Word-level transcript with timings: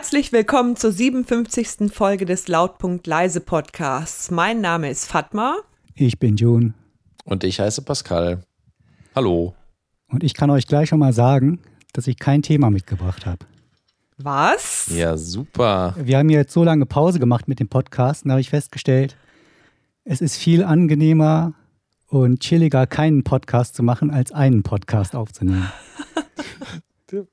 Herzlich 0.00 0.32
willkommen 0.32 0.76
zur 0.76 0.92
57. 0.92 1.92
Folge 1.92 2.24
des 2.24 2.48
Lautpunkt 2.48 3.06
Leise 3.06 3.42
Podcasts. 3.42 4.30
Mein 4.30 4.62
Name 4.62 4.88
ist 4.88 5.04
Fatma. 5.04 5.58
Ich 5.94 6.18
bin 6.18 6.36
June. 6.38 6.72
Und 7.24 7.44
ich 7.44 7.60
heiße 7.60 7.82
Pascal. 7.82 8.42
Hallo. 9.14 9.54
Und 10.08 10.24
ich 10.24 10.32
kann 10.32 10.48
euch 10.48 10.66
gleich 10.66 10.88
schon 10.88 11.00
mal 11.00 11.12
sagen, 11.12 11.60
dass 11.92 12.06
ich 12.06 12.18
kein 12.18 12.40
Thema 12.40 12.70
mitgebracht 12.70 13.26
habe. 13.26 13.44
Was? 14.16 14.86
Ja, 14.90 15.18
super. 15.18 15.94
Wir 16.02 16.16
haben 16.16 16.30
jetzt 16.30 16.54
so 16.54 16.64
lange 16.64 16.86
Pause 16.86 17.18
gemacht 17.18 17.46
mit 17.46 17.60
dem 17.60 17.68
Podcast 17.68 18.24
und 18.24 18.30
da 18.30 18.32
habe 18.32 18.40
ich 18.40 18.48
festgestellt, 18.48 19.18
es 20.04 20.22
ist 20.22 20.38
viel 20.38 20.64
angenehmer 20.64 21.52
und 22.08 22.40
chilliger, 22.40 22.86
keinen 22.86 23.22
Podcast 23.22 23.74
zu 23.74 23.82
machen, 23.82 24.10
als 24.10 24.32
einen 24.32 24.62
Podcast 24.62 25.14
aufzunehmen. 25.14 25.70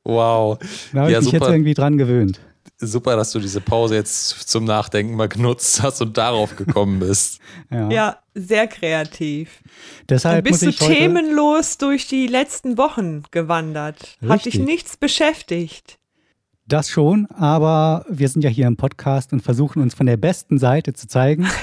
Wow. 0.04 0.58
Da 0.91 1.02
habe 1.02 1.12
Ja, 1.12 1.20
ich 1.20 1.26
mich 1.26 1.34
super. 1.34 1.46
jetzt 1.46 1.54
irgendwie 1.54 1.76
dran 1.76 1.99
gewöhnt. 1.99 2.40
Super, 2.80 3.16
dass 3.16 3.31
du 3.31 3.40
diese 3.40 3.59
Pause 3.59 3.95
jetzt 3.95 4.49
zum 4.49 4.63
Nachdenken 4.63 5.16
mal 5.16 5.27
genutzt 5.27 5.81
hast 5.81 5.99
und 6.02 6.16
darauf 6.18 6.55
gekommen 6.55 6.99
bist. 6.99 7.40
Ja. 7.72 7.90
Ja, 7.90 8.18
sehr 8.34 8.68
kreativ. 8.68 9.62
Dann 9.63 10.18
Deshalb 10.18 10.45
bist 10.45 10.63
muss 10.63 10.77
du 10.77 10.85
themenlos 10.85 11.77
durch 11.77 12.08
die 12.08 12.27
letzten 12.27 12.77
Wochen 12.77 13.23
gewandert. 13.32 14.18
Hat 14.21 14.45
dich 14.45 14.54
Richtig. 14.54 14.66
nichts 14.66 14.95
beschäftigt. 14.95 15.98
Das 16.68 16.90
schon, 16.90 17.26
aber 17.27 18.05
wir 18.09 18.30
sind 18.30 18.44
ja 18.44 18.49
hier 18.49 18.68
im 18.68 18.77
Podcast 18.77 19.34
und 19.34 19.41
versuchen 19.41 19.82
uns 19.82 19.96
von 19.96 20.05
der 20.05 20.18
besten 20.18 20.59
Seite 20.59 20.94
zu 20.94 21.07
zeigen. 21.07 21.48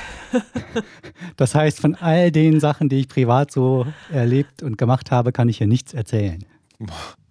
Das 1.36 1.55
heißt, 1.55 1.78
von 1.78 1.94
all 1.94 2.33
den 2.33 2.58
Sachen, 2.58 2.89
die 2.89 2.98
ich 2.98 3.08
privat 3.08 3.52
so 3.52 3.86
erlebt 4.11 4.64
und 4.64 4.78
gemacht 4.78 5.12
habe, 5.12 5.30
kann 5.30 5.48
ich 5.48 5.58
hier 5.58 5.69
nichts 5.69 5.94
erzählen. 5.94 6.44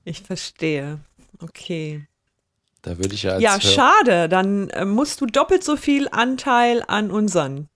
Ich 0.06 0.22
verstehe. 0.22 1.00
Okay. 1.42 2.08
Da 2.84 2.98
würde 3.00 3.16
ich 3.16 3.24
ja 3.24 3.32
als 3.34 3.42
Ja, 3.44 3.54
Hör- 3.54 3.62
schade. 3.62 4.30
Dann 4.30 4.70
äh, 4.70 4.86
musst 4.86 5.20
du 5.22 5.26
doppelt 5.26 5.64
so 5.64 5.76
viel 5.76 6.08
Anteil 6.12 6.84
an 6.88 7.10
unseren 7.12 7.68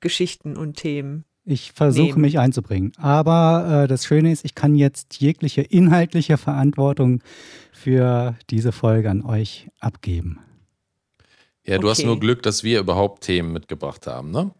Geschichten 0.00 0.56
und 0.56 0.76
Themen. 0.76 1.24
Ich 1.44 1.72
versuche 1.72 2.18
mich 2.18 2.38
einzubringen. 2.40 2.92
Aber 2.96 3.82
äh, 3.84 3.88
das 3.88 4.04
Schöne 4.04 4.32
ist, 4.32 4.44
ich 4.44 4.54
kann 4.56 4.74
jetzt 4.74 5.20
jegliche 5.20 5.62
inhaltliche 5.62 6.38
Verantwortung 6.38 7.20
für 7.72 8.34
diese 8.50 8.72
Folge 8.72 9.10
an 9.10 9.22
euch 9.24 9.68
abgeben. 9.78 10.40
Ja, 11.64 11.78
du 11.78 11.88
hast 11.90 11.98
Okay. 11.98 12.06
nur 12.06 12.18
Glück, 12.20 12.42
dass 12.42 12.62
wir 12.64 12.80
überhaupt 12.80 13.22
Themen 13.24 13.52
mitgebracht 13.52 14.06
haben, 14.06 14.30
ne? 14.30 14.50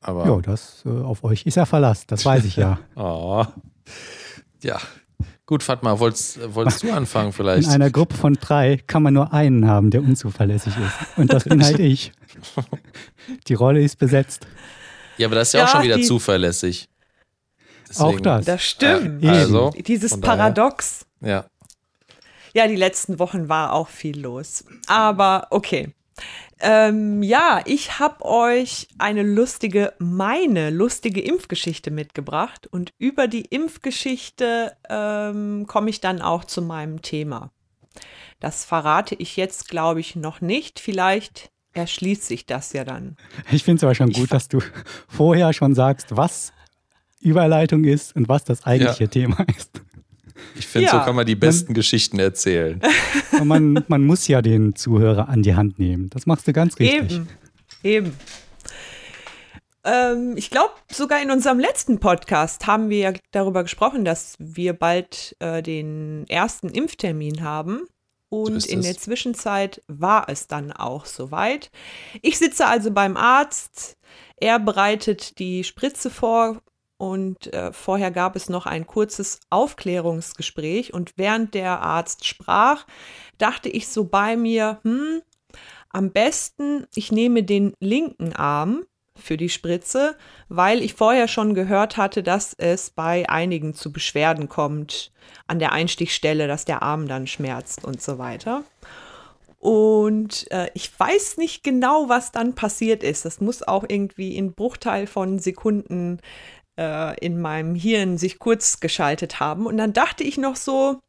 Aber 0.00 0.26
Ja, 0.26 0.40
das 0.40 0.82
äh, 0.86 0.88
auf 0.90 1.24
euch 1.24 1.44
ist 1.46 1.56
ja 1.56 1.64
Verlass, 1.66 2.06
das 2.06 2.24
weiß 2.24 2.44
ich 2.44 2.56
ja. 2.56 2.78
Oh. 2.94 3.44
Ja. 4.62 4.78
Gut, 5.46 5.62
Fatma, 5.62 5.98
wolltest, 6.00 6.54
wolltest 6.54 6.82
du 6.82 6.90
anfangen 6.92 7.28
In 7.28 7.32
vielleicht? 7.32 7.68
einer 7.68 7.90
Gruppe 7.90 8.16
von 8.16 8.34
drei 8.34 8.78
kann 8.86 9.02
man 9.04 9.14
nur 9.14 9.32
einen 9.32 9.68
haben, 9.68 9.90
der 9.90 10.02
unzuverlässig 10.02 10.74
ist. 10.76 11.18
Und 11.18 11.32
das 11.32 11.44
bin 11.44 11.62
halt 11.62 11.78
ich. 11.78 12.10
Die 13.46 13.54
Rolle 13.54 13.80
ist 13.80 13.96
besetzt. 13.98 14.46
Ja, 15.18 15.28
aber 15.28 15.36
das 15.36 15.48
ist 15.48 15.52
ja, 15.54 15.60
Ja, 15.60 15.64
auch 15.66 15.68
schon 15.70 15.82
wieder 15.84 15.96
die- 15.96 16.02
zuverlässig. 16.02 16.88
Auch 17.98 18.20
das. 18.20 18.44
Das 18.44 18.62
stimmt. 18.64 19.22
Äh, 19.24 19.28
also, 19.28 19.70
Dieses 19.70 20.10
daher- 20.10 20.20
Paradox. 20.36 21.06
Ja. 21.20 21.44
Ja, 22.52 22.66
die 22.66 22.74
letzten 22.76 23.18
Wochen 23.20 23.48
war 23.48 23.72
auch 23.72 23.88
viel 23.88 24.18
los. 24.20 24.64
Aber 24.88 25.46
okay. 25.50 25.94
Ähm, 26.60 27.22
ja, 27.22 27.60
ich 27.66 27.98
habe 27.98 28.24
euch 28.24 28.88
eine 28.98 29.22
lustige, 29.22 29.92
meine 29.98 30.70
lustige 30.70 31.20
Impfgeschichte 31.20 31.90
mitgebracht. 31.90 32.66
Und 32.66 32.92
über 32.98 33.28
die 33.28 33.42
Impfgeschichte 33.42 34.76
ähm, 34.88 35.66
komme 35.66 35.90
ich 35.90 36.00
dann 36.00 36.22
auch 36.22 36.44
zu 36.44 36.62
meinem 36.62 37.02
Thema. 37.02 37.50
Das 38.40 38.64
verrate 38.64 39.14
ich 39.14 39.36
jetzt, 39.36 39.68
glaube 39.68 40.00
ich, 40.00 40.16
noch 40.16 40.40
nicht. 40.40 40.80
Vielleicht 40.80 41.50
erschließt 41.72 42.24
sich 42.24 42.46
das 42.46 42.72
ja 42.72 42.84
dann. 42.84 43.16
Ich 43.50 43.64
finde 43.64 43.78
es 43.78 43.84
aber 43.84 43.94
schon 43.94 44.10
gut, 44.10 44.32
dass 44.32 44.48
du 44.48 44.60
vorher 45.08 45.52
schon 45.52 45.74
sagst, 45.74 46.16
was 46.16 46.52
Überleitung 47.20 47.84
ist 47.84 48.16
und 48.16 48.28
was 48.28 48.44
das 48.44 48.64
eigentliche 48.64 49.04
Ja. 49.04 49.10
Thema 49.10 49.44
ist. 49.56 49.82
Ich 50.54 50.66
finde, 50.66 50.86
Ja. 50.86 50.92
so 50.92 50.98
kann 51.04 51.16
man 51.16 51.26
die 51.26 51.34
besten 51.36 51.74
Geschichten 51.74 52.18
erzählen. 52.18 52.80
Man, 53.44 53.84
man 53.88 54.04
muss 54.04 54.28
ja 54.28 54.40
den 54.40 54.74
Zuhörer 54.76 55.28
an 55.28 55.42
die 55.42 55.54
Hand 55.54 55.78
nehmen. 55.78 56.08
Das 56.08 56.24
machst 56.24 56.48
du 56.48 56.54
ganz 56.54 56.78
richtig. 56.78 57.12
Eben, 57.12 57.28
eben. 57.82 58.12
Ähm, 59.84 60.34
ich 60.36 60.50
glaube, 60.50 60.72
sogar 60.90 61.22
in 61.22 61.30
unserem 61.30 61.58
letzten 61.58 62.00
Podcast 62.00 62.66
haben 62.66 62.88
wir 62.88 62.98
ja 62.98 63.12
darüber 63.32 63.62
gesprochen, 63.62 64.04
dass 64.04 64.34
wir 64.38 64.72
bald 64.72 65.36
äh, 65.38 65.62
den 65.62 66.24
ersten 66.28 66.68
Impftermin 66.70 67.42
haben. 67.42 67.86
Und 68.28 68.56
ist 68.56 68.66
in 68.66 68.82
der 68.82 68.96
Zwischenzeit 68.96 69.82
war 69.86 70.28
es 70.28 70.48
dann 70.48 70.72
auch 70.72 71.04
soweit. 71.06 71.70
Ich 72.22 72.38
sitze 72.38 72.66
also 72.66 72.90
beim 72.90 73.16
Arzt. 73.16 73.96
Er 74.38 74.58
bereitet 74.58 75.38
die 75.38 75.62
Spritze 75.62 76.10
vor 76.10 76.60
und 76.98 77.52
äh, 77.52 77.72
vorher 77.72 78.10
gab 78.10 78.36
es 78.36 78.48
noch 78.48 78.66
ein 78.66 78.86
kurzes 78.86 79.40
Aufklärungsgespräch. 79.50 80.94
Und 80.94 81.12
während 81.16 81.54
der 81.54 81.80
Arzt 81.80 82.24
sprach, 82.24 82.86
dachte 83.38 83.68
ich 83.68 83.88
so 83.88 84.04
bei 84.04 84.36
mir, 84.36 84.80
hm, 84.82 85.22
am 85.90 86.10
besten, 86.10 86.86
ich 86.94 87.12
nehme 87.12 87.42
den 87.42 87.74
linken 87.80 88.32
Arm 88.34 88.84
für 89.14 89.36
die 89.36 89.48
Spritze, 89.48 90.16
weil 90.48 90.82
ich 90.82 90.94
vorher 90.94 91.28
schon 91.28 91.54
gehört 91.54 91.96
hatte, 91.96 92.22
dass 92.22 92.54
es 92.54 92.90
bei 92.90 93.28
einigen 93.28 93.74
zu 93.74 93.92
Beschwerden 93.92 94.48
kommt 94.48 95.10
an 95.46 95.58
der 95.58 95.72
Einstichstelle, 95.72 96.46
dass 96.46 96.64
der 96.64 96.82
Arm 96.82 97.08
dann 97.08 97.26
schmerzt 97.26 97.84
und 97.84 98.02
so 98.02 98.18
weiter. 98.18 98.64
Und 99.58 100.50
äh, 100.52 100.68
ich 100.74 100.92
weiß 100.98 101.38
nicht 101.38 101.64
genau, 101.64 102.08
was 102.08 102.30
dann 102.30 102.54
passiert 102.54 103.02
ist. 103.02 103.24
Das 103.24 103.40
muss 103.40 103.62
auch 103.62 103.84
irgendwie 103.88 104.36
in 104.36 104.52
Bruchteil 104.52 105.06
von 105.06 105.38
Sekunden 105.38 106.20
äh, 106.78 107.18
in 107.24 107.40
meinem 107.40 107.74
Hirn 107.74 108.18
sich 108.18 108.38
kurz 108.38 108.80
geschaltet 108.80 109.40
haben. 109.40 109.66
Und 109.66 109.76
dann 109.76 109.92
dachte 109.92 110.24
ich 110.24 110.38
noch 110.38 110.56
so, 110.56 111.00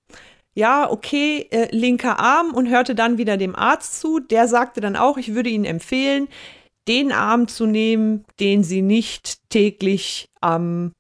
ja, 0.53 0.89
okay, 0.89 1.47
äh, 1.51 1.67
linker 1.69 2.19
Arm 2.19 2.51
und 2.51 2.67
hörte 2.67 2.95
dann 2.95 3.17
wieder 3.17 3.37
dem 3.37 3.55
Arzt 3.55 3.99
zu. 3.99 4.19
Der 4.19 4.47
sagte 4.47 4.81
dann 4.81 4.95
auch, 4.95 5.17
ich 5.17 5.35
würde 5.35 5.49
Ihnen 5.49 5.65
empfehlen, 5.65 6.27
den 6.87 7.11
Arm 7.11 7.47
zu 7.47 7.65
nehmen, 7.65 8.25
den 8.39 8.63
Sie 8.63 8.81
nicht 8.81 9.37
täglich 9.49 10.29
am 10.41 10.93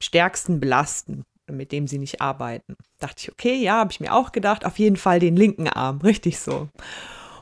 stärksten 0.00 0.60
belasten, 0.60 1.24
mit 1.50 1.72
dem 1.72 1.88
Sie 1.88 1.98
nicht 1.98 2.20
arbeiten. 2.20 2.76
Dachte 2.98 3.16
ich, 3.18 3.32
okay, 3.32 3.56
ja, 3.56 3.78
habe 3.78 3.90
ich 3.90 4.00
mir 4.00 4.14
auch 4.14 4.32
gedacht, 4.32 4.64
auf 4.64 4.78
jeden 4.78 4.96
Fall 4.96 5.18
den 5.18 5.36
linken 5.36 5.68
Arm, 5.68 6.00
richtig 6.04 6.38
so. 6.38 6.68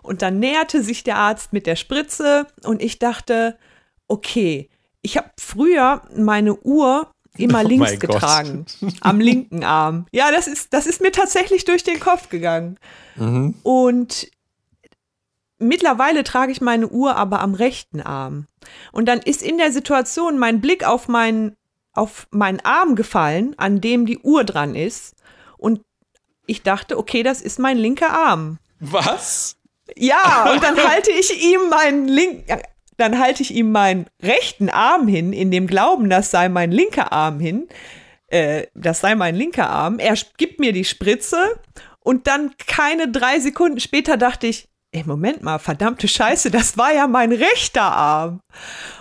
Und 0.02 0.22
dann 0.22 0.38
näherte 0.38 0.82
sich 0.82 1.04
der 1.04 1.16
Arzt 1.16 1.52
mit 1.52 1.66
der 1.66 1.76
Spritze 1.76 2.46
und 2.64 2.82
ich 2.82 2.98
dachte, 2.98 3.58
okay, 4.06 4.70
ich 5.03 5.16
habe 5.16 5.31
früher 5.38 6.03
meine 6.16 6.54
Uhr 6.60 7.10
immer 7.36 7.62
Oh 7.64 7.69
links 7.69 7.91
mein 7.91 7.98
Gott. 7.98 8.10
getragen, 8.10 8.66
am 9.00 9.20
linken 9.20 9.64
Arm. 9.64 10.06
Ja, 10.12 10.31
das 10.31 10.48
ist, 10.48 10.72
das 10.72 10.86
ist 10.86 11.00
mir 11.00 11.12
tatsächlich 11.12 11.64
durch 11.64 11.84
den 11.84 12.00
Kopf 12.00 12.28
gegangen. 12.28 12.78
Mhm. 13.16 13.54
Und 13.62 14.28
mittlerweile 15.58 16.25
trage 16.25 16.53
ich 16.53 16.60
meine 16.60 16.88
Uhr 16.88 17.16
aber 17.16 17.41
am 17.41 17.54
rechten 17.54 18.00
Arm. 18.00 18.47
Und 18.92 19.06
dann 19.06 19.20
ist 19.20 19.42
in 19.42 19.58
der 19.58 19.72
Situation 19.72 20.38
mein 20.38 20.60
Blick 20.60 20.84
auf 20.84 21.08
meinen, 21.08 21.56
auf 21.92 22.26
meinen 22.31 22.60
Arm 22.64 22.97
gefallen, 22.97 23.54
an 23.56 23.81
dem 23.81 24.06
die 24.06 24.19
Uhr 24.19 24.44
dran 24.44 24.75
ist. 24.75 25.14
Und 25.56 25.81
ich 26.47 26.62
dachte, 26.62 26.98
okay, 26.98 27.22
das 27.22 27.41
ist 27.42 27.58
mein 27.58 27.76
linker 27.76 28.10
Arm. 28.10 28.58
Was? 28.81 29.56
Ja, 29.97 30.53
und 30.53 30.62
dann 30.62 30.76
halte 30.88 31.10
ich 31.10 31.44
ihm 31.44 31.69
meinen 31.69 32.08
linken, 32.08 32.61
dann 32.98 33.18
halte 33.18 33.42
ich 33.42 33.54
ihm 33.54 33.72
meinen 33.72 34.06
rechten 34.22 34.68
Arm 34.68 35.08
hin, 35.08 35.32
in 35.32 35.50
dem 35.50 35.66
Glauben, 35.66 36.10
das 36.10 36.30
sei 36.30 36.48
mein 36.48 36.72
linker 36.72 37.12
Arm 37.12 37.40
hin, 37.40 37.68
äh, 38.26 38.66
das 38.74 39.00
sei 39.00 39.14
mein 39.14 39.34
linker 39.34 39.70
Arm. 39.70 39.98
Er 39.98 40.14
gibt 40.36 40.60
mir 40.60 40.72
die 40.72 40.84
Spritze 40.84 41.60
und 42.00 42.26
dann 42.26 42.52
keine 42.66 43.10
drei 43.10 43.38
Sekunden 43.38 43.80
später 43.80 44.16
dachte 44.16 44.48
ich, 44.48 44.68
ey, 44.92 45.04
Moment 45.06 45.42
mal, 45.42 45.58
verdammte 45.58 46.08
Scheiße, 46.08 46.50
das 46.50 46.76
war 46.76 46.92
ja 46.92 47.06
mein 47.06 47.32
rechter 47.32 47.82
Arm. 47.82 48.40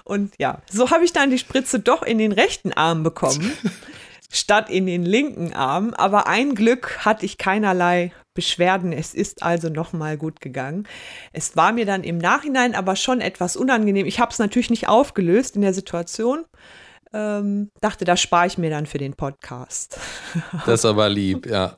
Und 0.03 0.33
ja, 0.37 0.61
so 0.71 0.91
habe 0.91 1.03
ich 1.03 1.13
dann 1.13 1.31
die 1.31 1.39
Spritze 1.39 1.79
doch 1.79 2.03
in 2.03 2.19
den 2.19 2.31
rechten 2.31 2.73
Arm 2.73 3.03
bekommen, 3.03 3.51
statt 4.31 4.69
in 4.69 4.85
den 4.85 5.03
linken 5.03 5.53
Arm. 5.53 5.93
Aber 5.93 6.27
ein 6.27 6.55
Glück 6.55 7.05
hatte 7.05 7.25
ich 7.25 7.37
keinerlei 7.37 8.11
Beschwerden. 8.33 8.93
Es 8.93 9.13
ist 9.13 9.41
also 9.41 9.69
nochmal 9.69 10.17
gut 10.17 10.41
gegangen. 10.41 10.87
Es 11.33 11.55
war 11.55 11.71
mir 11.71 11.85
dann 11.85 12.03
im 12.03 12.17
Nachhinein 12.17 12.75
aber 12.75 12.95
schon 12.95 13.21
etwas 13.21 13.55
unangenehm. 13.55 14.05
Ich 14.05 14.19
habe 14.19 14.31
es 14.31 14.39
natürlich 14.39 14.69
nicht 14.69 14.87
aufgelöst 14.87 15.55
in 15.55 15.61
der 15.61 15.73
Situation. 15.73 16.45
Ähm, 17.13 17.71
dachte, 17.81 18.05
das 18.05 18.19
spare 18.19 18.47
ich 18.47 18.57
mir 18.57 18.69
dann 18.69 18.85
für 18.85 18.97
den 18.97 19.13
Podcast. 19.13 19.99
Das 20.65 20.81
ist 20.81 20.85
aber 20.85 21.09
lieb, 21.09 21.45
ja. 21.45 21.77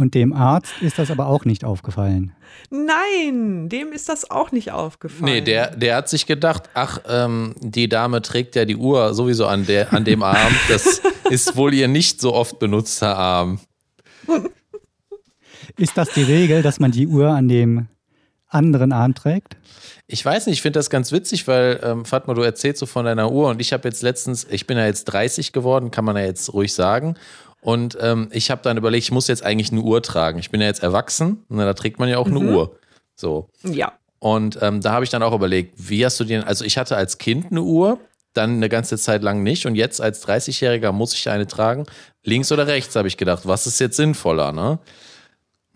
Und 0.00 0.14
dem 0.14 0.32
Arzt 0.32 0.72
ist 0.80 0.98
das 0.98 1.10
aber 1.10 1.26
auch 1.26 1.44
nicht 1.44 1.62
aufgefallen. 1.62 2.32
Nein, 2.70 3.68
dem 3.68 3.92
ist 3.92 4.08
das 4.08 4.30
auch 4.30 4.50
nicht 4.50 4.72
aufgefallen. 4.72 5.30
Nee, 5.30 5.40
der, 5.42 5.76
der 5.76 5.96
hat 5.96 6.08
sich 6.08 6.24
gedacht, 6.24 6.70
ach, 6.72 7.00
ähm, 7.06 7.54
die 7.60 7.86
Dame 7.86 8.22
trägt 8.22 8.56
ja 8.56 8.64
die 8.64 8.76
Uhr 8.76 9.12
sowieso 9.12 9.46
an, 9.46 9.66
der, 9.66 9.92
an 9.92 10.06
dem 10.06 10.22
Arm. 10.22 10.54
Das 10.70 11.02
ist 11.30 11.54
wohl 11.54 11.74
ihr 11.74 11.86
nicht 11.86 12.18
so 12.18 12.32
oft 12.32 12.58
benutzter 12.58 13.14
Arm. 13.14 13.60
Ist 15.76 15.98
das 15.98 16.08
die 16.14 16.22
Regel, 16.22 16.62
dass 16.62 16.80
man 16.80 16.92
die 16.92 17.06
Uhr 17.06 17.28
an 17.28 17.48
dem 17.48 17.88
anderen 18.48 18.92
Arm 18.92 19.14
trägt? 19.14 19.58
Ich 20.06 20.24
weiß 20.24 20.46
nicht, 20.46 20.54
ich 20.54 20.62
finde 20.62 20.78
das 20.78 20.88
ganz 20.88 21.12
witzig, 21.12 21.46
weil, 21.46 21.78
ähm, 21.82 22.06
Fatma, 22.06 22.32
du 22.32 22.40
erzählst 22.40 22.80
so 22.80 22.86
von 22.86 23.04
deiner 23.04 23.30
Uhr 23.30 23.50
und 23.50 23.60
ich 23.60 23.74
habe 23.74 23.86
jetzt 23.86 24.02
letztens, 24.02 24.46
ich 24.50 24.66
bin 24.66 24.78
ja 24.78 24.86
jetzt 24.86 25.04
30 25.04 25.52
geworden, 25.52 25.90
kann 25.90 26.06
man 26.06 26.16
ja 26.16 26.22
jetzt 26.22 26.54
ruhig 26.54 26.72
sagen. 26.72 27.16
Und 27.62 27.96
ähm, 28.00 28.28
ich 28.32 28.50
habe 28.50 28.62
dann 28.62 28.76
überlegt, 28.76 29.04
ich 29.04 29.12
muss 29.12 29.28
jetzt 29.28 29.44
eigentlich 29.44 29.70
eine 29.72 29.82
Uhr 29.82 30.02
tragen. 30.02 30.38
Ich 30.38 30.50
bin 30.50 30.60
ja 30.60 30.66
jetzt 30.66 30.82
erwachsen 30.82 31.44
und 31.48 31.58
da 31.58 31.74
trägt 31.74 31.98
man 31.98 32.08
ja 32.08 32.18
auch 32.18 32.26
Mhm. 32.26 32.36
eine 32.38 32.50
Uhr. 32.52 32.76
So. 33.14 33.48
Ja. 33.64 33.92
Und 34.18 34.58
ähm, 34.62 34.80
da 34.80 34.92
habe 34.92 35.04
ich 35.04 35.10
dann 35.10 35.22
auch 35.22 35.34
überlegt, 35.34 35.74
wie 35.76 36.04
hast 36.04 36.18
du 36.20 36.24
den, 36.24 36.42
also 36.44 36.64
ich 36.64 36.78
hatte 36.78 36.96
als 36.96 37.18
Kind 37.18 37.50
eine 37.50 37.62
Uhr, 37.62 37.98
dann 38.32 38.52
eine 38.52 38.68
ganze 38.68 38.96
Zeit 38.96 39.22
lang 39.22 39.42
nicht 39.42 39.66
und 39.66 39.74
jetzt 39.74 40.00
als 40.00 40.26
30-Jähriger 40.26 40.92
muss 40.92 41.14
ich 41.14 41.28
eine 41.28 41.46
tragen. 41.46 41.84
Links 42.22 42.52
oder 42.52 42.66
rechts, 42.66 42.94
habe 42.96 43.08
ich 43.08 43.16
gedacht, 43.16 43.42
was 43.46 43.66
ist 43.66 43.78
jetzt 43.80 43.96
sinnvoller, 43.96 44.52
ne? 44.52 44.78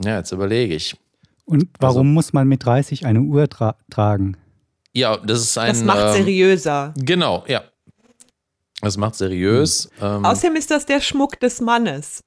Ja, 0.03 0.19
jetzt 0.19 0.31
überlege 0.33 0.75
ich. 0.75 0.97
Und 1.47 1.67
warum 1.81 1.97
Also- 1.99 2.05
muss 2.05 2.33
man 2.33 2.47
mit 2.49 2.65
30 2.65 3.07
eine 3.07 3.21
Uhr 3.21 3.49
tra 3.49 3.77
tragen? 3.91 4.37
Ja, 4.93 5.17
das 5.17 5.41
ist 5.41 5.59
ein. 5.59 5.69
Das 5.73 5.83
macht 5.83 5.99
ähm, 6.01 6.13
seriöser. 6.13 6.95
Genau, 6.97 7.45
ja. 7.49 7.63
Das 8.85 8.97
macht 8.97 9.15
seriös. 9.17 9.89
Ähm, 10.01 10.25
Außerdem 10.25 10.57
ist 10.57 10.71
das 10.71 10.87
der 10.87 11.01
Schmuck 11.01 11.41
des 11.41 11.61
Mannes. 11.61 12.23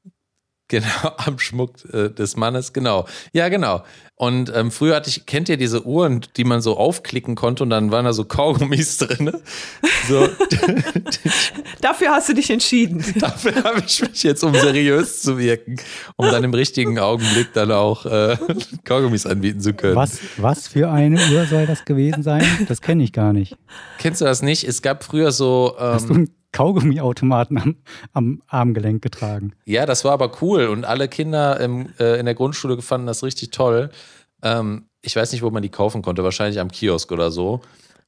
Genau, 0.69 0.85
am 1.17 1.39
Schmuck 1.39 1.75
äh, 1.93 2.09
des 2.09 2.35
Mannes, 2.35 2.73
genau. 2.73 3.05
Ja, 3.31 3.47
genau. 3.47 3.83
Und 4.15 4.51
ähm, 4.53 4.71
früher 4.71 4.95
hatte 4.95 5.09
ich, 5.09 5.25
kennt 5.25 5.47
ihr 5.47 5.55
diese 5.57 5.85
Uhren, 5.85 6.25
die 6.35 6.43
man 6.43 6.59
so 6.59 6.75
aufklicken 6.75 7.35
konnte 7.35 7.63
und 7.63 7.69
dann 7.69 7.91
waren 7.91 8.03
da 8.03 8.11
so 8.11 8.25
Kaugummis 8.25 8.97
drin? 8.97 9.31
So, 10.09 10.27
Dafür 11.81 12.09
hast 12.11 12.29
du 12.29 12.33
dich 12.33 12.49
entschieden. 12.49 13.03
dafür 13.19 13.63
habe 13.63 13.83
ich 13.85 14.01
mich 14.01 14.23
jetzt, 14.23 14.43
um 14.43 14.53
seriös 14.53 15.21
zu 15.21 15.37
wirken, 15.37 15.77
um 16.15 16.25
dann 16.25 16.43
im 16.43 16.53
richtigen 16.53 16.99
Augenblick 16.99 17.53
dann 17.53 17.71
auch 17.71 18.05
äh, 18.05 18.37
Kaugummis 18.83 19.25
anbieten 19.25 19.61
zu 19.61 19.73
können. 19.73 19.95
Was, 19.95 20.19
was 20.37 20.67
für 20.67 20.89
eine 20.89 21.17
Uhr 21.31 21.45
soll 21.45 21.65
das 21.65 21.85
gewesen 21.85 22.23
sein? 22.23 22.43
Das 22.67 22.81
kenne 22.81 23.03
ich 23.03 23.13
gar 23.13 23.33
nicht. 23.33 23.55
Kennst 23.99 24.21
du 24.21 24.25
das 24.25 24.41
nicht? 24.41 24.63
Es 24.63 24.81
gab 24.81 25.03
früher 25.03 25.31
so. 25.31 25.75
Hast 25.79 26.09
du 26.09 26.13
Ähm, 26.15 26.29
Kaugummiautomaten 26.57 27.57
am, 27.59 27.75
am 28.13 28.41
Armgelenk 28.47 29.03
getragen? 29.03 29.53
ja, 29.65 29.85
das 29.85 30.03
war 30.03 30.13
aber 30.13 30.31
cool 30.41 30.67
und 30.67 30.85
alle 30.85 31.07
Kinder 31.07 31.59
im, 31.59 31.89
äh, 31.99 32.19
in 32.19 32.25
der 32.25 32.33
Grundschule 32.33 32.81
fanden 32.81 33.05
das 33.05 33.23
richtig 33.23 33.51
toll. 33.51 33.91
Ähm, 34.41 34.85
ich 35.01 35.15
weiß 35.15 35.31
nicht, 35.31 35.43
wo 35.43 35.51
man 35.51 35.61
die 35.61 35.69
kaufen 35.69 36.01
konnte, 36.01 36.23
wahrscheinlich 36.23 36.59
am 36.59 36.71
Kiosk 36.71 37.11
oder 37.11 37.29
so. 37.31 37.61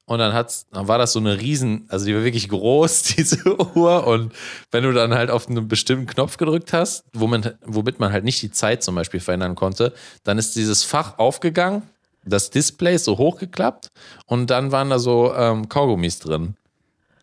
Und 0.05 0.17
dann, 0.17 0.33
hat's, 0.33 0.65
dann 0.71 0.87
war 0.87 0.97
das 0.97 1.13
so 1.13 1.19
eine 1.19 1.39
riesen, 1.39 1.85
also 1.89 2.07
die 2.07 2.15
war 2.15 2.23
wirklich 2.23 2.49
groß, 2.49 3.03
diese 3.15 3.55
Uhr. 3.75 4.07
Und 4.07 4.33
wenn 4.71 4.83
du 4.83 4.91
dann 4.91 5.13
halt 5.13 5.29
auf 5.29 5.47
einen 5.47 5.67
bestimmten 5.67 6.07
Knopf 6.07 6.37
gedrückt 6.37 6.73
hast, 6.73 7.03
womit, 7.13 7.55
womit 7.63 7.99
man 7.99 8.11
halt 8.11 8.23
nicht 8.23 8.41
die 8.41 8.49
Zeit 8.49 8.81
zum 8.81 8.95
Beispiel 8.95 9.19
verändern 9.19 9.53
konnte, 9.53 9.93
dann 10.23 10.39
ist 10.39 10.55
dieses 10.55 10.83
Fach 10.83 11.19
aufgegangen, 11.19 11.83
das 12.25 12.49
Display 12.49 12.95
ist 12.95 13.05
so 13.05 13.19
hochgeklappt 13.19 13.91
und 14.25 14.49
dann 14.49 14.71
waren 14.71 14.89
da 14.89 14.97
so 14.97 15.33
ähm, 15.35 15.69
Kaugummis 15.69 16.17
drin. 16.17 16.55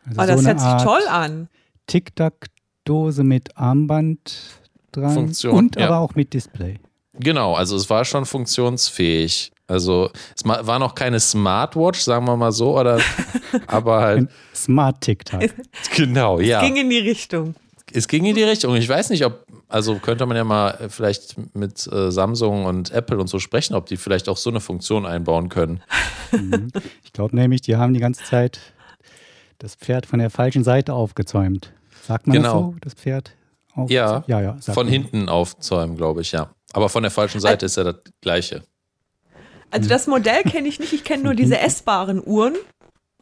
Also 0.06 0.20
Oh, 0.20 0.26
das 0.26 0.38
eine 0.38 0.48
hört 0.48 0.60
sich 0.60 0.68
Art 0.68 0.84
toll 0.84 1.08
an. 1.08 1.48
Tic-Tac-Dose 1.86 3.24
mit 3.24 3.56
Armband 3.56 4.60
dran 4.92 5.14
Funktion, 5.14 5.54
und 5.54 5.76
ja. 5.76 5.86
aber 5.86 5.98
auch 5.98 6.14
mit 6.14 6.32
Display. 6.32 6.78
Genau, 7.18 7.54
also 7.54 7.76
es 7.76 7.88
war 7.88 8.04
schon 8.04 8.26
funktionsfähig. 8.26 9.52
Also 9.68 10.10
es 10.36 10.44
war 10.44 10.78
noch 10.78 10.94
keine 10.94 11.18
Smartwatch, 11.18 12.00
sagen 12.00 12.26
wir 12.26 12.36
mal 12.36 12.52
so, 12.52 12.78
oder 12.78 13.00
aber 13.66 14.00
halt 14.00 14.30
Smart 14.54 15.00
Tic-Tac. 15.00 15.54
genau, 15.96 16.38
ja. 16.38 16.60
Ging 16.60 16.76
in 16.76 16.88
die 16.88 16.98
Richtung. 16.98 17.56
es 17.92 18.06
ging 18.06 18.24
in 18.26 18.36
die 18.36 18.44
Richtung. 18.44 18.76
Ich 18.76 18.88
weiß 18.88 19.10
nicht, 19.10 19.24
ob, 19.24 19.44
also 19.68 19.96
könnte 19.96 20.24
man 20.26 20.36
ja 20.36 20.44
mal 20.44 20.88
vielleicht 20.88 21.36
mit 21.56 21.84
äh, 21.92 22.12
Samsung 22.12 22.64
und 22.64 22.92
Apple 22.92 23.18
und 23.18 23.26
so 23.26 23.40
sprechen, 23.40 23.74
ob 23.74 23.86
die 23.86 23.96
vielleicht 23.96 24.28
auch 24.28 24.36
so 24.36 24.50
eine 24.50 24.60
Funktion 24.60 25.04
einbauen 25.06 25.48
können. 25.48 25.82
Mhm. 26.32 26.72
Ich 27.04 27.12
glaube 27.12 27.36
nämlich, 27.36 27.60
die 27.60 27.76
haben 27.76 27.94
die 27.94 28.00
ganze 28.00 28.24
Zeit 28.24 28.58
das 29.58 29.74
Pferd 29.74 30.06
von 30.06 30.18
der 30.18 30.30
falschen 30.30 30.64
Seite 30.64 30.92
aufgezäumt. 30.94 31.72
Sagt 32.06 32.26
man 32.26 32.36
Genau. 32.36 32.52
das 32.52 32.60
so? 32.62 32.74
Das 32.80 32.94
Pferd? 32.94 33.32
Auf 33.74 33.90
Ja, 33.90 34.24
ja, 34.26 34.40
ja. 34.40 34.56
Von 34.60 34.74
man. 34.86 34.88
hinten 34.88 35.28
aufzäumen, 35.28 35.96
glaube 35.96 36.22
ich, 36.22 36.32
ja. 36.32 36.50
Aber 36.72 36.88
von 36.88 37.02
der 37.02 37.10
falschen 37.10 37.40
Seite 37.40 37.66
ist 37.66 37.76
ja 37.76 37.84
das 37.84 37.96
Gleiche. 38.20 38.62
Also 39.70 39.88
das 39.88 40.06
Modell 40.06 40.42
kenne 40.44 40.68
ich 40.68 40.78
nicht. 40.78 40.92
Ich 40.92 41.04
kenne 41.04 41.24
nur 41.24 41.34
diese 41.34 41.58
essbaren 41.58 42.22
Uhren. 42.24 42.54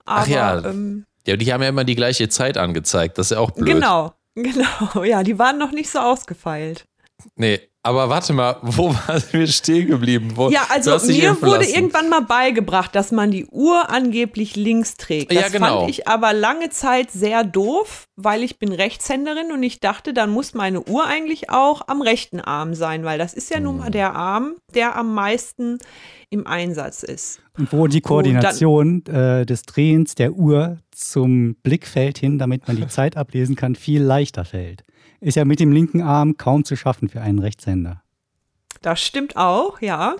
Aber, 0.05 0.21
Ach 0.23 0.27
ja. 0.27 0.65
Ähm, 0.65 1.05
Ja, 1.27 1.37
die 1.37 1.53
haben 1.53 1.63
ja 1.63 1.69
immer 1.71 1.85
die 1.85 1.95
gleiche 1.95 2.29
Zeit 2.29 2.59
angezeigt. 2.59 3.17
Das 3.19 3.27
ist 3.27 3.31
ja 3.31 3.39
auch 3.41 3.51
blöd. 3.53 3.67
genau, 3.67 4.13
genau. 4.35 5.05
Ja, 5.05 5.23
die 5.23 5.39
waren 5.39 5.59
noch 5.59 5.73
nicht 5.73 5.89
so 5.91 5.99
ausgefeilt. 6.01 6.85
Nee, 7.37 7.61
aber 7.85 8.09
warte 8.09 8.33
mal, 8.33 8.57
wo 8.63 8.89
waren 9.07 9.23
wir 9.31 9.47
stehen 9.47 9.87
geblieben? 9.89 10.33
Wo, 10.35 10.49
Ja, 10.49 10.67
also 10.71 10.91
mir 11.07 11.41
wurde 11.43 11.67
irgendwann 11.67 12.09
mal 12.09 12.23
beigebracht, 12.23 12.95
dass 12.95 13.13
man 13.13 13.31
die 13.31 13.47
Uhr 13.47 13.91
angeblich 13.91 14.57
links 14.57 14.97
trägt. 14.97 15.31
Das 15.31 15.39
Ja, 15.41 15.49
genau. 15.51 15.81
fand 15.81 15.91
ich 15.91 16.09
aber 16.09 16.33
lange 16.33 16.71
Zeit 16.71 17.11
sehr 17.11 17.45
doof, 17.45 18.09
weil 18.17 18.43
ich 18.43 18.59
bin 18.59 18.73
Rechtshänderin 18.73 19.53
und 19.53 19.63
ich 19.63 19.81
dachte, 19.81 20.15
dann 20.15 20.31
muss 20.31 20.55
meine 20.55 20.83
Uhr 20.83 21.05
eigentlich 21.07 21.51
auch 21.51 21.83
am 21.87 22.01
rechten 22.01 22.41
Arm 22.41 22.75
sein, 22.75 23.05
weil 23.05 23.19
das 23.19 23.35
ist 23.35 23.51
ja 23.51 23.61
nun 23.61 23.75
Hm. 23.75 23.81
mal 23.83 23.91
der 23.91 24.15
Arm, 24.17 24.55
der 24.75 24.97
am 24.97 25.15
meisten 25.15 25.79
im 26.31 26.47
Einsatz 26.47 27.03
ist. 27.03 27.41
Und 27.59 27.73
wo 27.73 27.87
die 27.87 28.01
Koordination 28.01 29.05
äh, 29.07 29.45
des 29.47 29.63
Drehens 29.63 30.15
der 30.15 30.33
Uhr 30.33 30.79
zum 30.91 31.55
Blickfeld 31.63 32.19
hin, 32.19 32.39
damit 32.39 32.67
man 32.67 32.77
die 32.77 32.89
Zeit 32.89 33.17
ablesen 33.17 33.57
kann, 33.57 33.75
viel 33.75 34.03
leichter 34.03 34.45
fällt. 34.45 34.83
Ist 35.25 35.37
ja 35.37 35.47
mit 35.47 35.59
dem 35.59 35.73
linken 35.73 36.03
Arm 36.03 36.37
kaum 36.37 36.67
zu 36.67 36.77
schaffen 36.77 37.09
für 37.09 37.23
einen 37.23 37.39
Rechtshänder. 37.39 38.03
Das 38.83 39.01
stimmt 39.01 39.39
auch, 39.39 39.81
ja. 39.81 40.17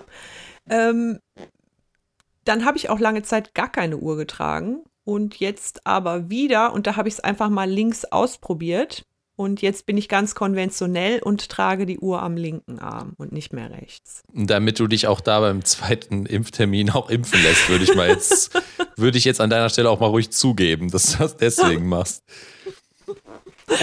Ähm, 0.67 1.19
dann 2.43 2.65
habe 2.65 2.77
ich 2.77 2.89
auch 2.89 2.99
lange 2.99 3.21
Zeit 3.21 3.53
gar 3.53 3.71
keine 3.71 3.97
Uhr 3.97 4.17
getragen 4.17 4.83
und 5.03 5.35
jetzt 5.39 5.85
aber 5.85 6.31
wieder 6.31 6.73
und 6.73 6.87
da 6.87 6.95
habe 6.95 7.07
ich 7.07 7.15
es 7.15 7.19
einfach 7.19 7.49
mal 7.49 7.69
links 7.69 8.05
ausprobiert 8.05 9.05
und 9.35 9.61
jetzt 9.61 9.85
bin 9.85 9.95
ich 9.95 10.09
ganz 10.09 10.33
konventionell 10.33 11.19
und 11.21 11.49
trage 11.49 11.85
die 11.85 11.99
Uhr 11.99 12.23
am 12.23 12.35
linken 12.35 12.79
Arm 12.79 13.13
und 13.17 13.31
nicht 13.31 13.53
mehr 13.53 13.69
rechts. 13.69 14.23
Damit 14.33 14.79
du 14.79 14.87
dich 14.87 15.05
auch 15.05 15.21
da 15.21 15.39
beim 15.39 15.63
zweiten 15.63 16.25
Impftermin 16.25 16.89
auch 16.89 17.11
impfen 17.11 17.43
lässt, 17.43 17.69
würde 17.69 17.83
ich 17.83 17.93
mal 17.93 18.07
jetzt, 18.07 18.59
würde 18.95 19.19
ich 19.19 19.25
jetzt 19.25 19.39
an 19.39 19.51
deiner 19.51 19.69
Stelle 19.69 19.91
auch 19.91 19.99
mal 19.99 20.07
ruhig 20.07 20.31
zugeben, 20.31 20.89
dass 20.89 21.11
du 21.11 21.17
das 21.19 21.37
deswegen 21.37 21.87
machst. 21.87 22.23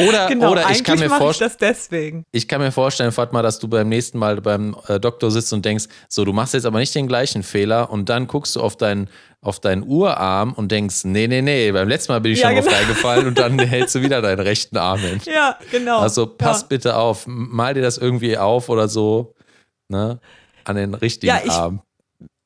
Oder, 0.08 0.26
Genau, 0.28 0.52
oder 0.52 0.70
ich 0.70 0.84
kann 0.84 0.98
mir 0.98 1.06
ich 1.06 1.12
vorstellen, 1.12 1.50
das 1.50 1.58
deswegen. 1.58 2.24
ich 2.32 2.46
kann 2.48 2.60
mir 2.60 2.70
vorstellen, 2.72 3.12
Fatma, 3.12 3.42
dass 3.42 3.58
du 3.58 3.68
beim 3.68 3.88
nächsten 3.88 4.18
Mal 4.18 4.40
beim 4.40 4.76
äh, 4.88 5.00
Doktor 5.00 5.30
sitzt 5.30 5.52
und 5.52 5.64
denkst, 5.64 5.86
so, 6.08 6.24
du 6.24 6.32
machst 6.32 6.54
jetzt 6.54 6.66
aber 6.66 6.78
nicht 6.78 6.94
den 6.94 7.08
gleichen 7.08 7.42
Fehler 7.42 7.90
und 7.90 8.08
dann 8.08 8.26
guckst 8.26 8.56
du 8.56 8.60
auf 8.60 8.76
deinen 8.76 9.08
auf 9.44 9.58
deinen 9.58 9.82
Urarm 9.82 10.52
und 10.52 10.70
denkst, 10.70 11.02
nee, 11.02 11.26
nee, 11.26 11.42
nee, 11.42 11.72
beim 11.72 11.88
letzten 11.88 12.12
Mal 12.12 12.20
bin 12.20 12.30
ich 12.32 12.38
Ja, 12.38 12.46
schon 12.50 12.56
genau. 12.58 12.68
auf 12.68 12.72
reingefallen 12.72 13.26
und 13.26 13.38
dann 13.40 13.58
hältst 13.58 13.92
du 13.96 14.00
wieder 14.02 14.22
deinen 14.22 14.38
rechten 14.38 14.76
Arm 14.76 15.00
hin. 15.00 15.20
Ja, 15.24 15.58
genau. 15.72 15.98
Also 15.98 16.26
pass 16.28 16.60
ja. 16.60 16.66
bitte 16.68 16.96
auf, 16.96 17.24
mal 17.26 17.74
dir 17.74 17.82
das 17.82 17.98
irgendwie 17.98 18.38
auf 18.38 18.68
oder 18.68 18.86
so, 18.86 19.34
ne, 19.88 20.20
an 20.62 20.76
den 20.76 20.94
richtigen 20.94 21.26
Ja, 21.34 21.40
ich- 21.44 21.50
Arm. 21.50 21.82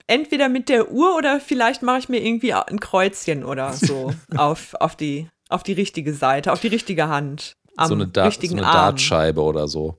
Entweder 0.09 0.49
mit 0.49 0.69
der 0.69 0.91
Uhr 0.93 1.17
oder 1.17 1.41
vielleicht 1.41 1.83
mache 1.83 1.99
ich 1.99 2.09
mir 2.09 2.25
irgendwie 2.25 2.55
ein 2.55 2.79
Kreuzchen 2.81 3.45
oder 3.45 3.73
so 3.73 4.15
auf, 4.37 4.75
auf, 4.81 4.95
die, 4.97 5.29
auf 5.49 5.63
die 5.63 5.73
richtige 5.73 6.13
Seite, 6.15 6.53
auf 6.53 6.61
die 6.61 6.69
richtige 6.69 7.09
Hand. 7.09 7.57
Am 7.77 7.89
So 7.89 7.95
eine, 7.95 8.07
da 8.09 8.31
so 8.31 8.41
eine 8.57 8.65
Arm. 8.67 8.73
Dartscheibe 8.75 9.43
oder 9.43 9.69
so. 9.69 9.99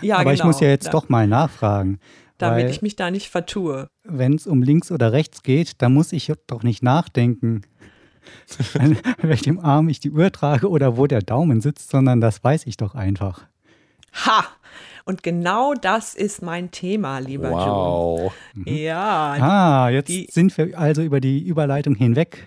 Ja, 0.00 0.18
Aber 0.18 0.32
ich 0.32 0.40
genau. 0.40 0.48
muss 0.52 0.60
ja 0.60 0.68
jetzt 0.68 0.88
Da- 0.88 0.90
doch 0.92 1.08
mal 1.08 1.26
nachfragen. 1.26 1.98
damit 2.38 2.64
weil 2.66 2.70
ich 2.70 2.82
mich 2.82 2.94
da 2.96 3.10
nicht 3.10 3.28
vertue. 3.28 3.88
wenn 4.04 4.34
es 4.34 4.46
um 4.46 4.62
links 4.62 4.92
oder 4.92 5.12
rechts 5.12 5.42
geht, 5.42 5.82
dann 5.82 5.92
muss 5.94 6.12
ich 6.12 6.30
doch 6.46 6.62
nicht 6.62 6.82
nachdenken, 6.84 7.62
an 8.78 8.96
welchem 9.22 9.58
Arm 9.58 9.88
ich 9.88 10.00
die 10.00 10.10
Uhr 10.10 10.30
trage 10.30 10.68
oder 10.68 10.96
wo 10.96 11.06
der 11.06 11.22
Daumen 11.22 11.60
sitzt, 11.60 11.90
sondern 11.90 12.20
das 12.20 12.44
weiß 12.44 12.66
ich 12.66 12.76
doch 12.76 12.94
einfach. 12.94 13.46
Ha! 14.26 14.44
Und 15.04 15.22
genau 15.22 15.72
das 15.74 16.14
ist 16.14 16.42
mein 16.42 16.70
Thema, 16.70 17.18
lieber 17.20 17.50
Wow. 17.50 18.32
Joe. 18.54 18.74
Ja, 18.74 19.32
Ah, 19.40 19.88
jetzt 19.88 20.08
die- 20.08 20.28
sind 20.30 20.56
wir 20.58 20.78
also 20.78 21.02
über 21.02 21.20
die 21.20 21.40
Überleitung 21.46 21.94
hinweg. 21.94 22.46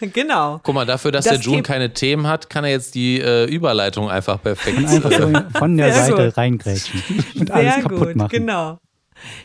genau. 0.12 0.60
Guck 0.62 0.74
mal, 0.74 0.86
dafür, 0.86 1.12
dass 1.12 1.24
Das 1.24 1.34
der 1.34 1.42
June 1.42 1.62
keine 1.62 1.92
Themen 1.92 2.26
hat, 2.26 2.50
kann 2.50 2.64
er 2.64 2.70
jetzt 2.70 2.94
die 2.94 3.20
äh, 3.20 3.44
Überleitung 3.44 4.10
einfach 4.10 4.42
perfekt. 4.42 4.78
Und 4.78 4.86
einfach 4.86 5.12
so 5.12 5.58
von 5.58 5.76
der 5.76 5.92
Sehr 5.92 6.04
Seite 6.06 6.26
gut. 6.26 6.36
reingrätschen 6.36 7.02
und 7.40 7.50
alles 7.50 7.74
Sehr 7.74 7.82
kaputt 7.82 7.98
gut, 8.08 8.16
machen. 8.16 8.28
genau. 8.30 8.78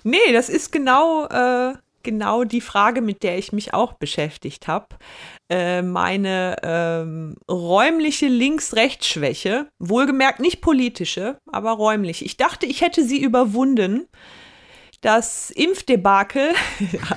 Nee, 0.03 0.33
das 0.33 0.49
ist 0.49 0.71
genau, 0.71 1.25
äh, 1.27 1.73
genau 2.03 2.43
die 2.43 2.61
Frage, 2.61 3.01
mit 3.01 3.23
der 3.23 3.37
ich 3.37 3.53
mich 3.53 3.73
auch 3.73 3.93
beschäftigt 3.93 4.67
habe. 4.67 4.87
Äh, 5.49 5.81
meine 5.83 6.57
ähm, 6.63 7.35
räumliche 7.49 8.27
Links-Rechts-Schwäche, 8.27 9.67
wohlgemerkt 9.79 10.39
nicht 10.39 10.61
politische, 10.61 11.37
aber 11.51 11.71
räumlich. 11.71 12.25
Ich 12.25 12.37
dachte, 12.37 12.65
ich 12.65 12.81
hätte 12.81 13.03
sie 13.03 13.21
überwunden. 13.21 14.07
Das 15.01 15.49
Impfdebakel 15.51 16.53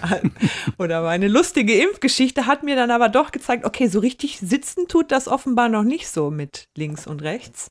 oder 0.79 1.03
meine 1.03 1.27
lustige 1.27 1.75
Impfgeschichte 1.83 2.47
hat 2.47 2.63
mir 2.63 2.77
dann 2.77 2.93
aber 2.93 3.09
doch 3.09 3.33
gezeigt, 3.33 3.65
okay, 3.65 3.89
so 3.89 3.99
richtig 3.99 4.39
sitzen 4.39 4.87
tut 4.87 5.11
das 5.11 5.27
offenbar 5.27 5.69
noch 5.69 5.83
nicht 5.83 6.09
so 6.09 6.31
mit 6.31 6.69
links 6.77 7.07
und 7.07 7.23
rechts. 7.23 7.71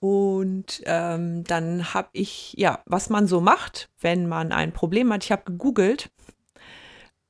Und 0.00 0.82
ähm, 0.86 1.44
dann 1.44 1.92
habe 1.92 2.08
ich, 2.12 2.54
ja, 2.56 2.80
was 2.86 3.08
man 3.08 3.26
so 3.26 3.40
macht, 3.40 3.88
wenn 4.00 4.28
man 4.28 4.52
ein 4.52 4.72
Problem 4.72 5.12
hat. 5.12 5.24
Ich 5.24 5.32
habe 5.32 5.44
gegoogelt, 5.44 6.10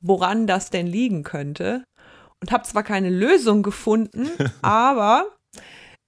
woran 0.01 0.47
das 0.47 0.71
denn 0.71 0.87
liegen 0.87 1.23
könnte. 1.23 1.85
Und 2.41 2.53
habe 2.53 2.65
zwar 2.65 2.83
keine 2.83 3.11
Lösung 3.11 3.63
gefunden, 3.63 4.29
aber 4.63 5.27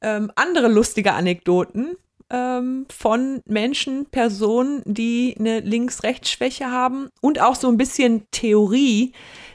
ähm, 0.01 0.31
andere 0.37 0.69
lustige 0.69 1.13
Anekdoten 1.15 1.97
ähm, 2.31 2.87
von 2.91 3.43
Menschen, 3.47 4.07
Personen, 4.07 4.83
die 4.85 5.37
eine 5.39 5.61
Links-Rechts-Schwäche 5.61 6.71
haben 6.71 7.09
und 7.21 7.41
auch 7.41 7.55
so 7.55 7.69
ein 7.69 7.77
bisschen 7.77 8.25
Theorie 8.31 9.13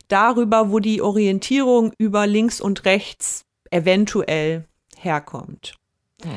darüber, 0.08 0.72
wo 0.72 0.80
die 0.80 1.02
Orientierung 1.02 1.94
über 1.98 2.28
links 2.28 2.62
und 2.62 2.86
rechts 2.86 3.46
eventuell 3.72 4.66
herkommt. 4.98 5.76
Hm. 6.24 6.32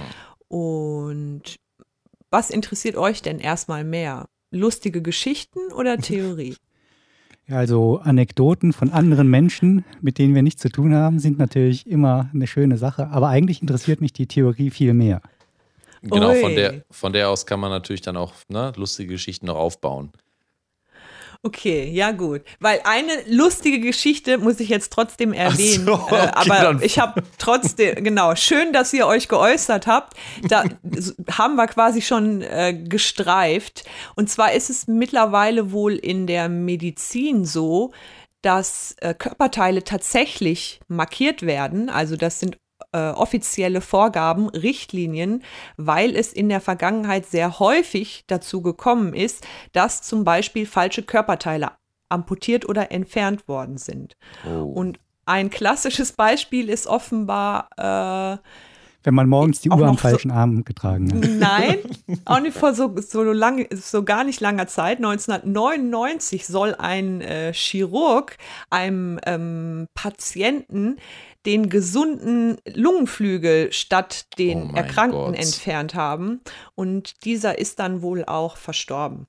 Und 0.49 1.57
was 2.31 2.51
interessiert 2.51 2.97
euch 2.97 3.23
denn 3.23 3.39
erstmal 3.39 3.85
mehr? 3.85 4.27
Lustige 4.51 5.03
Geschichten 5.03 5.73
oder 5.75 5.97
Theorie? 5.99 6.57
Also 7.51 7.99
Anekdoten 7.99 8.75
von 8.75 8.91
anderen 8.91 9.29
Menschen, 9.29 9.85
mit 10.03 10.19
denen 10.19 10.35
wir 10.35 10.43
nichts 10.43 10.61
zu 10.61 10.69
tun 10.69 10.95
haben, 10.95 11.19
sind 11.19 11.39
natürlich 11.39 11.87
immer 11.87 12.29
eine 12.35 12.47
schöne 12.47 12.77
Sache. 12.77 13.09
Aber 13.09 13.29
eigentlich 13.29 13.63
interessiert 13.63 14.03
mich 14.03 14.13
die 14.13 14.27
Theorie 14.27 14.71
viel 14.71 14.93
mehr. 14.93 15.23
Genau, 16.03 16.35
von 16.35 16.55
der, 16.55 16.85
von 16.91 17.13
der 17.13 17.29
aus 17.29 17.47
kann 17.47 17.61
man 17.61 17.71
natürlich 17.71 18.03
dann 18.03 18.17
auch 18.17 18.33
ne, 18.49 18.73
lustige 18.77 19.13
Geschichten 19.13 19.47
noch 19.47 19.57
aufbauen. 19.57 20.13
Okay, 21.45 21.89
ja 21.93 22.11
gut. 22.11 22.43
Weil 22.59 22.81
eine 22.83 23.13
lustige 23.29 23.79
Geschichte 23.79 24.39
muss 24.39 24.59
ich 24.59 24.69
jetzt 24.69 24.93
trotzdem 24.93 25.33
erwähnen. 25.33 25.87
So, 25.87 25.93
okay, 26.11 26.17
äh, 26.17 26.31
aber 26.33 26.83
ich 26.83 26.99
habe 26.99 27.23
trotzdem, 27.39 27.95
genau, 28.05 28.35
schön, 28.35 28.73
dass 28.73 28.93
ihr 28.93 29.07
euch 29.07 29.29
geäußert 29.29 29.87
habt. 29.87 30.15
Da 30.49 30.65
haben 31.31 31.55
wir 31.55 31.69
quasi 31.69 32.03
schon 32.03 32.43
äh, 32.43 32.75
gestreift. 32.75 33.85
Und 34.17 34.29
zwar 34.29 34.53
ist 34.53 34.69
es 34.69 34.89
mittlerweile 34.89 35.71
wohl 35.71 35.95
in 35.95 36.27
der 36.27 36.49
Medizin 36.49 37.45
so, 37.45 37.93
dass 38.43 38.97
äh, 39.01 39.15
Körperteile 39.15 39.85
tatsächlich 39.85 40.81
markiert 40.89 41.43
werden. 41.43 41.89
Also 41.89 42.17
das 42.17 42.41
sind 42.41 42.59
äh, 42.93 43.11
offizielle 43.11 43.81
Vorgaben, 43.81 44.49
Richtlinien, 44.49 45.43
weil 45.77 46.17
es 46.17 46.33
in 46.33 46.49
der 46.49 46.61
Vergangenheit 46.61 47.27
sehr 47.27 47.59
häufig 47.59 48.25
dazu 48.27 48.63
gekommen 48.63 49.15
ist, 49.15 49.47
dass 49.73 50.03
zum 50.03 50.25
Beispiel 50.25 50.67
falsche 50.67 51.03
Körperteile 51.03 51.73
amputiert 52.09 52.69
oder 52.69 52.91
entfernt 52.91 53.49
worden 53.49 53.77
sind. 53.77 54.17
Oh. 54.47 54.63
Und 54.63 54.99
ein 55.27 55.51
klassisches 55.51 56.13
Beispiel 56.13 56.71
ist 56.71 56.87
offenbar 56.87 57.69
äh, 57.77 58.39
wenn 59.03 59.15
man 59.15 59.29
morgens 59.29 59.61
die 59.61 59.71
Uhr 59.71 59.87
am 59.87 59.97
falschen 59.97 60.31
so, 60.31 60.35
Arm 60.35 60.65
getragen 60.65 61.13
hat. 61.13 61.31
Nein, 61.31 61.79
auch 62.25 62.41
nicht 62.41 62.57
vor 62.57 62.75
so, 62.75 62.95
so, 62.99 63.23
lang, 63.23 63.67
so 63.71 64.03
gar 64.03 64.25
nicht 64.25 64.41
langer 64.41 64.67
Zeit. 64.67 64.99
1999 64.99 66.47
soll 66.47 66.75
ein 66.75 67.21
äh, 67.21 67.53
Chirurg 67.53 68.37
einem 68.71 69.21
ähm, 69.25 69.87
Patienten 69.95 70.97
den 71.47 71.71
gesunden 71.71 72.59
Lungenflügel 72.75 73.73
statt 73.73 74.27
den 74.39 74.73
oh 74.73 74.77
Erkrankten 74.77 75.33
Gott. 75.33 75.37
entfernt 75.37 75.95
haben. 75.95 76.41
Und 76.75 77.25
dieser 77.25 77.59
ist 77.59 77.79
dann 77.79 78.03
wohl 78.03 78.25
auch 78.25 78.57
verstorben. 78.57 79.27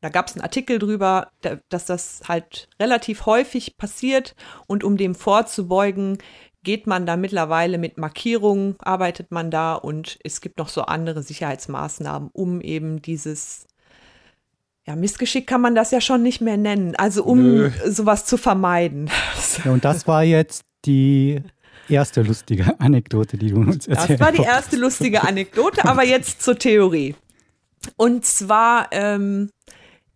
Da 0.00 0.08
gab 0.08 0.28
es 0.28 0.34
einen 0.34 0.42
Artikel 0.42 0.78
drüber, 0.78 1.28
dass 1.68 1.86
das 1.86 2.22
halt 2.28 2.68
relativ 2.78 3.26
häufig 3.26 3.76
passiert 3.76 4.34
und 4.66 4.84
um 4.84 4.96
dem 4.96 5.14
vorzubeugen, 5.14 6.18
geht 6.62 6.86
man 6.86 7.06
da 7.06 7.16
mittlerweile 7.16 7.78
mit 7.78 7.98
Markierungen, 7.98 8.76
arbeitet 8.78 9.30
man 9.30 9.50
da 9.50 9.74
und 9.74 10.18
es 10.22 10.40
gibt 10.40 10.58
noch 10.58 10.68
so 10.68 10.82
andere 10.82 11.22
Sicherheitsmaßnahmen, 11.22 12.30
um 12.32 12.60
eben 12.60 13.02
dieses 13.02 13.66
ja, 14.86 14.96
Missgeschick 14.96 15.46
kann 15.46 15.60
man 15.60 15.74
das 15.74 15.90
ja 15.92 16.00
schon 16.00 16.22
nicht 16.22 16.40
mehr 16.40 16.56
nennen. 16.56 16.96
Also 16.96 17.24
um 17.24 17.42
Nö. 17.42 17.70
sowas 17.86 18.24
zu 18.24 18.36
vermeiden. 18.36 19.10
Ja, 19.64 19.70
und 19.72 19.84
das 19.84 20.08
war 20.08 20.24
jetzt 20.24 20.64
die 20.84 21.40
erste 21.88 22.22
lustige 22.22 22.80
Anekdote, 22.80 23.36
die 23.36 23.50
du 23.50 23.56
uns 23.60 23.86
erzählt 23.86 23.98
hast. 23.98 24.10
Das 24.10 24.20
war 24.20 24.32
die 24.32 24.42
erste 24.42 24.76
lustige 24.76 25.22
Anekdote, 25.22 25.84
aber 25.84 26.04
jetzt 26.04 26.42
zur 26.42 26.58
Theorie. 26.58 27.14
Und 27.96 28.24
zwar 28.24 28.88
ähm, 28.92 29.50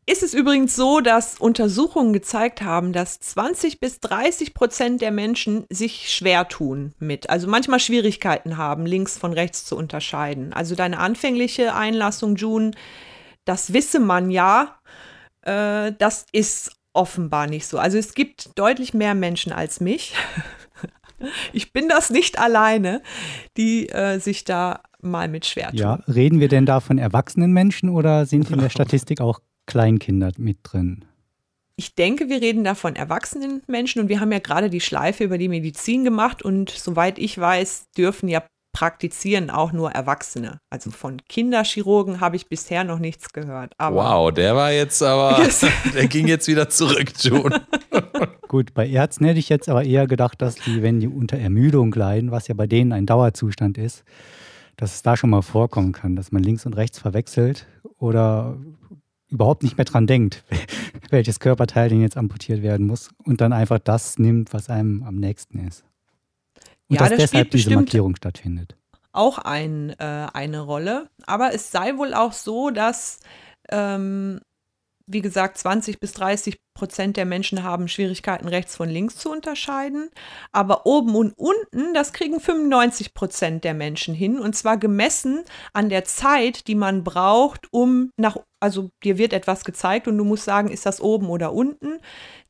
ist 0.06 0.22
es 0.22 0.34
übrigens 0.34 0.76
so, 0.76 1.00
dass 1.00 1.40
Untersuchungen 1.40 2.12
gezeigt 2.12 2.62
haben, 2.62 2.92
dass 2.92 3.18
20 3.18 3.80
bis 3.80 3.98
30 4.00 4.54
Prozent 4.54 5.00
der 5.00 5.10
Menschen 5.10 5.64
sich 5.68 6.14
schwer 6.14 6.46
tun 6.48 6.94
mit, 7.00 7.28
also 7.28 7.48
manchmal 7.48 7.80
Schwierigkeiten 7.80 8.56
haben, 8.56 8.86
links 8.86 9.18
von 9.18 9.32
rechts 9.32 9.64
zu 9.64 9.76
unterscheiden. 9.76 10.52
Also 10.52 10.76
deine 10.76 10.98
anfängliche 10.98 11.74
Einlassung, 11.74 12.36
June, 12.36 12.70
das 13.44 13.72
wisse 13.72 13.98
man 13.98 14.30
ja, 14.30 14.76
äh, 15.42 15.92
das 15.98 16.26
ist 16.30 16.72
offenbar 16.92 17.48
nicht 17.48 17.66
so. 17.66 17.78
Also 17.78 17.98
es 17.98 18.14
gibt 18.14 18.56
deutlich 18.56 18.94
mehr 18.94 19.14
Menschen 19.14 19.52
als 19.52 19.80
mich. 19.80 20.14
ich 21.52 21.72
bin 21.72 21.88
das 21.88 22.10
nicht 22.10 22.38
alleine, 22.38 23.02
die 23.56 23.88
äh, 23.88 24.20
sich 24.20 24.44
da 24.44 24.82
mal 25.00 25.26
mit 25.26 25.46
schwer 25.46 25.70
tun. 25.70 25.78
Ja, 25.78 25.94
reden 26.06 26.38
wir 26.38 26.48
denn 26.48 26.64
da 26.64 26.78
von 26.78 26.98
erwachsenen 26.98 27.52
Menschen 27.52 27.88
oder 27.88 28.24
sind 28.24 28.50
in 28.52 28.60
der 28.60 28.70
Statistik 28.70 29.20
auch 29.20 29.40
Kleinkinder 29.66 30.32
mit 30.38 30.58
drin? 30.62 31.04
Ich 31.76 31.94
denke, 31.94 32.30
wir 32.30 32.40
reden 32.40 32.64
da 32.64 32.74
von 32.74 32.96
erwachsenen 32.96 33.62
Menschen 33.66 34.00
und 34.00 34.08
wir 34.08 34.20
haben 34.20 34.32
ja 34.32 34.38
gerade 34.38 34.70
die 34.70 34.80
Schleife 34.80 35.24
über 35.24 35.36
die 35.36 35.48
Medizin 35.48 36.04
gemacht 36.04 36.42
und 36.42 36.70
soweit 36.70 37.18
ich 37.18 37.38
weiß, 37.38 37.90
dürfen 37.96 38.28
ja 38.28 38.42
praktizieren 38.76 39.48
auch 39.48 39.72
nur 39.72 39.92
Erwachsene. 39.92 40.60
Also 40.68 40.90
von 40.90 41.22
Kinderchirurgen 41.30 42.20
habe 42.20 42.36
ich 42.36 42.46
bisher 42.50 42.84
noch 42.84 42.98
nichts 42.98 43.32
gehört. 43.32 43.72
wow, 43.78 44.30
der 44.30 44.54
war 44.54 44.70
jetzt 44.70 45.02
aber, 45.02 45.42
der 45.94 46.06
ging 46.08 46.26
jetzt 46.26 46.46
wieder 46.46 46.68
zurück, 46.68 47.10
John. 47.18 47.54
Gut, 48.48 48.74
bei 48.74 48.86
Ärzten 48.86 49.24
hätte 49.24 49.38
ich 49.38 49.48
jetzt 49.48 49.70
aber 49.70 49.82
eher 49.82 50.06
gedacht, 50.06 50.42
dass 50.42 50.56
die, 50.56 50.82
wenn 50.82 51.00
die 51.00 51.08
unter 51.08 51.38
Ermüdung 51.38 51.90
leiden, 51.92 52.30
was 52.30 52.48
ja 52.48 52.54
bei 52.54 52.66
denen 52.66 52.92
ein 52.92 53.06
Dauerzustand 53.06 53.78
ist, 53.78 54.04
dass 54.76 54.94
es 54.94 55.02
da 55.02 55.16
schon 55.16 55.30
mal 55.30 55.40
vorkommen 55.40 55.92
kann, 55.92 56.14
dass 56.14 56.30
man 56.30 56.42
links 56.42 56.66
und 56.66 56.74
rechts 56.74 56.98
verwechselt 56.98 57.66
oder 57.98 58.58
überhaupt 59.28 59.62
nicht 59.62 59.76
mehr 59.76 59.84
dran 59.84 60.06
denkt, 60.06 60.44
welches 61.10 61.40
Körperteil 61.40 61.88
denn 61.88 62.00
jetzt 62.00 62.16
amputiert 62.16 62.62
werden 62.62 62.86
muss 62.86 63.10
und 63.24 63.40
dann 63.40 63.52
einfach 63.52 63.78
das 63.78 64.18
nimmt, 64.18 64.52
was 64.52 64.68
einem 64.68 65.02
am 65.02 65.16
nächsten 65.16 65.66
ist. 65.66 65.84
Und 66.88 66.96
ja, 66.96 67.00
dass 67.00 67.10
das 67.10 67.18
deshalb 67.18 67.50
diese 67.50 67.70
Markierung 67.70 68.14
stattfindet. 68.16 68.76
Auch 69.12 69.38
ein, 69.38 69.90
äh, 69.98 70.26
eine 70.32 70.60
Rolle. 70.60 71.08
Aber 71.26 71.54
es 71.54 71.72
sei 71.72 71.96
wohl 71.96 72.14
auch 72.14 72.32
so, 72.32 72.70
dass, 72.70 73.20
ähm, 73.70 74.40
wie 75.06 75.22
gesagt, 75.22 75.56
20 75.58 76.00
bis 76.00 76.12
30 76.14 76.58
Prozent 76.74 77.16
der 77.16 77.24
Menschen 77.24 77.62
haben 77.62 77.88
Schwierigkeiten, 77.88 78.48
rechts 78.48 78.76
von 78.76 78.88
links 78.88 79.16
zu 79.16 79.30
unterscheiden. 79.30 80.10
Aber 80.52 80.84
oben 80.84 81.14
und 81.14 81.32
unten, 81.36 81.94
das 81.94 82.12
kriegen 82.12 82.40
95 82.40 83.14
Prozent 83.14 83.64
der 83.64 83.74
Menschen 83.74 84.14
hin. 84.14 84.38
Und 84.38 84.56
zwar 84.56 84.76
gemessen 84.76 85.44
an 85.72 85.88
der 85.88 86.04
Zeit, 86.04 86.66
die 86.66 86.74
man 86.74 87.04
braucht, 87.04 87.72
um 87.72 88.10
nach, 88.16 88.36
also 88.60 88.90
dir 89.04 89.16
wird 89.16 89.32
etwas 89.32 89.64
gezeigt 89.64 90.08
und 90.08 90.18
du 90.18 90.24
musst 90.24 90.44
sagen, 90.44 90.68
ist 90.68 90.86
das 90.86 91.00
oben 91.00 91.28
oder 91.30 91.52
unten. 91.52 91.98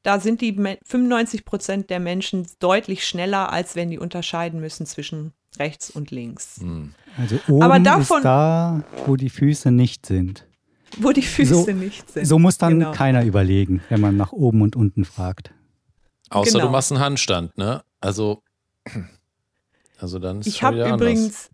Da 0.02 0.18
sind 0.18 0.40
die 0.40 0.54
95 0.54 1.44
Prozent 1.44 1.90
der 1.90 2.00
Menschen 2.00 2.46
deutlich 2.58 3.06
schneller, 3.06 3.52
als 3.52 3.76
wenn 3.76 3.90
die 3.90 3.98
unterscheiden 3.98 4.60
müssen 4.60 4.86
zwischen 4.86 5.32
rechts 5.58 5.90
und 5.90 6.10
links. 6.10 6.60
Hm. 6.60 6.94
Also 7.18 7.38
oben 7.48 7.62
Aber 7.62 7.78
davon, 7.80 8.18
ist 8.18 8.24
da, 8.24 8.82
wo 9.04 9.16
die 9.16 9.30
Füße 9.30 9.70
nicht 9.70 10.06
sind. 10.06 10.46
Wo 11.02 11.12
die 11.12 11.22
Füße 11.22 11.54
so, 11.54 11.70
nicht 11.70 12.10
sind. 12.10 12.26
So 12.26 12.38
muss 12.38 12.58
dann 12.58 12.78
genau. 12.78 12.92
keiner 12.92 13.24
überlegen, 13.24 13.82
wenn 13.88 14.00
man 14.00 14.16
nach 14.16 14.32
oben 14.32 14.62
und 14.62 14.76
unten 14.76 15.04
fragt. 15.04 15.52
Außer 16.30 16.52
genau. 16.52 16.66
du 16.66 16.70
machst 16.70 16.92
einen 16.92 17.00
Handstand, 17.00 17.56
ne? 17.56 17.82
Also, 18.00 18.42
also 19.98 20.18
dann 20.18 20.40
ist 20.40 20.46
Ich 20.46 20.62
habe 20.62 20.88
übrigens 20.88 21.50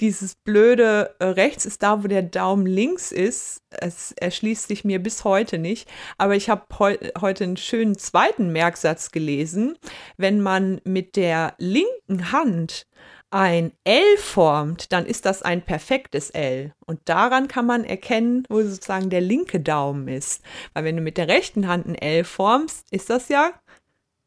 dieses 0.00 0.36
blöde 0.36 1.14
äh, 1.18 1.24
rechts 1.24 1.66
ist 1.66 1.82
da, 1.82 2.04
wo 2.04 2.08
der 2.08 2.22
Daumen 2.22 2.66
links 2.66 3.10
ist. 3.10 3.62
Es 3.70 4.12
erschließt 4.12 4.68
sich 4.68 4.84
mir 4.84 5.02
bis 5.02 5.24
heute 5.24 5.58
nicht. 5.58 5.88
Aber 6.18 6.36
ich 6.36 6.48
habe 6.48 6.62
heu 6.78 6.96
heute 7.20 7.44
einen 7.44 7.56
schönen 7.56 7.98
zweiten 7.98 8.52
Merksatz 8.52 9.10
gelesen. 9.10 9.76
Wenn 10.16 10.40
man 10.40 10.80
mit 10.84 11.16
der 11.16 11.54
linken 11.58 12.30
Hand 12.30 12.86
ein 13.30 13.72
L 13.84 14.16
formt, 14.18 14.92
dann 14.92 15.04
ist 15.04 15.26
das 15.26 15.42
ein 15.42 15.62
perfektes 15.62 16.30
L. 16.30 16.72
Und 16.86 17.00
daran 17.04 17.48
kann 17.48 17.66
man 17.66 17.84
erkennen, 17.84 18.44
wo 18.48 18.62
sozusagen 18.62 19.10
der 19.10 19.20
linke 19.20 19.60
Daumen 19.60 20.08
ist. 20.08 20.42
Weil 20.72 20.84
wenn 20.84 20.96
du 20.96 21.02
mit 21.02 21.18
der 21.18 21.28
rechten 21.28 21.68
Hand 21.68 21.86
ein 21.86 21.94
L 21.94 22.24
formst, 22.24 22.86
ist 22.90 23.10
das 23.10 23.28
ja 23.28 23.52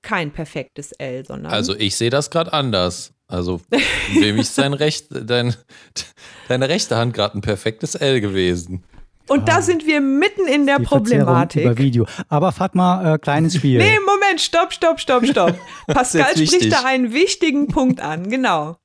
kein 0.02 0.32
perfektes 0.32 0.92
L, 0.94 1.26
sondern. 1.26 1.52
Also 1.52 1.76
ich 1.76 1.96
sehe 1.96 2.10
das 2.10 2.30
gerade 2.30 2.54
anders. 2.54 3.14
Also, 3.28 3.62
wem 4.14 4.38
ist 4.40 4.58
dein 4.58 4.74
Recht, 4.74 5.08
dein, 5.10 5.56
deine 6.50 6.68
rechte 6.68 6.98
Hand 6.98 7.14
gerade 7.14 7.38
ein 7.38 7.42
perfektes 7.42 7.96
L 7.96 8.20
gewesen? 8.20 8.84
Und 9.28 9.44
ah, 9.44 9.46
da 9.46 9.62
sind 9.62 9.88
wir 9.88 10.02
mitten 10.02 10.46
in 10.46 10.66
der 10.66 10.80
Problematik. 10.80 11.64
Über 11.64 11.78
Video. 11.78 12.06
Aber 12.28 12.52
Fatma, 12.52 13.14
äh, 13.14 13.18
kleines 13.18 13.56
Spiel. 13.56 13.78
Nee, 13.78 13.98
Moment, 14.32 14.42
stopp, 14.42 14.72
stopp, 14.72 15.00
stopp, 15.02 15.26
stopp. 15.26 15.60
Pascal 15.88 16.38
spricht 16.38 16.72
da 16.72 16.86
einen 16.86 17.12
wichtigen 17.12 17.68
Punkt 17.68 18.00
an, 18.00 18.30
genau. 18.30 18.78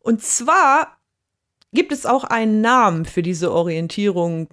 Und 0.00 0.22
zwar 0.22 0.98
gibt 1.72 1.90
es 1.90 2.04
auch 2.04 2.24
einen 2.24 2.60
Namen 2.60 3.06
für 3.06 3.22
diese 3.22 3.50
Orientierung 3.50 4.48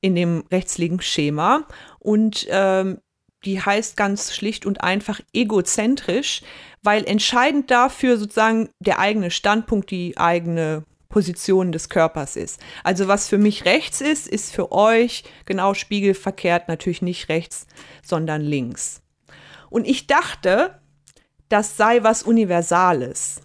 in 0.00 0.14
dem 0.14 0.44
rechtsliegenden 0.52 1.02
Schema 1.02 1.66
und 1.98 2.46
ähm, 2.50 3.00
die 3.44 3.60
heißt 3.60 3.96
ganz 3.96 4.32
schlicht 4.32 4.64
und 4.64 4.84
einfach 4.84 5.20
egozentrisch, 5.32 6.42
weil 6.82 7.04
entscheidend 7.04 7.68
dafür 7.72 8.16
sozusagen 8.16 8.68
der 8.78 9.00
eigene 9.00 9.32
Standpunkt, 9.32 9.90
die 9.90 10.16
eigene 10.16 10.84
Position 11.08 11.72
des 11.72 11.88
Körpers 11.88 12.36
ist. 12.36 12.60
Also 12.84 13.08
was 13.08 13.28
für 13.28 13.38
mich 13.38 13.64
rechts 13.64 14.00
ist, 14.00 14.28
ist 14.28 14.52
für 14.52 14.70
euch 14.70 15.24
genau 15.46 15.74
spiegelverkehrt 15.74 16.68
natürlich 16.68 17.02
nicht 17.02 17.28
rechts, 17.28 17.66
sondern 18.04 18.40
links. 18.40 19.03
Und 19.74 19.86
ich 19.88 20.06
dachte, 20.06 20.78
das 21.48 21.76
sei 21.76 22.04
was 22.04 22.22
Universales. 22.22 23.40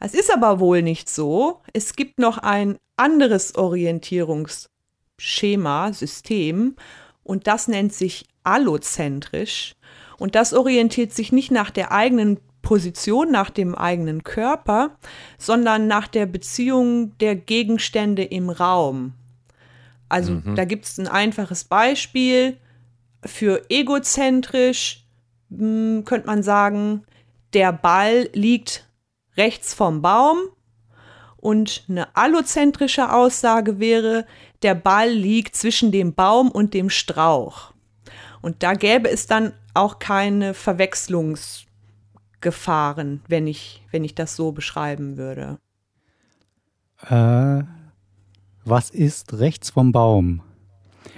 Es 0.00 0.12
ist 0.12 0.34
aber 0.34 0.58
wohl 0.58 0.82
nicht 0.82 1.08
so. 1.08 1.62
Es 1.72 1.94
gibt 1.94 2.18
noch 2.18 2.38
ein 2.38 2.78
anderes 2.96 3.54
Orientierungsschema, 3.54 5.92
System, 5.92 6.74
und 7.22 7.46
das 7.46 7.68
nennt 7.68 7.92
sich 7.92 8.26
allozentrisch. 8.42 9.76
Und 10.18 10.34
das 10.34 10.52
orientiert 10.52 11.12
sich 11.12 11.30
nicht 11.30 11.52
nach 11.52 11.70
der 11.70 11.92
eigenen 11.92 12.40
Position, 12.62 13.30
nach 13.30 13.50
dem 13.50 13.76
eigenen 13.76 14.24
Körper, 14.24 14.98
sondern 15.38 15.86
nach 15.86 16.08
der 16.08 16.26
Beziehung 16.26 17.16
der 17.18 17.36
Gegenstände 17.36 18.24
im 18.24 18.50
Raum. 18.50 19.12
Also 20.08 20.32
mhm. 20.32 20.56
da 20.56 20.64
gibt 20.64 20.86
es 20.86 20.98
ein 20.98 21.06
einfaches 21.06 21.62
Beispiel. 21.62 22.56
Für 23.24 23.70
egozentrisch 23.70 25.01
hm, 25.56 26.04
könnte 26.04 26.26
man 26.26 26.42
sagen, 26.42 27.04
der 27.52 27.72
Ball 27.72 28.28
liegt 28.32 28.88
rechts 29.36 29.74
vom 29.74 30.02
Baum 30.02 30.38
und 31.36 31.84
eine 31.88 32.16
allozentrische 32.16 33.12
Aussage 33.12 33.78
wäre, 33.78 34.26
der 34.62 34.74
Ball 34.74 35.10
liegt 35.10 35.54
zwischen 35.56 35.92
dem 35.92 36.14
Baum 36.14 36.50
und 36.50 36.74
dem 36.74 36.88
Strauch. 36.88 37.72
Und 38.40 38.62
da 38.62 38.74
gäbe 38.74 39.10
es 39.10 39.26
dann 39.26 39.52
auch 39.74 39.98
keine 39.98 40.54
Verwechslungsgefahren, 40.54 43.22
wenn 43.28 43.46
ich, 43.46 43.82
wenn 43.90 44.04
ich 44.04 44.14
das 44.14 44.36
so 44.36 44.52
beschreiben 44.52 45.16
würde. 45.16 45.58
Äh, 47.08 47.64
was 48.64 48.90
ist 48.90 49.32
rechts 49.34 49.70
vom 49.70 49.92
Baum? 49.92 50.42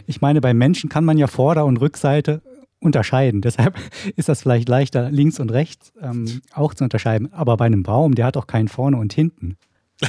Ich 0.06 0.20
meine, 0.20 0.40
bei 0.40 0.54
Menschen 0.54 0.88
kann 0.88 1.04
man 1.04 1.18
ja 1.18 1.26
Vorder- 1.26 1.66
und 1.66 1.78
Rückseite 1.78 2.42
unterscheiden. 2.84 3.40
Deshalb 3.42 3.76
ist 4.16 4.28
das 4.28 4.42
vielleicht 4.42 4.68
leichter, 4.68 5.10
links 5.10 5.40
und 5.40 5.50
rechts 5.50 5.92
ähm, 6.00 6.42
auch 6.52 6.74
zu 6.74 6.84
unterscheiden. 6.84 7.32
Aber 7.32 7.56
bei 7.56 7.66
einem 7.66 7.82
Baum, 7.82 8.14
der 8.14 8.26
hat 8.26 8.36
auch 8.36 8.46
keinen 8.46 8.68
vorne 8.68 8.96
und 8.96 9.12
hinten. 9.12 9.56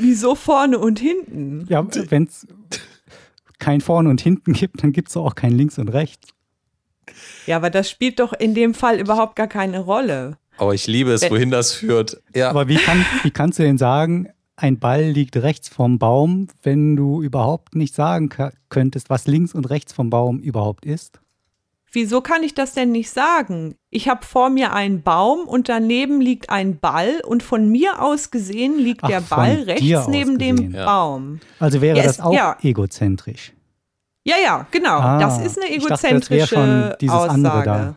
Wieso 0.00 0.34
vorne 0.34 0.78
und 0.78 0.98
hinten? 0.98 1.66
Ja, 1.68 1.86
wenn 2.10 2.24
es 2.24 2.46
kein 3.58 3.80
vorne 3.80 4.08
und 4.08 4.20
hinten 4.20 4.52
gibt, 4.52 4.82
dann 4.82 4.92
gibt 4.92 5.08
es 5.08 5.16
auch 5.16 5.34
kein 5.34 5.52
links 5.52 5.78
und 5.78 5.88
rechts. 5.88 6.28
Ja, 7.46 7.56
aber 7.56 7.70
das 7.70 7.88
spielt 7.88 8.18
doch 8.20 8.32
in 8.32 8.54
dem 8.54 8.74
Fall 8.74 8.98
überhaupt 8.98 9.36
gar 9.36 9.46
keine 9.46 9.80
Rolle. 9.80 10.38
Aber 10.58 10.74
ich 10.74 10.86
liebe 10.86 11.12
es, 11.12 11.30
wohin 11.30 11.50
das 11.50 11.72
führt. 11.72 12.22
Ja. 12.34 12.50
Aber 12.50 12.68
wie, 12.68 12.76
kann, 12.76 13.04
wie 13.22 13.30
kannst 13.30 13.58
du 13.58 13.62
denn 13.62 13.78
sagen, 13.78 14.28
ein 14.56 14.78
Ball 14.78 15.04
liegt 15.04 15.36
rechts 15.36 15.68
vom 15.68 15.98
Baum, 15.98 16.48
wenn 16.62 16.96
du 16.96 17.22
überhaupt 17.22 17.74
nicht 17.74 17.94
sagen 17.94 18.30
könntest, 18.68 19.10
was 19.10 19.26
links 19.26 19.54
und 19.54 19.68
rechts 19.68 19.92
vom 19.92 20.10
Baum 20.10 20.38
überhaupt 20.38 20.86
ist? 20.86 21.20
Wieso 21.92 22.20
kann 22.20 22.42
ich 22.42 22.52
das 22.52 22.74
denn 22.74 22.92
nicht 22.92 23.10
sagen? 23.10 23.76
Ich 23.90 24.08
habe 24.08 24.24
vor 24.24 24.50
mir 24.50 24.72
einen 24.72 25.02
Baum 25.02 25.46
und 25.46 25.68
daneben 25.68 26.20
liegt 26.20 26.50
ein 26.50 26.78
Ball 26.78 27.20
und 27.24 27.42
von 27.42 27.70
mir 27.70 28.02
aus 28.02 28.30
gesehen 28.30 28.78
liegt 28.78 29.04
Ach, 29.04 29.08
der 29.08 29.20
Ball 29.20 29.62
rechts 29.66 30.08
neben 30.08 30.38
dem 30.38 30.72
ja. 30.72 30.84
Baum. 30.84 31.40
Also 31.58 31.80
wäre 31.80 31.98
ja, 31.98 32.04
das 32.04 32.20
auch 32.20 32.34
ja. 32.34 32.58
egozentrisch. 32.62 33.52
Ja, 34.24 34.34
ja, 34.42 34.66
genau. 34.72 34.98
Ah, 34.98 35.20
das 35.20 35.38
ist 35.38 35.58
eine 35.58 35.72
egozentrische 35.72 36.56
dachte, 36.56 36.96
das 37.00 37.10
Aussage. 37.10 37.32
Andere 37.32 37.64
da. 37.64 37.96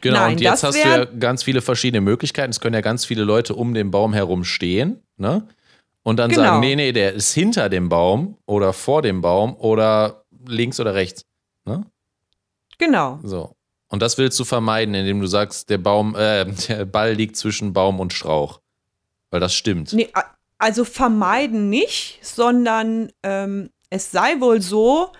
Genau, 0.00 0.20
Nein, 0.20 0.32
und 0.32 0.40
jetzt 0.40 0.62
hast 0.62 0.76
du 0.76 0.88
ja 0.88 1.04
ganz 1.04 1.42
viele 1.42 1.60
verschiedene 1.60 2.00
Möglichkeiten. 2.00 2.50
Es 2.50 2.60
können 2.60 2.74
ja 2.74 2.80
ganz 2.80 3.04
viele 3.04 3.24
Leute 3.24 3.54
um 3.54 3.74
den 3.74 3.90
Baum 3.90 4.12
herum 4.12 4.44
stehen, 4.44 5.02
ne? 5.16 5.46
Und 6.02 6.18
dann 6.18 6.30
genau. 6.30 6.42
sagen, 6.42 6.60
nee, 6.60 6.76
nee, 6.76 6.92
der 6.92 7.14
ist 7.14 7.32
hinter 7.32 7.68
dem 7.68 7.88
Baum 7.88 8.38
oder 8.46 8.72
vor 8.72 9.02
dem 9.02 9.22
Baum 9.22 9.56
oder 9.56 10.24
links 10.46 10.78
oder 10.78 10.94
rechts. 10.94 11.24
Ne? 11.64 11.84
Genau. 12.78 13.18
So. 13.24 13.56
Und 13.88 14.02
das 14.02 14.16
willst 14.16 14.38
du 14.38 14.44
vermeiden, 14.44 14.94
indem 14.94 15.20
du 15.20 15.26
sagst, 15.26 15.68
der 15.68 15.78
Baum, 15.78 16.14
äh, 16.14 16.44
der 16.68 16.84
Ball 16.84 17.12
liegt 17.12 17.36
zwischen 17.36 17.72
Baum 17.72 17.98
und 17.98 18.12
Strauch. 18.12 18.60
Weil 19.30 19.40
das 19.40 19.54
stimmt. 19.54 19.92
Nee, 19.92 20.08
also 20.58 20.84
vermeiden 20.84 21.68
nicht, 21.68 22.20
sondern 22.22 23.10
ähm, 23.22 23.70
es 23.90 24.10
sei 24.10 24.40
wohl 24.40 24.62
so, 24.62 25.10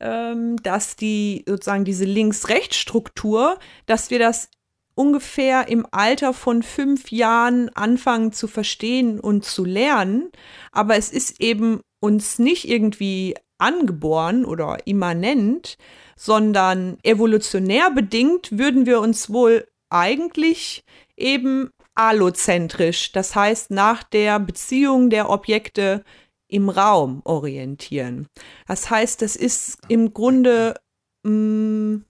ähm, 0.00 0.62
dass 0.62 0.96
die 0.96 1.44
sozusagen 1.48 1.84
diese 1.84 2.04
Links-Rechts-Struktur, 2.04 3.58
dass 3.86 4.10
wir 4.10 4.18
das 4.18 4.48
ungefähr 4.94 5.68
im 5.68 5.86
Alter 5.90 6.32
von 6.32 6.62
fünf 6.62 7.10
Jahren 7.10 7.68
anfangen 7.70 8.32
zu 8.32 8.46
verstehen 8.46 9.20
und 9.20 9.44
zu 9.44 9.64
lernen. 9.64 10.30
Aber 10.72 10.96
es 10.96 11.10
ist 11.10 11.40
eben 11.40 11.80
uns 12.00 12.38
nicht 12.38 12.68
irgendwie 12.68 13.34
angeboren 13.58 14.44
oder 14.44 14.86
immanent, 14.86 15.76
sondern 16.16 16.98
evolutionär 17.02 17.90
bedingt 17.90 18.56
würden 18.58 18.86
wir 18.86 19.00
uns 19.00 19.30
wohl 19.30 19.66
eigentlich 19.90 20.84
eben 21.16 21.70
allozentrisch, 21.94 23.12
das 23.12 23.36
heißt 23.36 23.70
nach 23.70 24.02
der 24.02 24.40
Beziehung 24.40 25.10
der 25.10 25.30
Objekte 25.30 26.04
im 26.48 26.68
Raum 26.68 27.22
orientieren. 27.24 28.26
Das 28.66 28.90
heißt, 28.90 29.22
das 29.22 29.36
ist 29.36 29.78
im 29.88 30.12
Grunde 30.12 30.74
mh, 31.22 31.30
mm, 31.30 32.04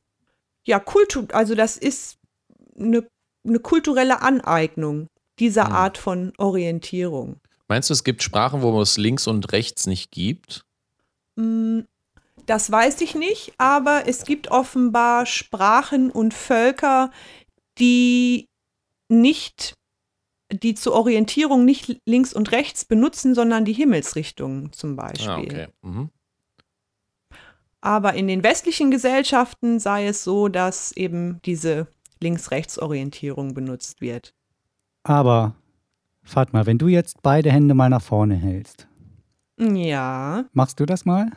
ja 0.66 0.80
Kultur, 0.80 1.26
also 1.32 1.54
das 1.54 1.76
ist 1.76 2.18
eine, 2.78 3.06
eine 3.46 3.58
kulturelle 3.58 4.22
Aneignung 4.22 5.08
dieser 5.38 5.66
hm. 5.66 5.72
Art 5.72 5.98
von 5.98 6.32
Orientierung. 6.38 7.40
Meinst 7.68 7.90
du, 7.90 7.94
es 7.94 8.04
gibt 8.04 8.22
Sprachen, 8.22 8.62
wo 8.62 8.80
es 8.80 8.98
links 8.98 9.26
und 9.26 9.52
rechts 9.52 9.86
nicht 9.86 10.10
gibt? 10.10 10.64
Mm, 11.36 11.80
das 12.46 12.70
weiß 12.70 13.00
ich 13.00 13.14
nicht, 13.14 13.54
aber 13.58 14.06
es 14.06 14.24
gibt 14.24 14.50
offenbar 14.50 15.26
Sprachen 15.26 16.10
und 16.10 16.34
Völker, 16.34 17.10
die 17.78 18.46
nicht, 19.08 19.74
die 20.52 20.74
zur 20.74 20.92
Orientierung 20.92 21.64
nicht 21.64 21.98
links 22.06 22.34
und 22.34 22.52
rechts 22.52 22.84
benutzen, 22.84 23.34
sondern 23.34 23.64
die 23.64 23.72
Himmelsrichtungen 23.72 24.72
zum 24.72 24.96
Beispiel. 24.96 25.28
Ah, 25.28 25.38
okay. 25.38 25.68
Mhm. 25.82 26.10
Aber 27.80 28.14
in 28.14 28.28
den 28.28 28.42
westlichen 28.42 28.90
Gesellschaften 28.90 29.78
sei 29.78 30.06
es 30.06 30.24
so, 30.24 30.48
dass 30.48 30.92
eben 30.92 31.40
diese 31.44 31.86
Links-Rechts-Orientierung 32.24 33.54
benutzt 33.54 34.00
wird. 34.00 34.34
Aber, 35.04 35.54
Fatma, 36.22 36.66
wenn 36.66 36.78
du 36.78 36.88
jetzt 36.88 37.22
beide 37.22 37.52
Hände 37.52 37.74
mal 37.74 37.90
nach 37.90 38.02
vorne 38.02 38.34
hältst. 38.34 38.88
Ja. 39.58 40.44
Machst 40.52 40.80
du 40.80 40.86
das 40.86 41.04
mal? 41.04 41.30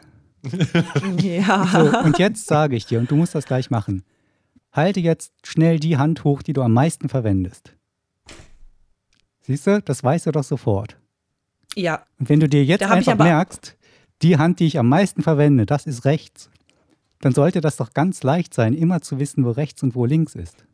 ja. 1.19 1.67
So, 1.67 1.99
und 1.99 2.17
jetzt 2.17 2.47
sage 2.47 2.75
ich 2.75 2.85
dir, 2.85 2.99
und 2.99 3.11
du 3.11 3.15
musst 3.15 3.35
das 3.35 3.45
gleich 3.45 3.69
machen. 3.69 4.03
Halte 4.71 4.99
jetzt 4.99 5.33
schnell 5.43 5.79
die 5.79 5.97
Hand 5.97 6.23
hoch, 6.23 6.41
die 6.41 6.53
du 6.53 6.61
am 6.61 6.73
meisten 6.73 7.09
verwendest. 7.09 7.73
Siehst 9.41 9.67
du, 9.67 9.81
das 9.81 10.03
weißt 10.03 10.25
du 10.25 10.31
doch 10.31 10.43
sofort. 10.43 10.97
Ja. 11.75 12.03
Und 12.19 12.29
wenn 12.29 12.39
du 12.39 12.49
dir 12.49 12.63
jetzt 12.63 12.83
einfach 12.83 13.17
merkst, 13.17 13.77
die 14.21 14.37
Hand, 14.37 14.59
die 14.59 14.65
ich 14.65 14.79
am 14.79 14.89
meisten 14.89 15.21
verwende, 15.21 15.65
das 15.65 15.85
ist 15.85 16.05
rechts, 16.05 16.49
dann 17.21 17.33
sollte 17.33 17.61
das 17.61 17.77
doch 17.77 17.93
ganz 17.93 18.23
leicht 18.23 18.53
sein, 18.53 18.73
immer 18.73 19.01
zu 19.01 19.19
wissen, 19.19 19.45
wo 19.45 19.51
rechts 19.51 19.83
und 19.83 19.95
wo 19.95 20.05
links 20.05 20.35
ist. 20.35 20.66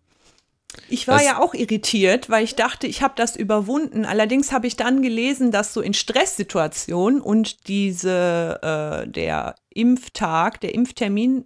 Ich 0.89 1.07
war 1.07 1.17
das 1.17 1.25
ja 1.25 1.39
auch 1.39 1.53
irritiert, 1.53 2.29
weil 2.29 2.43
ich 2.43 2.55
dachte, 2.55 2.87
ich 2.87 3.01
habe 3.01 3.13
das 3.15 3.35
überwunden. 3.35 4.05
Allerdings 4.05 4.51
habe 4.51 4.67
ich 4.67 4.75
dann 4.75 5.01
gelesen, 5.01 5.51
dass 5.51 5.73
so 5.73 5.81
in 5.81 5.93
Stresssituationen 5.93 7.21
und 7.21 7.67
diese 7.67 8.59
äh, 8.61 9.07
der 9.07 9.55
Impftag, 9.69 10.61
der 10.61 10.73
Impftermin, 10.73 11.45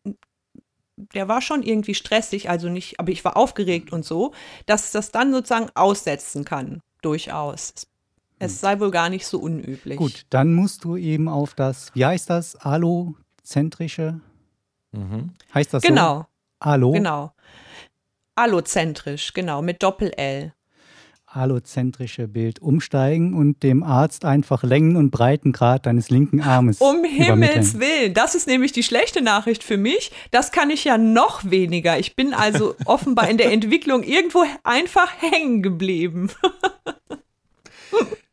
der 0.96 1.28
war 1.28 1.42
schon 1.42 1.64
irgendwie 1.64 1.94
stressig, 1.94 2.50
also 2.50 2.70
nicht, 2.70 3.00
aber 3.00 3.12
ich 3.12 3.24
war 3.24 3.38
aufgeregt 3.38 3.92
und 3.92 4.04
so, 4.04 4.34
dass 4.66 4.92
das 4.92 5.12
dann 5.12 5.32
sozusagen 5.32 5.70
aussetzen 5.76 6.44
kann, 6.44 6.82
durchaus. 7.02 7.74
Es 8.40 8.54
hm. 8.54 8.58
sei 8.58 8.80
wohl 8.80 8.92
gar 8.92 9.10
nicht 9.10 9.26
so 9.26 9.40
unüblich. 9.40 9.98
Gut, 9.98 10.26
dann 10.30 10.54
musst 10.54 10.84
du 10.84 10.96
eben 10.96 11.28
auf 11.28 11.54
das, 11.54 11.94
wie 11.96 12.06
heißt 12.06 12.30
das, 12.30 12.56
allozentrische? 12.56 14.22
Mhm. 14.92 15.32
Heißt 15.54 15.74
das 15.74 15.84
genau. 15.84 15.96
so? 16.02 16.14
Genau. 16.14 16.28
Allo? 16.60 16.92
Genau. 16.92 17.32
Allozentrisch, 18.38 19.34
genau, 19.34 19.64
mit 19.64 19.82
Doppel-L. 19.82 20.54
Allozentrische 21.26 22.28
Bild 22.28 22.62
umsteigen 22.62 23.34
und 23.34 23.64
dem 23.64 23.82
Arzt 23.82 24.26
einfach 24.26 24.64
Längen- 24.64 24.96
und 24.96 25.10
Breitengrad 25.10 25.88
deines 25.88 26.12
linken 26.12 26.42
Armes. 26.42 26.80
Um 26.80 27.04
Himmels 27.04 27.80
Willen, 27.80 28.14
das 28.14 28.36
ist 28.36 28.48
nämlich 28.48 28.72
die 28.72 28.84
schlechte 28.84 29.22
Nachricht 29.22 29.64
für 29.64 29.78
mich. 29.78 30.12
Das 30.30 30.52
kann 30.52 30.70
ich 30.70 30.84
ja 30.84 31.00
noch 31.00 31.50
weniger. 31.50 31.98
Ich 31.98 32.16
bin 32.16 32.36
also 32.36 32.76
offenbar 32.86 33.28
in 33.28 33.38
der 33.38 33.52
Entwicklung 33.52 34.04
irgendwo 34.04 34.46
einfach 34.64 35.12
hängen 35.20 35.64
geblieben. 35.64 36.30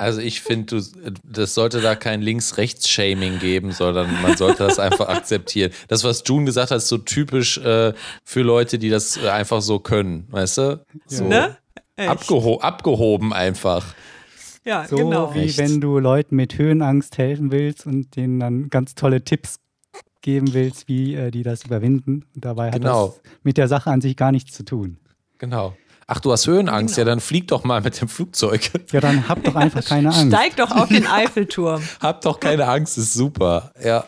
Also 0.00 0.20
ich 0.20 0.40
finde, 0.40 0.82
das 1.24 1.54
sollte 1.54 1.80
da 1.80 1.94
kein 1.94 2.22
Links-Rechts-Shaming 2.22 3.38
geben, 3.38 3.72
sondern 3.72 4.22
man 4.22 4.36
sollte 4.36 4.64
das 4.64 4.78
einfach 4.78 5.08
akzeptieren. 5.08 5.72
Das, 5.88 6.04
was 6.04 6.22
June 6.26 6.46
gesagt 6.46 6.70
hat, 6.70 6.78
ist 6.78 6.88
so 6.88 6.98
typisch 6.98 7.58
äh, 7.58 7.92
für 8.24 8.40
Leute, 8.42 8.78
die 8.78 8.88
das 8.88 9.16
äh, 9.16 9.28
einfach 9.28 9.60
so 9.62 9.78
können, 9.78 10.26
weißt 10.30 10.58
du? 10.58 10.84
So 11.06 11.24
Ne? 11.24 11.56
abgeho 11.96 12.60
abgehoben 12.60 13.32
einfach. 13.34 13.94
Ja, 14.64 14.86
So 14.88 14.96
genau. 14.96 15.34
wie 15.34 15.40
Echt? 15.44 15.58
wenn 15.58 15.80
du 15.82 15.98
Leuten 15.98 16.34
mit 16.36 16.56
Höhenangst 16.56 17.18
helfen 17.18 17.52
willst 17.52 17.84
und 17.86 18.16
denen 18.16 18.40
dann 18.40 18.70
ganz 18.70 18.94
tolle 18.94 19.22
Tipps 19.22 19.56
geben 20.22 20.54
willst, 20.54 20.88
wie 20.88 21.14
äh, 21.14 21.30
die 21.30 21.42
das 21.42 21.64
überwinden. 21.64 22.24
Und 22.34 22.44
dabei 22.44 22.68
hat 22.68 22.76
Genau. 22.80 23.08
das 23.08 23.20
mit 23.42 23.56
der 23.58 23.68
Sache 23.68 23.90
an 23.90 24.00
sich 24.00 24.16
gar 24.16 24.32
nichts 24.32 24.54
zu 24.56 24.64
tun. 24.64 24.96
Genau. 25.38 25.74
Ach, 26.12 26.18
du 26.18 26.32
hast 26.32 26.48
Höhenangst, 26.48 26.96
Genau. 26.96 27.06
ja, 27.06 27.12
dann 27.12 27.20
flieg 27.20 27.46
doch 27.46 27.62
mal 27.62 27.80
mit 27.80 28.00
dem 28.00 28.08
Flugzeug. 28.08 28.68
Ja, 28.90 29.00
dann 29.00 29.28
hab 29.28 29.44
doch 29.44 29.54
einfach 29.54 29.84
keine 29.84 30.08
Angst. 30.12 30.26
Steig 30.34 30.56
doch 30.56 30.72
auf 30.72 30.88
den 30.88 31.06
Eiffelturm. 31.06 31.80
Hab 32.00 32.20
doch 32.22 32.40
keine 32.40 32.66
Angst, 32.66 32.98
ist 32.98 33.12
super. 33.14 33.70
Ja. 33.80 34.06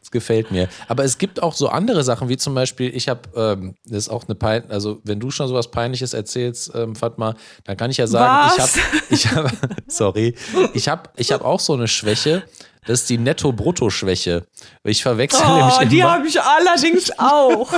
Das 0.00 0.10
gefällt 0.10 0.50
mir. 0.50 0.68
Aber 0.88 1.02
es 1.04 1.16
gibt 1.16 1.42
auch 1.42 1.54
so 1.54 1.70
andere 1.70 2.04
Sachen, 2.04 2.28
wie 2.28 2.36
zum 2.36 2.54
Beispiel, 2.54 2.94
ich 2.94 3.08
habe, 3.08 3.22
ähm, 3.34 3.76
das 3.86 3.96
ist 4.04 4.08
auch 4.10 4.24
eine 4.28 4.34
Pein, 4.34 4.70
also 4.70 5.00
wenn 5.04 5.20
du 5.20 5.30
schon 5.30 5.48
sowas 5.48 5.70
Peinliches 5.70 6.12
erzählst, 6.12 6.72
ähm, 6.74 6.94
Fatma, 6.94 7.34
dann 7.64 7.78
kann 7.78 7.90
ich 7.90 7.96
ja 7.96 8.06
sagen, 8.06 8.52
Was? 8.58 8.76
ich 9.08 9.26
habe, 9.26 9.48
ich 9.48 9.56
habe, 9.56 9.72
sorry, 9.88 10.34
ich 10.74 10.86
habe, 10.88 11.08
ich 11.16 11.32
habe 11.32 11.44
auch 11.46 11.60
so 11.60 11.72
eine 11.72 11.88
Schwäche. 11.88 12.42
Das 12.86 13.02
ist 13.02 13.10
die 13.10 13.18
Netto-Brutto-Schwäche. 13.18 14.46
Ich 14.84 15.02
verwechsel 15.02 15.46
nämlich 15.46 15.74
Oh, 15.80 15.84
die 15.84 15.98
immer, 15.98 16.12
habe 16.12 16.26
ich 16.26 16.40
allerdings 16.40 17.10
auch. 17.18 17.70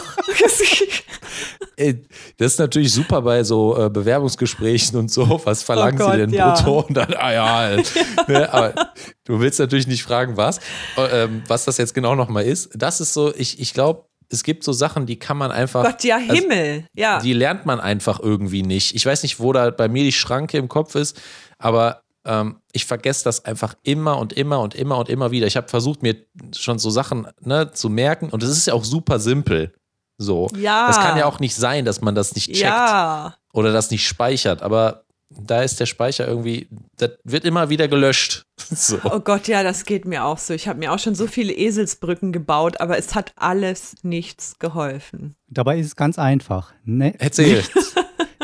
Ey, 1.76 2.02
Das 2.36 2.52
ist 2.52 2.58
natürlich 2.58 2.92
super 2.92 3.22
bei 3.22 3.42
so 3.44 3.76
äh, 3.76 3.90
Bewerbungsgesprächen 3.90 4.98
und 4.98 5.10
so. 5.10 5.40
Was 5.44 5.62
verlangen 5.62 6.00
Oh 6.00 6.04
Gott, 6.04 6.12
Sie 6.12 6.18
denn 6.18 6.30
ja. 6.30 6.54
brutto? 6.54 6.80
Und 6.80 6.94
dann, 6.94 7.14
ah 7.14 7.32
ja, 7.32 7.76
ne, 8.28 8.52
aber 8.52 8.92
du 9.24 9.40
willst 9.40 9.58
natürlich 9.58 9.86
nicht 9.86 10.02
fragen, 10.02 10.36
was, 10.36 10.58
äh, 10.96 11.24
ähm, 11.24 11.42
was 11.48 11.64
das 11.64 11.78
jetzt 11.78 11.94
genau 11.94 12.14
nochmal 12.14 12.44
ist. 12.44 12.70
Das 12.74 13.00
ist 13.00 13.12
so, 13.12 13.34
ich, 13.34 13.60
ich 13.60 13.74
glaube, 13.74 14.06
es 14.28 14.44
gibt 14.44 14.64
so 14.64 14.72
Sachen, 14.72 15.06
die 15.06 15.18
kann 15.18 15.36
man 15.36 15.50
einfach. 15.52 15.84
Gott, 15.84 16.04
ja, 16.04 16.16
also, 16.16 16.32
Himmel. 16.32 16.86
Ja. 16.94 17.20
die 17.20 17.32
lernt 17.34 17.66
man 17.66 17.80
einfach 17.80 18.18
irgendwie 18.20 18.62
nicht. 18.62 18.94
Ich 18.94 19.04
weiß 19.04 19.22
nicht, 19.24 19.40
wo 19.40 19.52
da 19.52 19.70
bei 19.70 19.88
mir 19.88 20.04
die 20.04 20.12
Schranke 20.12 20.58
im 20.58 20.68
Kopf 20.68 20.94
ist, 20.94 21.20
aber 21.58 22.02
ähm, 22.24 22.56
ich 22.72 22.86
vergesse 22.86 23.24
das 23.24 23.44
einfach 23.44 23.74
immer 23.82 24.18
und 24.18 24.32
immer 24.32 24.60
und 24.60 24.74
immer 24.74 24.98
und 24.98 25.08
immer 25.08 25.30
wieder. 25.30 25.46
Ich 25.46 25.56
habe 25.56 25.68
versucht, 25.68 26.02
mir 26.02 26.16
schon 26.56 26.78
so 26.78 26.90
Sachen 26.90 27.26
ne, 27.40 27.72
zu 27.72 27.88
merken 27.88 28.30
und 28.30 28.42
es 28.42 28.50
ist 28.50 28.66
ja 28.66 28.74
auch 28.74 28.84
super 28.84 29.18
simpel. 29.18 29.72
So. 30.18 30.48
Ja. 30.56 30.86
Das 30.86 30.98
kann 30.98 31.18
ja 31.18 31.26
auch 31.26 31.40
nicht 31.40 31.54
sein, 31.54 31.84
dass 31.84 32.00
man 32.00 32.14
das 32.14 32.34
nicht 32.34 32.48
checkt 32.48 32.62
ja. 32.62 33.34
oder 33.52 33.72
das 33.72 33.90
nicht 33.90 34.06
speichert, 34.06 34.62
aber 34.62 35.04
da 35.30 35.62
ist 35.62 35.80
der 35.80 35.86
Speicher 35.86 36.26
irgendwie, 36.26 36.68
das 36.96 37.12
wird 37.24 37.44
immer 37.44 37.68
wieder 37.70 37.88
gelöscht. 37.88 38.44
So. 38.74 38.98
Oh 39.04 39.20
Gott, 39.20 39.48
ja, 39.48 39.62
das 39.62 39.84
geht 39.84 40.06
mir 40.06 40.24
auch 40.24 40.38
so. 40.38 40.54
Ich 40.54 40.66
habe 40.66 40.78
mir 40.78 40.92
auch 40.92 40.98
schon 40.98 41.14
so 41.14 41.26
viele 41.26 41.52
Eselsbrücken 41.52 42.32
gebaut, 42.32 42.80
aber 42.80 42.96
es 42.96 43.14
hat 43.14 43.32
alles 43.36 43.96
nichts 44.02 44.58
geholfen. 44.60 45.34
Dabei 45.48 45.78
ist 45.78 45.86
es 45.88 45.96
ganz 45.96 46.18
einfach. 46.18 46.72
Ne 46.84 47.14
Erzähl. 47.18 47.62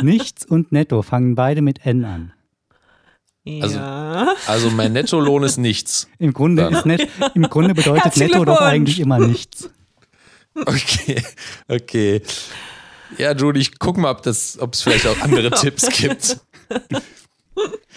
Nichts 0.03 0.45
und 0.49 0.71
Netto 0.71 1.01
fangen 1.03 1.35
beide 1.35 1.63
mit 1.63 1.87
N 1.87 2.05
an. 2.05 2.33
Also- 3.63 3.77
ja. 3.77 4.35
Also 4.47 4.71
mein 4.71 4.93
Nettolohn 4.93 5.43
ist 5.45 5.57
nichts. 5.59 6.09
Im 6.19 6.33
Grunde, 6.33 6.69
ist 6.73 6.87
net, 6.87 7.09
im 7.35 7.43
Grunde 7.43 7.75
bedeutet 7.75 8.17
Netto 8.17 8.45
doch 8.45 8.61
eigentlich 8.61 9.01
immer 9.01 9.19
nichts. 9.19 9.71
Okay, 10.55 11.23
okay. 11.69 12.23
Ja, 13.17 13.33
Judy, 13.33 13.61
ich 13.61 13.79
guck 13.79 13.97
mal, 13.97 14.11
ob 14.11 14.27
es 14.27 14.59
vielleicht 14.83 15.07
auch 15.07 15.19
andere 15.21 15.51
Tipps 15.53 15.89
gibt. 15.89 16.39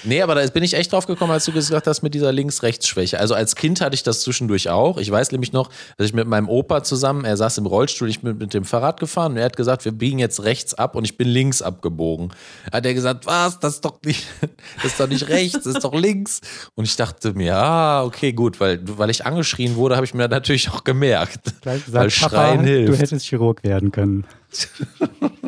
Nee, 0.04 0.22
aber 0.22 0.36
da 0.36 0.46
bin 0.48 0.64
ich 0.64 0.74
echt 0.74 0.92
drauf 0.92 1.06
gekommen, 1.06 1.32
als 1.32 1.46
du 1.46 1.52
gesagt 1.52 1.86
hast 1.86 2.02
mit 2.02 2.14
dieser 2.14 2.32
Links-Rechts-Schwäche. 2.32 3.20
Also 3.20 3.36
als 3.36 3.56
Kind 3.56 3.82
hatte 3.82 3.94
ich 3.94 4.04
das 4.04 4.22
zwischendurch 4.22 4.70
auch. 4.70 4.98
Ich 4.98 5.12
weiß 5.12 5.32
nämlich 5.32 5.54
noch, 5.54 5.70
dass 5.98 6.08
ich 6.08 6.14
mit 6.14 6.28
meinem 6.28 6.50
Opa 6.50 6.84
zusammen, 6.84 7.24
er 7.24 7.38
saß 7.38 7.60
im 7.60 7.66
Rollstuhl, 7.68 8.10
ich 8.10 8.22
bin 8.22 8.38
mit 8.38 8.54
dem 8.54 8.66
Fahrrad 8.66 9.00
gefahren 9.00 9.34
und 9.34 9.38
er 9.38 9.46
hat 9.46 9.56
gesagt, 9.56 9.86
wir 9.86 9.92
biegen 9.92 10.18
jetzt 10.18 10.44
rechts 10.44 10.74
ab 10.74 10.96
und 10.96 11.06
ich 11.06 11.18
bin 11.18 11.28
links 11.28 11.62
abgebogen. 11.62 12.34
Hat 12.72 12.86
er 12.86 12.94
gesagt, 12.94 13.26
was, 13.28 13.60
das 13.60 13.76
ist 13.76 13.86
doch 13.86 14.00
nicht, 14.04 14.26
das 14.82 14.94
ist 14.94 15.00
doch 15.00 15.08
nicht 15.08 15.28
rechts, 15.30 15.64
das 15.64 15.76
ist 15.76 15.84
doch 15.84 15.94
links. 15.94 16.42
Und 16.76 16.86
ich 16.86 16.96
dachte 16.96 17.34
mir, 17.34 17.58
ah, 17.58 18.04
okay, 18.04 18.34
gut, 18.34 18.60
weil, 18.60 18.80
weil 18.98 19.10
ich 19.10 19.26
angeschrien 19.26 19.76
wurde, 19.76 19.96
habe 19.96 20.06
ich 20.06 20.14
mir 20.14 20.28
natürlich 20.28 20.70
auch 20.72 20.84
gemerkt. 20.84 21.62
Gleich 21.62 21.84
Weil 21.92 22.08
gesagt, 22.08 22.12
Schreien 22.12 22.58
Papa, 22.58 22.64
hilft. 22.64 22.94
du 22.94 22.98
hättest 22.98 23.26
Chirurg 23.28 23.64
werden 23.64 23.92
können. 23.92 24.26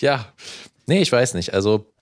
Ja, 0.00 0.26
nee, 0.86 1.00
ich 1.00 1.10
weiß 1.10 1.34
nicht. 1.34 1.54
Also, 1.54 1.92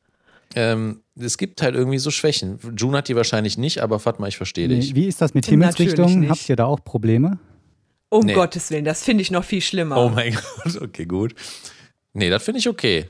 ähm, 0.57 1.03
es 1.15 1.39
gibt 1.39 1.63
halt 1.63 1.75
irgendwie 1.77 1.99
so 1.99 2.11
Schwächen. 2.11 2.59
June 2.77 2.97
hat 2.99 3.09
die 3.09 3.15
wahrscheinlich 3.15 3.57
nicht, 3.59 3.81
aber 3.83 4.01
Fatma, 4.01 4.27
ich 4.27 4.37
verstehe 4.37 4.67
dich. 4.69 4.95
Wie 4.97 5.07
ist 5.07 5.21
das 5.21 5.35
mit 5.35 5.47
Himmelsrichtungen? 5.47 6.21
nicht. 6.21 6.31
Habt 6.31 6.49
ihr 6.49 6.57
da 6.57 6.65
auch 6.65 6.83
Probleme? 6.83 7.39
Um 8.09 8.25
Nee. 8.25 8.35
Gottes 8.35 8.71
Willen, 8.71 8.85
das 8.85 9.03
finde 9.03 9.23
ich 9.23 9.31
noch 9.31 9.45
viel 9.45 9.61
schlimmer. 9.61 9.97
Oh 9.99 10.09
mein 10.09 10.35
Gott, 10.65 10.81
okay, 10.81 11.05
gut. 11.07 11.35
Nee, 12.15 12.31
das 12.31 12.43
finde 12.43 12.59
ich 12.61 12.69
okay. 12.69 13.09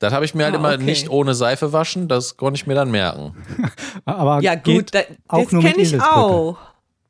Das 0.00 0.12
habe 0.12 0.24
ich 0.24 0.34
mir 0.34 0.44
halt 0.44 0.54
Ah, 0.54 0.58
immer 0.58 0.74
okay. 0.74 0.82
nicht 0.82 1.10
ohne 1.10 1.34
Seife 1.34 1.72
waschen, 1.72 2.08
das 2.08 2.36
konnte 2.36 2.56
ich 2.58 2.66
mir 2.66 2.74
dann 2.74 2.90
merken. 2.90 3.34
Aber 4.06 4.40
ja, 4.42 4.54
gut, 4.54 4.94
da, 4.94 5.00
auch 5.28 5.42
das 5.48 5.50
kenne 5.62 5.82
ich 5.82 6.00
auch. 6.00 6.58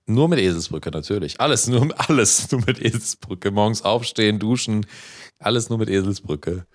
Nur 0.06 0.28
mit 0.28 0.40
Eselsbrücke 0.40 0.90
natürlich. 0.90 1.40
Alles 1.40 1.68
nur, 1.68 1.88
alles 2.08 2.50
nur 2.50 2.62
mit 2.66 2.82
Eselsbrücke. 2.84 3.52
Morgens 3.52 3.82
aufstehen, 3.82 4.40
duschen, 4.40 4.84
alles 5.38 5.70
nur 5.70 5.78
mit 5.78 5.88
Eselsbrücke. 5.88 6.66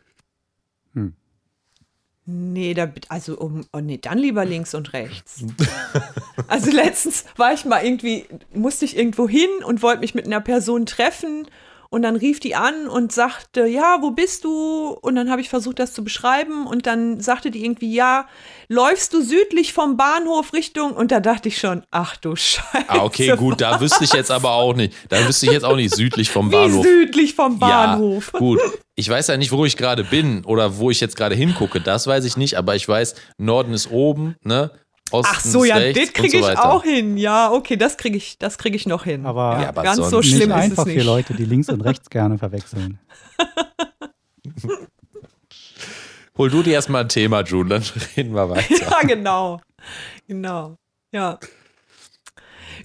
Nee, 2.27 2.73
da, 2.73 2.91
also 3.07 3.37
um, 3.37 3.65
oh 3.71 3.79
nee, 3.79 3.99
dann 3.99 4.17
lieber 4.17 4.45
links 4.45 4.73
und 4.73 4.93
rechts. 4.93 5.43
also 6.47 6.71
letztens 6.71 7.25
war 7.37 7.53
ich 7.53 7.65
mal 7.65 7.85
irgendwie, 7.85 8.25
musste 8.51 8.85
ich 8.85 8.97
irgendwo 8.97 9.29
hin 9.29 9.49
und 9.63 9.83
wollte 9.83 9.99
mich 9.99 10.15
mit 10.15 10.25
einer 10.25 10.41
Person 10.41 10.87
treffen 10.87 11.47
und 11.89 12.01
dann 12.01 12.15
rief 12.15 12.39
die 12.39 12.55
an 12.55 12.87
und 12.87 13.11
sagte, 13.11 13.65
ja, 13.65 13.97
wo 14.01 14.11
bist 14.11 14.43
du? 14.43 14.97
Und 15.01 15.15
dann 15.15 15.29
habe 15.29 15.41
ich 15.41 15.49
versucht, 15.49 15.79
das 15.79 15.93
zu 15.93 16.03
beschreiben 16.03 16.67
und 16.67 16.85
dann 16.87 17.19
sagte 17.19 17.51
die 17.51 17.63
irgendwie, 17.63 17.93
ja, 17.93 18.27
läufst 18.67 19.13
du 19.13 19.21
südlich 19.21 19.73
vom 19.73 19.97
Bahnhof 19.97 20.53
Richtung? 20.53 20.91
Und 20.93 21.11
da 21.11 21.19
dachte 21.19 21.49
ich 21.49 21.57
schon, 21.57 21.83
ach 21.91 22.17
du 22.17 22.35
Scheiße. 22.35 22.85
Ah, 22.87 23.03
okay, 23.03 23.35
gut, 23.35 23.61
da 23.61 23.79
wüsste 23.79 24.03
ich 24.03 24.13
jetzt 24.13 24.31
aber 24.31 24.51
auch 24.53 24.75
nicht. 24.75 24.93
Da 25.09 25.25
wüsste 25.27 25.45
ich 25.45 25.51
jetzt 25.51 25.65
auch 25.65 25.75
nicht 25.75 25.95
südlich 25.95 26.29
vom 26.29 26.49
Wie 26.49 26.55
Bahnhof. 26.55 26.85
südlich 26.85 27.35
vom 27.35 27.59
Bahnhof. 27.59 28.31
Ja, 28.33 28.39
gut. 28.39 28.59
Ich 28.95 29.09
weiß 29.09 29.27
ja 29.27 29.37
nicht, 29.37 29.51
wo 29.51 29.65
ich 29.65 29.75
gerade 29.77 30.03
bin 30.03 30.45
oder 30.45 30.77
wo 30.77 30.89
ich 30.89 31.01
jetzt 31.01 31.15
gerade 31.17 31.35
hingucke. 31.35 31.81
Das 31.81 32.07
weiß 32.07 32.23
ich 32.25 32.37
nicht, 32.37 32.57
aber 32.57 32.75
ich 32.75 32.87
weiß, 32.87 33.15
Norden 33.37 33.73
ist 33.73 33.91
oben, 33.91 34.35
ne? 34.43 34.71
Osten 35.11 35.31
Ach 35.35 35.39
so, 35.39 35.63
ja, 35.63 35.79
das 35.93 36.13
kriege 36.13 36.41
so 36.41 36.49
ich 36.49 36.57
auch 36.57 36.83
hin. 36.83 37.15
Ja, 37.17 37.51
okay, 37.51 37.75
das 37.77 37.95
kriege 37.97 38.17
ich, 38.17 38.37
das 38.39 38.57
kriege 38.57 38.75
ich 38.75 38.87
noch 38.87 39.03
hin. 39.03 39.25
Aber- 39.25 39.61
Ja, 39.61 39.69
aber 39.69 39.83
ganz 39.83 39.97
so 39.97 40.03
sonst- 40.09 40.25
nicht 40.25 40.35
schlimm 40.37 40.49
ist 40.49 40.55
einfach 40.55 40.85
es 40.85 40.91
für 40.91 40.97
nicht. 40.97 41.05
Leute, 41.05 41.33
die 41.35 41.45
links 41.45 41.69
und 41.69 41.81
rechts 41.81 42.09
gerne 42.09 42.37
verwechseln. 42.39 42.99
Hol 46.37 46.49
du 46.49 46.63
dir 46.63 46.73
erstmal 46.73 47.01
ein 47.01 47.09
Thema, 47.09 47.41
June, 47.43 47.69
dann 47.69 47.83
reden 48.17 48.33
wir 48.35 48.49
weiter. 48.49 48.75
Ja, 48.81 48.99
genau. 49.01 49.61
Genau. 50.27 50.75
Ja. 51.11 51.39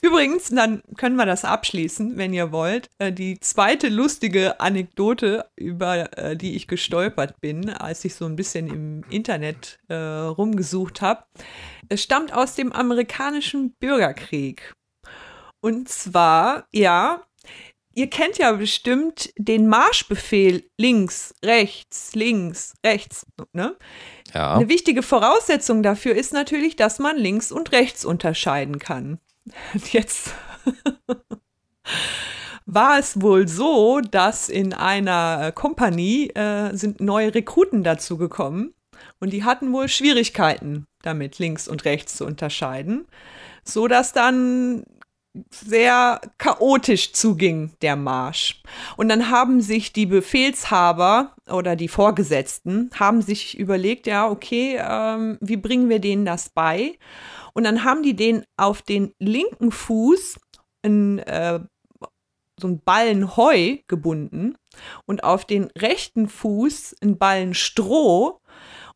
Übrigens, 0.02 0.48
dann 0.50 0.83
können 0.96 1.16
wir 1.16 1.26
das 1.26 1.44
abschließen, 1.44 2.16
wenn 2.16 2.33
ihr 2.33 2.52
wollt. 2.52 2.88
Äh, 2.98 3.12
Die 3.12 3.38
zweite 3.40 3.88
lustige 3.88 4.61
Anekdote, 4.61 5.46
über 5.56 6.16
äh, 6.16 6.37
die 6.37 6.54
ich 6.54 6.68
gestolpert 6.68 7.40
bin, 7.40 7.68
als 7.70 8.04
ich 8.04 8.14
so 8.14 8.24
ein 8.24 8.37
bisschen 8.37 8.68
im 8.68 9.02
Internet 9.11 9.78
äh, 9.88 9.94
rumgesucht 9.94 11.02
habe, 11.02 11.24
es 11.90 12.03
stammt 12.03 12.33
aus 12.33 12.55
dem 12.55 12.72
amerikanischen 12.72 13.72
Bürgerkrieg. 13.74 14.74
Und 15.61 15.88
zwar, 15.88 16.66
ja, 16.72 17.22
ihr 17.92 18.09
kennt 18.09 18.38
ja 18.38 18.53
bestimmt 18.53 19.31
den 19.37 19.66
Marschbefehl 19.66 20.64
links, 20.79 21.35
rechts, 21.44 22.14
links, 22.14 22.74
rechts, 22.85 23.26
ne? 23.53 23.76
Ja. 24.33 24.55
Eine 24.55 24.68
wichtige 24.68 25.03
Voraussetzung 25.03 25.83
dafür 25.83 26.14
ist 26.14 26.33
natürlich, 26.33 26.76
dass 26.76 27.00
man 27.00 27.16
links 27.16 27.50
und 27.50 27.72
rechts 27.72 28.05
unterscheiden 28.05 28.79
kann. 28.79 29.18
Und 29.74 29.92
Jetzt 29.92 30.33
war 32.66 32.98
es 33.00 33.20
wohl 33.20 33.48
so, 33.48 34.00
dass 34.00 34.48
in 34.48 34.72
einer 34.72 35.48
äh, 35.48 35.53
Kompanie 35.53 36.29
äh, 36.31 36.74
sind 36.76 37.00
neue 37.00 37.35
Rekruten 37.35 37.83
dazu 37.83 38.16
gekommen 38.16 38.74
und 39.18 39.33
die 39.33 39.42
hatten 39.42 39.72
wohl 39.72 39.88
Schwierigkeiten 39.88 40.87
damit, 41.02 41.38
links 41.38 41.68
und 41.68 41.84
rechts 41.84 42.16
zu 42.16 42.26
unterscheiden, 42.26 43.06
so 43.64 43.88
dass 43.88 44.12
dann 44.12 44.84
sehr 45.50 46.20
chaotisch 46.38 47.12
zuging, 47.12 47.72
der 47.82 47.96
Marsch. 47.96 48.62
Und 48.96 49.08
dann 49.08 49.30
haben 49.30 49.60
sich 49.60 49.92
die 49.92 50.06
Befehlshaber 50.06 51.36
oder 51.48 51.76
die 51.76 51.88
Vorgesetzten, 51.88 52.90
haben 52.98 53.22
sich 53.22 53.58
überlegt, 53.58 54.06
ja, 54.06 54.28
okay, 54.28 54.78
ähm, 54.80 55.38
wie 55.40 55.56
bringen 55.56 55.88
wir 55.88 56.00
denen 56.00 56.24
das 56.24 56.48
bei? 56.48 56.98
Und 57.52 57.64
dann 57.64 57.84
haben 57.84 58.02
die 58.02 58.16
den 58.16 58.44
auf 58.56 58.82
den 58.82 59.12
linken 59.18 59.70
Fuß 59.70 60.38
ein, 60.82 61.20
äh, 61.20 61.60
so 62.60 62.66
einen 62.66 62.80
Ballen 62.82 63.36
Heu 63.36 63.78
gebunden 63.86 64.56
und 65.06 65.24
auf 65.24 65.44
den 65.44 65.70
rechten 65.78 66.28
Fuß 66.28 66.96
einen 67.00 67.18
Ballen 67.18 67.54
Stroh. 67.54 68.39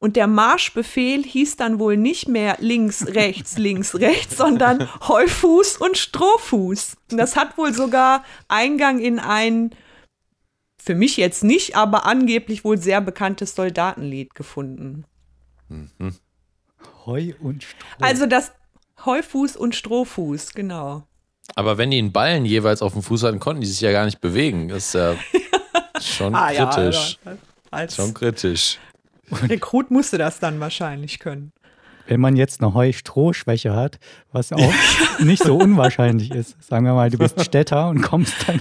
Und 0.05 0.17
der 0.17 0.27
Marschbefehl 0.27 1.23
hieß 1.23 1.57
dann 1.57 1.79
wohl 1.79 1.97
nicht 1.97 2.29
mehr 2.29 2.59
links, 2.61 3.07
rechts, 3.07 3.57
links, 3.57 3.95
rechts, 3.95 4.37
sondern 4.37 4.87
Heufuß 5.09 5.79
und 5.79 5.97
Strohfuß. 5.97 6.97
Und 7.11 7.17
das 7.17 7.37
hat 7.37 7.57
wohl 7.57 7.73
sogar 7.73 8.23
Eingang 8.47 8.99
in 8.99 9.19
ein, 9.19 9.71
für 10.77 10.95
mich 10.95 11.17
jetzt 11.17 11.43
nicht, 11.43 11.75
aber 11.75 12.05
angeblich 12.05 12.67
wohl 12.67 12.77
sehr 12.77 13.01
bekanntes 13.01 13.55
Soldatenlied 13.55 14.35
gefunden. 14.35 15.07
Heu 17.07 17.33
und 17.41 17.63
Stroh. 17.65 17.79
Also 18.03 18.27
das 18.27 18.53
Heufuß 19.07 19.57
und 19.57 19.75
Strohfuß, 19.75 20.53
genau. 20.53 21.05
Aber 21.55 21.79
wenn 21.79 21.91
die 21.91 21.97
einen 21.99 22.13
Ballen 22.13 22.45
jeweils 22.45 22.83
auf 22.83 22.93
dem 22.93 23.03
Fuß 23.03 23.23
hatten, 23.23 23.41
konnten 23.41 23.63
die 23.63 23.67
sich 23.67 23.81
ja 23.81 23.91
gar 23.91 24.05
nicht 24.05 24.21
bewegen. 24.21 24.69
Das 24.69 24.89
ist 24.89 24.93
ja 24.97 25.15
schon 26.03 26.35
Ah, 26.35 26.53
kritisch. 26.53 27.19
Ja, 27.25 27.39
als 27.71 27.97
Schon 27.97 28.13
kritisch. 28.13 28.79
Rekrut 29.49 29.91
musste 29.91 30.19
das 30.19 30.39
dann 30.39 30.61
wahrscheinlich 30.61 31.19
können. 31.19 31.53
Wenn 32.07 32.21
man 32.21 32.37
jetzt 32.37 32.61
eine 32.61 32.75
Heu-Stroh-Schwäche 32.75 33.75
hat, 33.75 33.99
was 34.31 34.53
auch 34.53 34.73
nicht 35.21 35.43
so 35.43 35.57
unwahrscheinlich 35.57 36.31
ist. 36.33 36.63
Sagen 36.63 36.85
wir 36.85 36.93
mal, 36.93 37.09
du 37.09 37.17
bist 37.17 37.43
Städter 37.43 37.89
und 37.89 38.03
kommst 38.03 38.35
dann, 38.47 38.61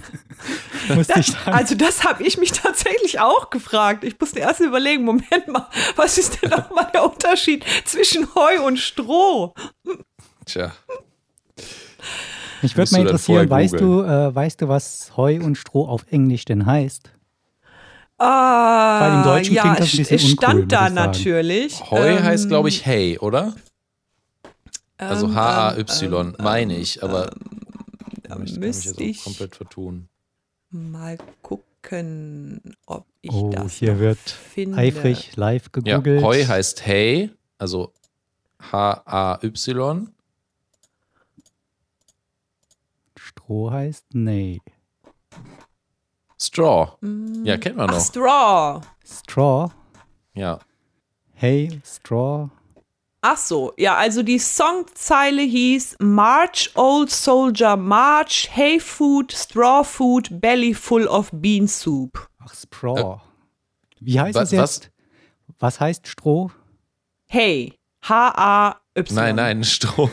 musst 0.96 1.14
dich 1.14 1.36
dann 1.44 1.54
Also 1.54 1.76
das 1.76 2.06
habe 2.06 2.24
ich 2.24 2.38
mich 2.38 2.54
tatsächlich 2.54 3.20
auch 3.20 3.50
gefragt. 3.50 4.06
Ich 4.06 4.18
musste 4.18 4.40
erst 4.40 4.62
überlegen, 4.62 5.04
Moment 5.04 5.48
mal, 5.50 5.68
was 5.98 6.18
ist 6.18 6.42
denn 6.42 6.52
nochmal 6.52 6.90
der 6.94 7.04
Unterschied 7.04 7.66
zwischen 7.84 8.34
Heu 8.34 8.66
und 8.66 8.78
Stroh? 8.80 9.54
Tja. 10.46 10.72
Mich 12.62 12.78
würde 12.78 12.92
mal 12.94 13.02
interessieren, 13.02 13.50
weißt 13.50 13.74
du, 13.74 14.04
äh, 14.04 14.34
weißt 14.34 14.62
du, 14.62 14.70
was 14.70 15.12
Heu 15.18 15.42
und 15.44 15.58
Stroh 15.58 15.86
auf 15.86 16.06
Englisch 16.10 16.46
denn 16.46 16.66
heißt? 16.66 17.12
Ah, 18.26 19.00
Weil 19.02 19.14
im 19.16 19.24
Deutschen 19.24 19.56
ja, 19.56 19.62
klingt 19.64 19.80
das 19.80 19.94
ein 19.94 20.00
es- 20.00 20.10
bisschen 20.10 20.16
es 20.26 20.32
stand 20.32 20.60
uncool, 20.60 20.68
da 20.68 20.90
natürlich. 20.90 21.92
Heu 21.92 22.08
Ähm, 22.18 22.24
heißt, 22.24 22.48
glaube 22.48 22.70
ich, 22.70 22.86
Hey, 22.86 23.18
oder? 23.20 23.56
Also 24.98 25.28
ähm, 25.28 25.36
H-A-Y, 25.36 26.14
ähm, 26.14 26.36
meine 26.40 26.78
ich, 26.78 27.04
aber 27.04 27.32
da 28.24 28.40
ich 28.40 28.58
müsste 28.58 29.04
ich 29.04 29.24
komplett 29.24 29.56
vertun. 29.56 30.08
mal 30.70 31.18
gucken, 31.42 32.62
ob 32.86 33.06
ich 33.22 33.34
Oh, 33.34 33.50
das 33.52 33.74
hier 33.74 34.00
wird 34.00 34.18
finde. 34.20 34.78
eifrig 34.78 35.36
live 35.36 35.70
Ja, 35.86 35.98
gegoogelt. 35.98 36.24
Heu 36.24 36.46
heißt 36.46 36.86
Hey, 36.86 37.32
also 37.58 37.94
H-A-Y. 38.72 40.08
Stroh 43.18 43.72
heißt 43.72 44.06
nee. 44.14 44.62
Straw. 46.46 46.88
Mm, 47.02 47.46
Ja, 47.46 47.58
kennt 47.58 47.78
man 47.78 47.90
Ach, 47.90 47.94
noch. 47.96 48.02
Straw. 48.06 48.82
Straw. 49.06 49.70
Ja. 50.34 50.60
Hey, 51.34 51.82
Straw. 51.86 52.50
Ach 53.26 53.38
so, 53.38 53.72
ja, 53.78 53.96
also 53.96 54.22
die 54.22 54.38
Songzeile 54.40 55.44
hieß 55.44 55.96
March, 56.00 56.72
Old 56.76 57.10
Soldier, 57.10 57.78
March, 57.78 58.50
Hay 58.54 58.80
Food, 58.82 59.32
Straw 59.32 59.84
Food, 59.86 60.28
Belly 60.42 60.74
full 60.74 61.08
of 61.08 61.30
Bean 61.32 61.68
Soup. 61.68 62.28
Ach, 62.46 62.54
Straw. 62.54 63.22
Wie 64.02 64.20
heißt 64.20 64.36
wa- 64.36 64.42
es 64.42 64.52
jetzt? 64.52 64.92
Was 65.60 65.80
heißt 65.80 66.06
Stroh? 66.08 66.52
Hey, 67.28 67.80
H-A-Y. 68.04 69.04
Nein, 69.12 69.36
nein, 69.38 69.64
Stroh. 69.64 70.10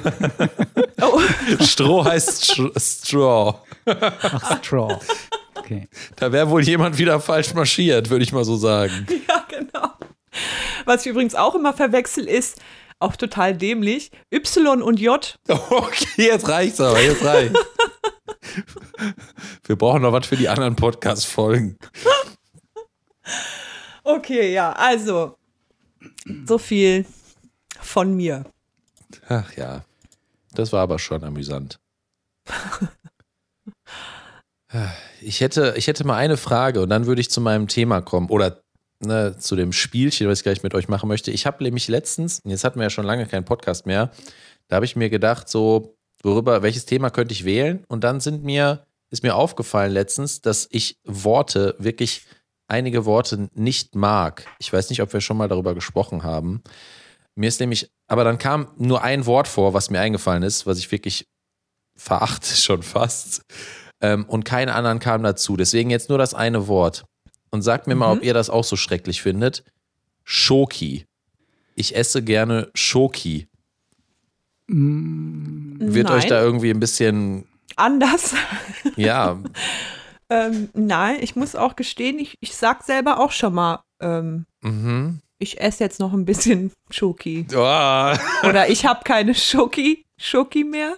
Oh, 1.03 1.21
Stroh 1.61 2.05
heißt 2.05 2.45
Str- 2.53 2.79
Straw. 2.79 3.55
Ach, 3.87 4.59
Straw. 4.65 4.99
Okay. 5.71 5.89
Da 6.17 6.33
wäre 6.33 6.51
wohl 6.51 6.63
jemand 6.63 6.99
wieder 6.99 7.21
falsch 7.21 7.55
marschiert, 7.55 8.11
würde 8.11 8.25
ich 8.25 8.33
mal 8.33 8.43
so 8.43 8.57
sagen. 8.57 9.07
ja, 9.29 9.47
genau. 9.49 9.93
Was 10.85 11.03
ich 11.03 11.13
übrigens 11.13 11.37
auch 11.37 11.55
immer 11.55 11.73
verwechsel 11.73 12.27
ist, 12.27 12.61
auch 12.99 13.15
total 13.15 13.57
dämlich, 13.57 14.11
Y 14.33 14.83
und 14.83 14.99
J. 14.99 15.39
Okay, 15.49 16.27
jetzt 16.27 16.49
reicht's 16.49 16.81
aber, 16.81 17.01
jetzt 17.01 17.25
reicht's. 17.25 17.61
Wir 19.65 19.77
brauchen 19.77 20.03
noch 20.03 20.13
was 20.13 20.27
für 20.27 20.37
die 20.37 20.49
anderen 20.49 20.75
Podcast-Folgen. 20.75 21.79
Okay, 24.03 24.53
ja, 24.53 24.73
also 24.73 25.37
so 26.47 26.59
viel 26.59 27.07
von 27.81 28.17
mir. 28.17 28.45
Ach 29.29 29.53
ja, 29.53 29.85
das 30.53 30.73
war 30.73 30.83
aber 30.83 30.99
schon 30.99 31.23
amüsant. 31.23 31.79
Ich 35.21 35.41
hätte, 35.41 35.75
ich 35.77 35.87
hätte 35.87 36.07
mal 36.07 36.17
eine 36.17 36.37
Frage 36.37 36.81
und 36.83 36.91
dann 36.91 37.07
würde 37.07 37.21
ich 37.21 37.31
zu 37.31 37.41
meinem 37.41 37.67
Thema 37.67 38.01
kommen 38.01 38.29
oder 38.29 38.63
ne, 39.01 39.37
zu 39.39 39.57
dem 39.57 39.73
Spielchen, 39.73 40.29
was 40.29 40.39
ich 40.39 40.43
gleich 40.45 40.63
mit 40.63 40.75
euch 40.75 40.89
machen 40.89 41.09
möchte. 41.09 41.31
Ich 41.31 41.47
habe 41.47 41.63
nämlich 41.65 41.89
letztens, 41.89 42.41
jetzt 42.45 42.65
hatten 42.65 42.79
wir 42.79 42.85
ja 42.85 42.91
schon 42.91 43.07
lange 43.07 43.27
keinen 43.27 43.45
Podcast 43.45 43.87
mehr, 43.87 44.11
da 44.69 44.77
habe 44.77 44.85
ich 44.85 44.95
mir 44.97 45.11
gedacht, 45.11 45.49
so, 45.49 45.97
worüber, 46.23 46.63
welches 46.63 46.87
Thema 46.87 47.11
könnte 47.11 47.33
ich 47.33 47.45
wählen? 47.45 47.85
Und 47.89 48.05
dann 48.05 48.21
sind 48.21 48.45
mir, 48.45 48.87
ist 49.11 49.23
mir 49.23 49.35
aufgefallen 49.35 49.93
letztens, 49.93 50.41
dass 50.41 50.69
ich 50.71 50.99
Worte 51.05 51.75
wirklich 51.79 52.27
einige 52.69 53.05
Worte 53.05 53.49
nicht 53.55 53.97
mag. 53.97 54.47
Ich 54.61 54.73
weiß 54.73 54.91
nicht, 54.91 55.03
ob 55.03 55.13
wir 55.13 55.21
schon 55.21 55.37
mal 55.37 55.49
darüber 55.49 55.75
gesprochen 55.75 56.23
haben. 56.23 56.63
Mir 57.35 57.49
ist 57.49 57.59
nämlich, 57.59 57.91
aber 58.07 58.23
dann 58.23 58.39
kam 58.39 58.69
nur 58.77 59.03
ein 59.03 59.27
Wort 59.27 59.49
vor, 59.49 59.75
was 59.75 59.91
mir 59.91 60.01
eingefallen 60.01 60.43
ist, 60.43 60.67
was 60.67 60.79
ich 60.79 60.93
wirklich 60.93 61.27
verachte 61.97 62.55
schon 62.55 62.83
fast. 62.83 63.43
Ähm, 64.01 64.25
und 64.27 64.45
keine 64.45 64.75
anderen 64.75 64.99
kamen 64.99 65.25
dazu. 65.25 65.57
Deswegen 65.57 65.91
jetzt 65.91 66.09
nur 66.09 66.19
das 66.19 66.35
eine 66.35 66.69
Wort. 66.69 67.05
Und 67.51 67.63
sagt 67.63 67.87
mir 67.87 67.95
mal, 67.95 68.13
Mhm. 68.13 68.19
ob 68.19 68.25
ihr 68.25 68.35
das 68.35 68.49
auch 68.51 68.65
so 68.65 68.77
schrecklich 68.77 69.23
findet. 69.23 69.65
Schoki. 70.25 71.05
Ich 71.75 71.97
esse 71.97 72.23
gerne 72.23 72.71
Schoki. 72.75 73.49
Wird 74.69 76.09
nein, 76.09 76.17
euch 76.17 76.27
da 76.27 76.41
irgendwie 76.41 76.71
ein 76.71 76.79
bisschen, 76.79 77.47
anders. 77.77 78.35
ja, 78.97 79.39
ähm, 80.31 80.69
nein, 80.75 81.17
ich 81.21 81.35
muss 81.35 81.57
auch 81.57 81.75
gestehen, 81.75 82.19
ich, 82.21 82.37
ich 82.41 82.55
sag 82.55 82.85
selber 82.85 83.19
auch 83.19 83.33
schon 83.33 83.53
mal, 83.53 83.83
ähm, 84.01 84.47
mhm. 84.63 85.21
ich 85.39 85.61
esse 85.61 85.83
jetzt 85.83 85.99
noch 85.99 86.13
ein 86.13 86.25
bisschen 86.25 86.73
Schoki. 86.91 87.47
Oh. 87.53 87.57
Oder 88.49 88.69
ich 88.69 88.87
habe 88.87 89.01
keine 89.05 89.35
Schoki, 89.35 90.05
Schoki 90.17 90.63
mehr. 90.63 90.97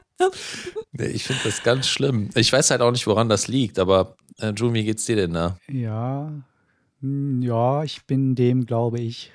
Nee, 0.92 1.06
ich 1.06 1.24
finde 1.24 1.42
das 1.44 1.62
ganz 1.62 1.88
schlimm. 1.88 2.28
Ich 2.34 2.52
weiß 2.52 2.70
halt 2.70 2.80
auch 2.82 2.90
nicht, 2.90 3.06
woran 3.06 3.28
das 3.28 3.48
liegt, 3.48 3.78
aber 3.78 4.16
äh, 4.38 4.50
June, 4.50 4.74
wie 4.74 4.84
geht's 4.84 5.06
dir 5.06 5.16
denn 5.16 5.32
da? 5.32 5.56
Ja. 5.68 6.30
Hm, 7.00 7.42
Ja, 7.42 7.82
ich 7.84 8.04
bin 8.06 8.34
dem, 8.34 8.66
glaube 8.66 9.00
ich, 9.00 9.32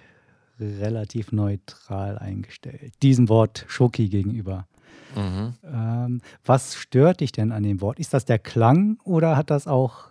relativ 0.59 1.31
neutral 1.31 2.17
eingestellt. 2.17 2.93
Diesem 3.01 3.29
Wort 3.29 3.65
Schoki 3.67 4.09
gegenüber. 4.09 4.67
Mhm. 5.15 5.53
Ähm, 5.63 6.21
was 6.45 6.75
stört 6.75 7.21
dich 7.21 7.31
denn 7.31 7.51
an 7.51 7.63
dem 7.63 7.81
Wort? 7.81 7.99
Ist 7.99 8.13
das 8.13 8.25
der 8.25 8.39
Klang 8.39 8.99
oder 9.03 9.35
hat 9.37 9.49
das 9.49 9.67
auch 9.67 10.05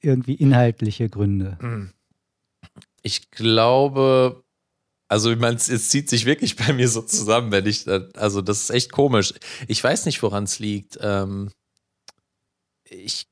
irgendwie 0.00 0.34
inhaltliche 0.34 1.08
Gründe? 1.08 1.58
Ich 3.02 3.30
glaube, 3.30 4.42
also 5.08 5.30
ich 5.30 5.38
meine, 5.38 5.56
es, 5.56 5.68
es 5.68 5.88
zieht 5.88 6.08
sich 6.08 6.24
wirklich 6.24 6.56
bei 6.66 6.72
mir 6.72 6.88
so 6.88 7.02
zusammen, 7.02 7.52
wenn 7.52 7.66
ich, 7.66 7.86
äh, 7.86 8.08
also 8.14 8.42
das 8.42 8.62
ist 8.62 8.70
echt 8.70 8.92
komisch. 8.92 9.34
Ich 9.68 9.82
weiß 9.82 10.06
nicht, 10.06 10.22
woran 10.22 10.44
es 10.44 10.58
liegt. 10.58 10.98
Ähm, 11.00 11.50
ich 12.88 13.26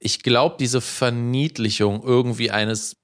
ich 0.00 0.22
glaube, 0.22 0.56
diese 0.58 0.80
Verniedlichung 0.80 2.02
irgendwie 2.02 2.50
eines, 2.50 2.96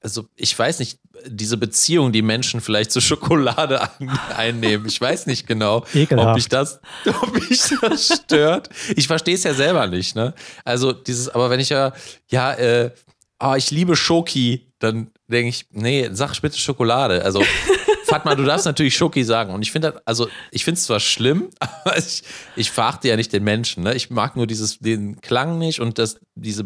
also 0.00 0.26
ich 0.36 0.56
weiß 0.56 0.78
nicht, 0.78 1.00
diese 1.26 1.56
Beziehung, 1.56 2.12
die 2.12 2.22
Menschen 2.22 2.60
vielleicht 2.60 2.92
zur 2.92 3.02
Schokolade 3.02 3.90
einnehmen. 4.36 4.86
Ich 4.86 5.00
weiß 5.00 5.26
nicht 5.26 5.46
genau, 5.46 5.78
ob 6.16 6.34
mich 6.34 6.48
das, 6.48 6.80
ob 7.22 7.34
mich 7.34 7.60
das 7.80 8.06
stört. 8.06 8.70
Ich 8.94 9.08
verstehe 9.08 9.34
es 9.34 9.42
ja 9.42 9.52
selber 9.52 9.88
nicht, 9.88 10.14
ne? 10.14 10.32
Also 10.64 10.92
dieses, 10.92 11.28
aber 11.28 11.50
wenn 11.50 11.60
ich 11.60 11.70
ja, 11.70 11.92
ja, 12.30 12.54
äh, 12.54 12.92
ah, 13.38 13.56
ich 13.56 13.72
liebe 13.72 13.96
Schoki, 13.96 14.65
dann 14.78 15.10
denke 15.28 15.48
ich, 15.48 15.66
nee, 15.70 16.08
sag 16.12 16.40
bitte 16.40 16.58
Schokolade. 16.58 17.24
Also, 17.24 17.42
Fatma, 18.04 18.34
du 18.34 18.44
darfst 18.44 18.66
natürlich 18.66 18.96
Schoki 18.96 19.24
sagen. 19.24 19.52
Und 19.54 19.62
ich 19.62 19.72
finde, 19.72 19.92
das- 19.92 20.02
also, 20.06 20.28
ich 20.50 20.64
finde 20.64 20.78
es 20.78 20.84
zwar 20.84 21.00
schlimm, 21.00 21.50
aber 21.60 21.96
ich, 21.98 22.22
ich 22.56 22.70
verachte 22.70 23.08
ja 23.08 23.16
nicht 23.16 23.32
den 23.32 23.44
Menschen. 23.44 23.82
Ne? 23.84 23.94
Ich 23.94 24.10
mag 24.10 24.36
nur 24.36 24.46
dieses, 24.46 24.78
den 24.78 25.20
Klang 25.20 25.58
nicht 25.58 25.80
und 25.80 25.98
das, 25.98 26.18
diese, 26.34 26.64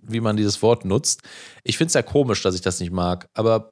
wie 0.00 0.20
man 0.20 0.36
dieses 0.36 0.62
Wort 0.62 0.84
nutzt. 0.84 1.22
Ich 1.62 1.76
finde 1.78 1.88
es 1.88 1.94
ja 1.94 2.02
komisch, 2.02 2.42
dass 2.42 2.54
ich 2.54 2.60
das 2.62 2.80
nicht 2.80 2.92
mag. 2.92 3.28
Aber 3.34 3.70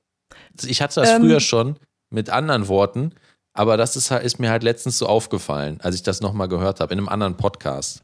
ich 0.64 0.81
hatte 0.83 1.01
das 1.01 1.09
Ähm. 1.11 1.23
früher 1.23 1.40
schon 1.40 1.77
mit 2.11 2.31
anderen 2.31 2.69
Worten. 2.69 3.14
Aber 3.53 3.77
das 3.77 3.97
ist, 3.97 4.11
halt- 4.12 4.23
ist 4.25 4.38
mir 4.38 4.51
halt 4.51 4.62
letztens 4.62 4.97
so 4.99 5.07
aufgefallen, 5.07 5.81
als 5.81 5.97
ich 5.97 6.03
das 6.05 6.21
nochmal 6.21 6.47
gehört 6.49 6.79
habe, 6.81 6.93
in 6.93 6.99
einem 7.01 7.09
anderen 7.09 7.37
Podcast. 7.37 8.03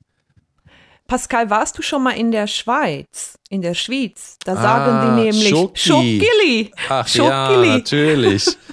Pascal, 1.06 1.50
warst 1.50 1.78
du 1.78 1.82
schon 1.82 2.02
mal 2.02 2.12
in 2.16 2.32
der 2.32 2.46
Schweiz? 2.46 3.38
In 3.48 3.62
der 3.62 3.74
Schweiz? 3.74 4.36
Da 4.44 4.52
Ah, 4.54 4.62
sagen 4.62 5.16
die 5.16 5.22
nämlich 5.24 5.48
Schoki. 5.48 5.80
Schokili. 5.80 6.70
Ach 6.88 7.08
ja, 7.14 7.48
Schokili. 7.48 7.68
natürlich. 7.70 8.46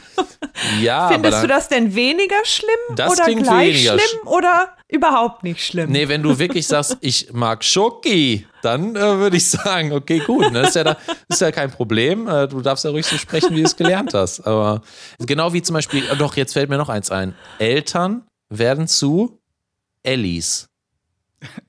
Ja, 0.80 1.00
aber 1.00 1.14
Findest 1.16 1.34
dann, 1.34 1.42
du 1.42 1.48
das 1.48 1.68
denn 1.70 1.96
weniger 1.96 2.36
schlimm 2.44 2.96
Das 2.96 3.12
oder 3.14 3.24
klingt 3.24 3.44
gleich 3.44 3.74
weniger 3.74 3.98
schlimm 3.98 4.28
oder 4.28 4.70
Überhaupt 4.88 5.44
nicht 5.44 5.66
schlimm. 5.66 5.90
Nee, 5.90 6.08
wenn 6.08 6.22
du 6.22 6.38
wirklich 6.38 6.68
sagst, 6.68 6.98
ich 7.02 7.34
mag 7.34 7.64
Schoki, 7.64 8.46
dann 8.62 8.96
äh, 8.96 9.18
würde 9.18 9.38
ich 9.38 9.50
sagen, 9.50 9.92
okay, 9.92 10.20
gut, 10.20 10.52
ne? 10.52 10.62
ist, 10.62 10.76
ja 10.76 10.84
da, 10.84 10.98
ist 11.28 11.42
ja 11.42 11.52
kein 11.52 11.72
Problem. 11.72 12.28
Äh, 12.28 12.48
du 12.48 12.62
darfst 12.62 12.86
ja 12.86 12.92
ruhig 12.92 13.08
so 13.08 13.18
sprechen, 13.18 13.56
wie 13.56 13.62
du 13.62 13.66
es 13.66 13.76
gelernt 13.76 14.14
hast. 14.14 14.42
Aber 14.46 14.84
genau 15.18 15.52
wie 15.52 15.64
zum 15.64 15.74
Beispiel, 15.74 16.06
äh, 16.08 16.16
doch, 16.16 16.38
jetzt 16.38 16.54
fällt 16.54 16.70
mir 16.70 16.78
noch 16.78 16.90
eins 16.90 17.10
ein. 17.10 17.34
Eltern 17.58 18.28
werden 18.50 18.88
zu 18.88 19.40
Ellis. 20.04 20.68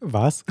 Was? 0.01 0.45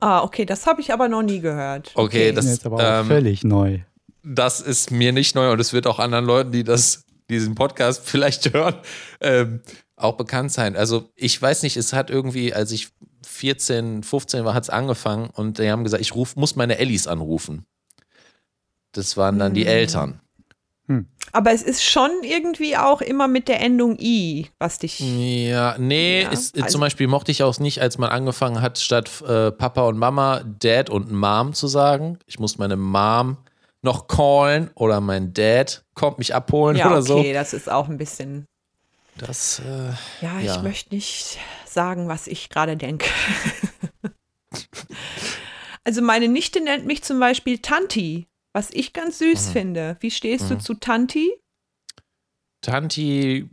Ah, 0.00 0.22
okay, 0.22 0.44
das 0.44 0.66
habe 0.66 0.80
ich 0.80 0.92
aber 0.92 1.08
noch 1.08 1.22
nie 1.22 1.40
gehört. 1.40 1.90
Okay, 1.94 2.32
Das 2.32 2.44
das, 2.44 2.44
ist 2.46 2.50
jetzt 2.58 2.66
aber 2.66 2.76
auch 2.76 3.00
ähm, 3.00 3.06
völlig 3.06 3.42
neu. 3.44 3.80
das 4.22 4.60
ist 4.60 4.90
mir 4.90 5.12
nicht 5.12 5.34
neu 5.34 5.50
und 5.52 5.60
es 5.60 5.72
wird 5.72 5.86
auch 5.86 5.98
anderen 5.98 6.24
Leuten, 6.24 6.52
die 6.52 6.62
das, 6.64 7.04
diesen 7.30 7.54
Podcast 7.54 8.02
vielleicht 8.08 8.52
hören, 8.52 8.76
ähm, 9.20 9.60
auch 9.96 10.16
bekannt 10.16 10.52
sein. 10.52 10.76
Also 10.76 11.10
ich 11.16 11.40
weiß 11.40 11.62
nicht, 11.64 11.76
es 11.76 11.92
hat 11.92 12.10
irgendwie, 12.10 12.54
als 12.54 12.70
ich 12.70 12.90
14, 13.26 14.04
15 14.04 14.44
war, 14.44 14.54
hat 14.54 14.62
es 14.62 14.70
angefangen 14.70 15.30
und 15.30 15.58
die 15.58 15.70
haben 15.70 15.82
gesagt, 15.82 16.00
ich 16.00 16.14
ruf, 16.14 16.36
muss 16.36 16.54
meine 16.54 16.78
Ellis 16.78 17.06
anrufen. 17.08 17.66
Das 18.92 19.16
waren 19.16 19.38
dann 19.38 19.54
die 19.54 19.66
Eltern. 19.66 20.20
Aber 21.32 21.52
es 21.52 21.62
ist 21.62 21.84
schon 21.84 22.10
irgendwie 22.22 22.76
auch 22.76 23.02
immer 23.02 23.28
mit 23.28 23.48
der 23.48 23.60
Endung 23.60 23.98
I, 24.00 24.48
was 24.58 24.78
dich. 24.78 24.98
Ja, 25.00 25.76
nee, 25.78 26.22
Ja, 26.22 26.30
ist, 26.30 26.56
also- 26.56 26.68
zum 26.68 26.80
Beispiel 26.80 27.06
mochte 27.06 27.30
ich 27.30 27.42
auch 27.42 27.58
nicht, 27.58 27.82
als 27.82 27.98
man 27.98 28.08
angefangen 28.10 28.62
hat, 28.62 28.78
statt 28.78 29.10
äh, 29.28 29.52
Papa 29.52 29.82
und 29.82 29.98
Mama 29.98 30.42
Dad 30.44 30.88
und 30.88 31.12
Mom 31.12 31.52
zu 31.52 31.66
sagen. 31.66 32.18
Ich 32.26 32.38
muss 32.38 32.56
meine 32.56 32.76
Mom 32.76 33.36
noch 33.82 34.08
callen 34.08 34.70
oder 34.74 35.00
mein 35.02 35.34
Dad 35.34 35.84
kommt 35.94 36.18
mich 36.18 36.34
abholen 36.34 36.76
Ja, 36.78 36.90
oder 36.90 37.02
so. 37.02 37.18
okay, 37.18 37.34
das 37.34 37.52
ist 37.52 37.70
auch 37.70 37.88
ein 37.88 37.98
bisschen. 37.98 38.46
Das, 39.18 39.60
äh, 39.60 39.90
Ja, 40.24 40.40
Ja. 40.40 40.56
ich 40.56 40.62
möchte 40.62 40.94
nicht 40.94 41.38
sagen, 41.66 42.08
was 42.08 42.26
ich 42.26 42.48
gerade 42.48 42.76
denke. 42.78 43.06
also 45.84 46.02
meine 46.02 46.28
Nichte 46.28 46.60
nennt 46.60 46.86
mich 46.86 47.02
zum 47.02 47.18
Beispiel 47.20 47.58
Tanti, 47.58 48.26
was 48.54 48.70
ich 48.72 48.92
ganz 48.92 49.18
süß 49.18 49.48
Mhm. 49.48 49.52
finde. 49.52 49.96
Wie 50.00 50.10
stehst 50.10 50.44
Mhm. 50.44 50.56
du 50.56 50.58
zu 50.58 50.74
Tanti? 50.74 51.32
Tanti, 52.62 53.48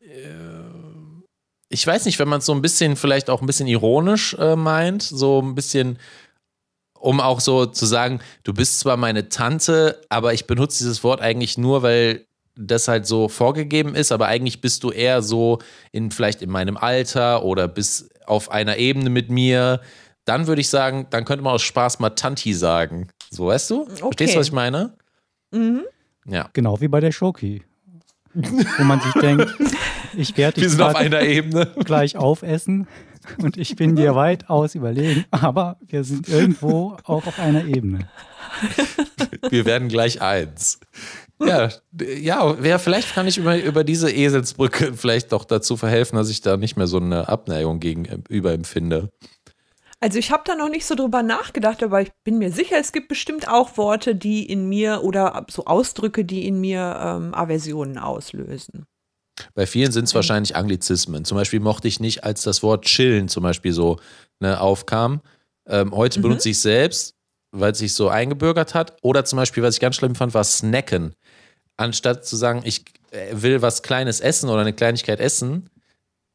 äh, 0.00 0.60
ich 1.70 1.86
weiß 1.86 2.06
nicht, 2.06 2.18
wenn 2.18 2.28
man 2.28 2.38
es 2.38 2.46
so 2.46 2.52
ein 2.54 2.62
bisschen, 2.62 2.96
vielleicht 2.96 3.28
auch 3.28 3.40
ein 3.40 3.46
bisschen 3.46 3.66
ironisch 3.68 4.34
äh, 4.34 4.56
meint, 4.56 5.02
so 5.02 5.40
ein 5.42 5.54
bisschen, 5.54 5.98
um 6.98 7.20
auch 7.20 7.40
so 7.40 7.66
zu 7.66 7.86
sagen, 7.86 8.20
du 8.44 8.54
bist 8.54 8.80
zwar 8.80 8.96
meine 8.96 9.28
Tante, 9.28 10.00
aber 10.08 10.32
ich 10.32 10.46
benutze 10.46 10.78
dieses 10.78 11.04
Wort 11.04 11.20
eigentlich 11.20 11.58
nur, 11.58 11.82
weil 11.82 12.24
das 12.60 12.88
halt 12.88 13.06
so 13.06 13.28
vorgegeben 13.28 13.94
ist, 13.94 14.10
aber 14.10 14.26
eigentlich 14.26 14.60
bist 14.60 14.82
du 14.82 14.90
eher 14.90 15.22
so 15.22 15.58
in 15.92 16.10
vielleicht 16.10 16.42
in 16.42 16.50
meinem 16.50 16.76
Alter 16.76 17.44
oder 17.44 17.68
bist 17.68 18.10
auf 18.26 18.50
einer 18.50 18.78
Ebene 18.78 19.10
mit 19.10 19.30
mir. 19.30 19.80
Dann 20.28 20.46
würde 20.46 20.60
ich 20.60 20.68
sagen, 20.68 21.06
dann 21.10 21.24
könnte 21.24 21.42
man 21.42 21.54
aus 21.54 21.62
Spaß 21.62 22.00
mal 22.00 22.10
Tanti 22.10 22.52
sagen. 22.52 23.08
So, 23.30 23.46
weißt 23.46 23.70
du? 23.70 23.84
Verstehst 23.86 24.02
Okay. 24.04 24.26
du, 24.34 24.38
was 24.40 24.46
ich 24.48 24.52
meine? 24.52 24.92
Mhm. 25.52 25.82
Ja. 26.26 26.50
Genau 26.52 26.80
wie 26.82 26.88
bei 26.88 27.00
der 27.00 27.12
Schoki. 27.12 27.62
Wo 28.34 28.84
man 28.84 29.00
sich 29.00 29.12
denkt, 29.14 29.54
ich 30.16 30.36
werde 30.36 30.60
dich 30.60 30.70
sind 30.70 30.82
auf 30.82 30.94
einer 30.94 31.22
Ebene. 31.22 31.66
gleich 31.84 32.16
aufessen 32.16 32.86
und 33.42 33.56
ich 33.56 33.74
bin 33.74 33.96
dir 33.96 34.14
weitaus 34.14 34.74
überlegen, 34.74 35.24
aber 35.30 35.78
wir 35.80 36.04
sind 36.04 36.28
irgendwo 36.28 36.98
auch 37.04 37.26
auf 37.26 37.38
einer 37.38 37.64
Ebene. 37.64 38.08
Wir 39.50 39.64
werden 39.64 39.88
gleich 39.88 40.20
eins. 40.20 40.78
Ja, 41.40 41.68
ja, 42.20 42.56
wer, 42.62 42.78
vielleicht 42.78 43.14
kann 43.14 43.26
ich 43.26 43.38
über, 43.38 43.56
über 43.62 43.84
diese 43.84 44.10
Eselsbrücke 44.10 44.92
vielleicht 44.94 45.32
doch 45.32 45.44
dazu 45.44 45.76
verhelfen, 45.76 46.16
dass 46.16 46.30
ich 46.30 46.40
da 46.40 46.56
nicht 46.56 46.76
mehr 46.76 46.86
so 46.88 46.98
eine 46.98 47.28
Abneigung 47.28 47.78
gegenüber 47.80 48.52
empfinde. 48.52 49.10
Also 50.00 50.18
ich 50.18 50.30
habe 50.30 50.44
da 50.46 50.54
noch 50.54 50.68
nicht 50.68 50.86
so 50.86 50.94
drüber 50.94 51.22
nachgedacht, 51.22 51.82
aber 51.82 52.00
ich 52.00 52.12
bin 52.24 52.38
mir 52.38 52.52
sicher, 52.52 52.76
es 52.78 52.92
gibt 52.92 53.08
bestimmt 53.08 53.48
auch 53.48 53.76
Worte, 53.76 54.14
die 54.14 54.46
in 54.46 54.68
mir 54.68 55.02
oder 55.02 55.44
so 55.50 55.64
Ausdrücke, 55.64 56.24
die 56.24 56.46
in 56.46 56.60
mir 56.60 56.96
ähm, 57.02 57.34
Aversionen 57.34 57.98
auslösen. 57.98 58.86
Bei 59.54 59.66
vielen 59.66 59.90
sind 59.92 60.04
es 60.04 60.14
wahrscheinlich 60.14 60.54
Anglizismen. 60.56 61.24
Zum 61.24 61.36
Beispiel 61.36 61.60
mochte 61.60 61.88
ich 61.88 61.98
nicht, 62.00 62.24
als 62.24 62.42
das 62.42 62.62
Wort 62.62 62.84
chillen 62.84 63.28
zum 63.28 63.42
Beispiel 63.42 63.72
so 63.72 63.98
ne, 64.40 64.60
aufkam. 64.60 65.20
Ähm, 65.68 65.92
heute 65.92 66.18
Mhm. 66.20 66.22
benutze 66.22 66.48
ich 66.50 66.56
es 66.56 66.62
selbst, 66.62 67.14
weil 67.50 67.72
es 67.72 67.78
sich 67.78 67.92
so 67.94 68.08
eingebürgert 68.08 68.74
hat. 68.74 68.96
Oder 69.02 69.24
zum 69.24 69.36
Beispiel, 69.36 69.62
was 69.62 69.74
ich 69.74 69.80
ganz 69.80 69.96
schlimm 69.96 70.14
fand, 70.14 70.32
war 70.34 70.44
snacken. 70.44 71.14
Anstatt 71.76 72.24
zu 72.24 72.36
sagen, 72.36 72.62
ich 72.64 72.84
äh, 73.10 73.30
will 73.32 73.62
was 73.62 73.82
Kleines 73.82 74.20
essen 74.20 74.48
oder 74.48 74.60
eine 74.60 74.72
Kleinigkeit 74.72 75.20
essen, 75.20 75.70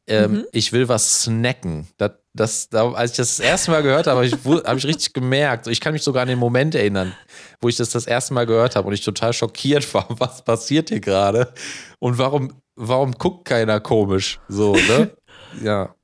ähm, 0.06 0.32
Mhm. 0.32 0.44
ich 0.52 0.72
will 0.72 0.88
was 0.88 1.22
snacken. 1.22 1.86
Das, 1.96 2.12
das, 2.34 2.68
da, 2.68 2.92
als 2.92 3.12
ich 3.12 3.16
das 3.16 3.36
das 3.36 3.46
erste 3.46 3.70
Mal 3.70 3.82
gehört 3.82 4.06
habe, 4.06 4.16
habe 4.16 4.26
ich, 4.26 4.34
habe 4.66 4.78
ich 4.78 4.86
richtig 4.86 5.12
gemerkt. 5.12 5.66
Ich 5.68 5.80
kann 5.80 5.92
mich 5.92 6.02
sogar 6.02 6.22
an 6.22 6.28
den 6.28 6.38
Moment 6.38 6.74
erinnern, 6.74 7.14
wo 7.60 7.68
ich 7.68 7.76
das 7.76 7.90
das 7.90 8.06
erste 8.06 8.34
Mal 8.34 8.44
gehört 8.46 8.76
habe 8.76 8.88
und 8.88 8.94
ich 8.94 9.02
total 9.04 9.32
schockiert 9.32 9.92
war. 9.94 10.06
Was 10.18 10.44
passiert 10.44 10.88
hier 10.90 11.00
gerade? 11.00 11.52
Und 12.00 12.18
warum, 12.18 12.60
warum 12.76 13.12
guckt 13.12 13.46
keiner 13.46 13.80
komisch? 13.80 14.40
So, 14.48 14.74
ne? 14.74 15.10
Ja. 15.62 15.94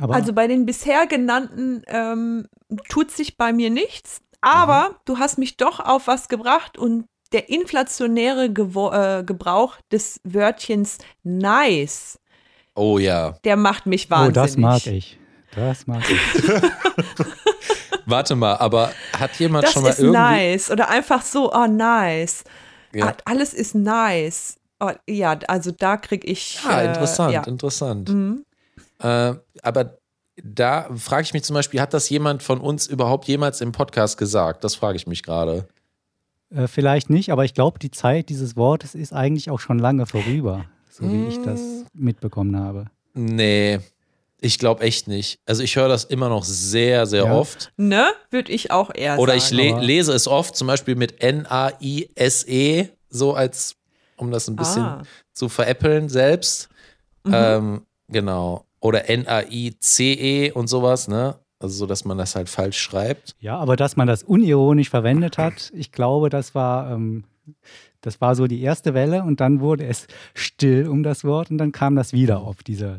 Aber 0.00 0.14
Also 0.14 0.32
bei 0.32 0.46
den 0.46 0.64
bisher 0.64 1.06
genannten 1.06 1.82
ähm, 1.88 2.46
tut 2.88 3.10
sich 3.10 3.36
bei 3.36 3.52
mir 3.52 3.68
nichts, 3.68 4.20
aber 4.40 4.96
du 5.04 5.18
hast 5.18 5.36
mich 5.38 5.56
doch 5.58 5.80
auf 5.80 6.06
was 6.06 6.28
gebracht 6.28 6.78
und 6.78 7.04
der 7.32 7.50
inflationäre 7.50 8.50
Gewo 8.50 8.90
äh, 8.92 9.22
Gebrauch 9.26 9.76
des 9.92 10.20
Wörtchens 10.24 10.96
nice, 11.22 12.18
Oh 12.78 12.98
ja. 12.98 13.32
der 13.44 13.56
macht 13.56 13.86
mich 13.86 14.06
oh, 14.06 14.10
wahnsinnig. 14.12 14.34
das 14.34 14.56
mag 14.56 14.86
ich. 14.86 15.18
Das 15.54 15.86
mag 15.86 16.02
ich. 16.08 16.42
Warte 18.06 18.36
mal, 18.36 18.54
aber 18.56 18.92
hat 19.18 19.38
jemand 19.38 19.64
Das 19.64 19.72
schon 19.72 19.82
mal 19.82 19.90
ist 19.90 19.98
irgendwie. 19.98 20.18
nice 20.18 20.70
oder 20.70 20.88
einfach 20.88 21.22
so, 21.22 21.52
oh 21.52 21.66
nice. 21.66 22.44
Ja. 22.94 23.08
Ah, 23.08 23.16
Alles 23.24 23.52
ist 23.52 23.74
nice. 23.74 24.56
Oh, 24.80 24.90
ja, 25.08 25.36
also 25.48 25.72
da 25.72 25.96
krieg 25.96 26.24
ich. 26.24 26.62
Ja, 26.64 26.82
äh, 26.82 26.86
interessant, 26.86 27.32
ja. 27.32 27.42
interessant. 27.44 28.08
Mhm. 28.08 28.44
Äh, 29.00 29.34
aber 29.62 29.98
da 30.42 30.88
frage 30.96 31.22
ich 31.22 31.32
mich 31.32 31.42
zum 31.42 31.54
Beispiel, 31.54 31.80
hat 31.80 31.92
das 31.92 32.08
jemand 32.08 32.42
von 32.42 32.60
uns 32.60 32.86
überhaupt 32.86 33.26
jemals 33.26 33.60
im 33.60 33.72
Podcast 33.72 34.18
gesagt? 34.18 34.62
Das 34.62 34.76
frage 34.76 34.96
ich 34.96 35.06
mich 35.06 35.22
gerade. 35.22 35.66
Äh, 36.54 36.68
vielleicht 36.68 37.10
nicht, 37.10 37.32
aber 37.32 37.44
ich 37.44 37.54
glaube, 37.54 37.78
die 37.78 37.90
Zeit 37.90 38.28
dieses 38.28 38.56
Wortes 38.56 38.94
ist 38.94 39.12
eigentlich 39.12 39.50
auch 39.50 39.60
schon 39.60 39.78
lange 39.78 40.06
vorüber, 40.06 40.64
so 40.98 41.10
wie 41.12 41.26
ich 41.28 41.40
das 41.42 41.60
Mm. 41.60 41.84
mitbekommen 41.94 42.56
habe. 42.58 42.86
Nee, 43.14 43.78
ich 44.40 44.58
glaube 44.58 44.82
echt 44.82 45.08
nicht. 45.08 45.40
Also 45.46 45.62
ich 45.62 45.74
höre 45.76 45.88
das 45.88 46.04
immer 46.04 46.28
noch 46.28 46.44
sehr, 46.44 47.06
sehr 47.06 47.24
Ja. 47.24 47.34
oft. 47.34 47.72
Ne, 47.76 48.06
würde 48.30 48.52
ich 48.52 48.70
auch 48.70 48.90
eher 48.94 49.18
Oder 49.18 49.34
ich 49.34 49.44
sagen. 49.44 49.56
le 49.56 49.72
aber- 49.74 49.82
lese 49.82 50.12
es 50.12 50.28
oft, 50.28 50.54
zum 50.56 50.66
Beispiel 50.68 50.94
mit 50.96 51.22
N-A-I-S-E, 51.22 52.80
E, 52.80 52.88
so 53.10 53.34
als, 53.34 53.74
um 54.16 54.30
das 54.30 54.48
ein 54.48 54.56
bisschen 54.56 54.82
Ah. 54.82 55.02
zu 55.32 55.48
veräppeln 55.48 56.08
selbst. 56.08 56.68
Mhm. 57.24 57.32
Ähm, 57.34 57.82
genau. 58.08 58.64
Oder 58.80 59.08
N-A-I-C-E 59.08 60.52
und 60.52 60.68
sowas, 60.68 61.08
ne? 61.08 61.36
Also 61.60 61.74
so, 61.74 61.86
dass 61.86 62.04
man 62.04 62.16
das 62.18 62.36
halt 62.36 62.48
falsch 62.48 62.78
schreibt. 62.78 63.34
Ja, 63.40 63.56
aber 63.58 63.74
dass 63.74 63.96
man 63.96 64.06
das 64.06 64.22
unironisch 64.22 64.90
verwendet 64.90 65.38
hat, 65.38 65.72
ich 65.74 65.90
glaube, 65.90 66.28
das 66.30 66.54
war, 66.54 66.92
ähm, 66.92 67.24
das 68.00 68.20
war 68.20 68.34
so 68.34 68.46
die 68.46 68.62
erste 68.62 68.94
Welle 68.94 69.22
und 69.22 69.40
dann 69.40 69.60
wurde 69.60 69.84
es 69.86 70.06
still 70.34 70.88
um 70.88 71.02
das 71.02 71.24
Wort 71.24 71.50
und 71.50 71.58
dann 71.58 71.72
kam 71.72 71.96
das 71.96 72.12
wieder 72.12 72.40
auf 72.40 72.62
diese 72.62 72.98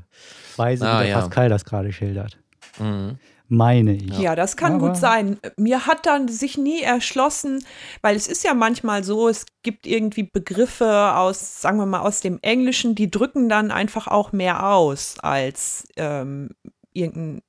Weise, 0.57 0.87
Ah, 0.87 0.99
wie 0.99 1.03
der 1.03 1.11
ja. 1.11 1.19
Pascal 1.21 1.49
das 1.49 1.65
gerade 1.65 1.91
schildert. 1.93 2.37
Mhm. 2.79 3.17
Meine 3.51 3.95
ich. 3.95 4.19
Ja, 4.19 4.35
das 4.35 4.57
kann 4.57 4.73
Aber- 4.73 4.89
gut 4.89 4.97
sein. 4.97 5.39
Mir 5.57 5.87
hat 5.87 6.05
dann 6.05 6.27
sich 6.27 6.55
nie 6.57 6.81
erschlossen, 6.83 7.63
weil 8.03 8.15
es 8.15 8.27
ist 8.27 8.43
ja 8.43 8.53
manchmal 8.53 9.03
so, 9.03 9.27
es 9.27 9.47
gibt 9.63 9.87
irgendwie 9.87 10.21
Begriffe 10.21 11.15
aus, 11.15 11.59
sagen 11.59 11.79
wir 11.79 11.87
mal, 11.87 12.01
aus 12.01 12.21
dem 12.21 12.37
Englischen, 12.43 12.93
die 12.93 13.09
drücken 13.09 13.49
dann 13.49 13.71
einfach 13.71 14.05
auch 14.07 14.33
mehr 14.33 14.67
aus 14.71 15.15
als 15.21 15.87
ähm, 15.97 16.51
irgendein 16.93 17.41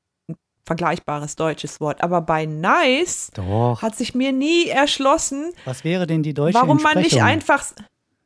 vergleichbares 0.71 1.35
deutsches 1.35 1.81
Wort. 1.81 2.01
Aber 2.01 2.21
bei 2.21 2.47
nice 2.47 3.33
Doch. 3.35 3.83
hat 3.83 3.97
sich 3.97 4.15
mir 4.15 4.31
nie 4.31 4.69
erschlossen, 4.69 5.53
Was 5.65 5.83
wäre 5.83 6.07
denn 6.07 6.23
die 6.23 6.33
deutsche 6.33 6.55
warum 6.57 6.81
man 6.81 6.97
nicht 6.99 7.21
einfach, 7.21 7.65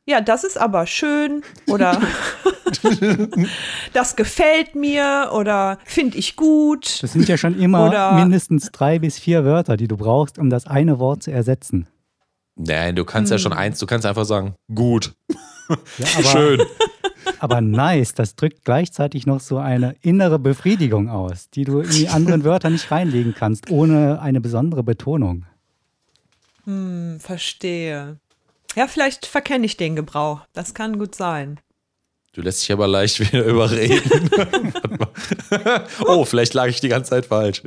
ja, 0.07 0.21
das 0.21 0.43
ist 0.43 0.55
aber 0.59 0.85
schön 0.85 1.41
oder 1.65 1.99
das 3.93 4.15
gefällt 4.15 4.75
mir 4.75 5.31
oder 5.33 5.79
finde 5.85 6.17
ich 6.19 6.35
gut. 6.35 7.01
Das 7.01 7.13
sind 7.13 7.27
ja 7.27 7.37
schon 7.37 7.59
immer 7.59 7.87
Oder- 7.87 8.13
mindestens 8.13 8.71
drei 8.71 8.99
bis 8.99 9.17
vier 9.17 9.43
Wörter, 9.43 9.75
die 9.75 9.87
du 9.87 9.97
brauchst, 9.97 10.37
um 10.37 10.51
das 10.51 10.67
eine 10.67 10.99
Wort 10.99 11.23
zu 11.23 11.31
ersetzen. 11.31 11.87
Nein, 12.57 12.95
du 12.95 13.05
kannst 13.05 13.31
ja 13.31 13.39
schon 13.39 13.53
Hm. 13.53 13.57
eins, 13.57 13.79
du 13.79 13.87
kannst 13.87 14.05
einfach 14.05 14.25
sagen, 14.25 14.53
gut, 14.73 15.13
Ja, 15.97 16.07
aber, 16.19 16.23
schön. 16.29 16.61
Aber 17.39 17.61
nice, 17.61 18.13
das 18.13 18.35
drückt 18.35 18.63
gleichzeitig 18.65 19.25
noch 19.25 19.39
so 19.39 19.57
eine 19.57 19.95
innere 20.01 20.39
Befriedigung 20.39 21.09
aus, 21.09 21.49
die 21.49 21.63
du 21.63 21.79
in 21.79 21.89
die 21.91 22.09
anderen 22.09 22.43
Wörter 22.43 22.69
nicht 22.69 22.91
reinlegen 22.91 23.33
kannst, 23.37 23.69
ohne 23.71 24.21
eine 24.21 24.41
besondere 24.41 24.83
Betonung. 24.83 25.45
Hm, 26.65 27.17
verstehe. 27.19 28.17
Ja, 28.75 28.87
vielleicht 28.87 29.25
verkenne 29.25 29.65
ich 29.65 29.77
den 29.77 29.95
Gebrauch. 29.95 30.41
Das 30.53 30.73
kann 30.73 30.97
gut 30.99 31.15
sein. 31.15 31.59
Du 32.33 32.41
lässt 32.41 32.61
dich 32.63 32.71
aber 32.73 32.87
leicht 32.87 33.19
wieder 33.19 33.45
überreden. 33.45 34.29
oh, 36.05 36.25
vielleicht 36.25 36.53
lag 36.53 36.67
ich 36.67 36.81
die 36.81 36.89
ganze 36.89 37.11
Zeit 37.11 37.27
falsch. 37.27 37.63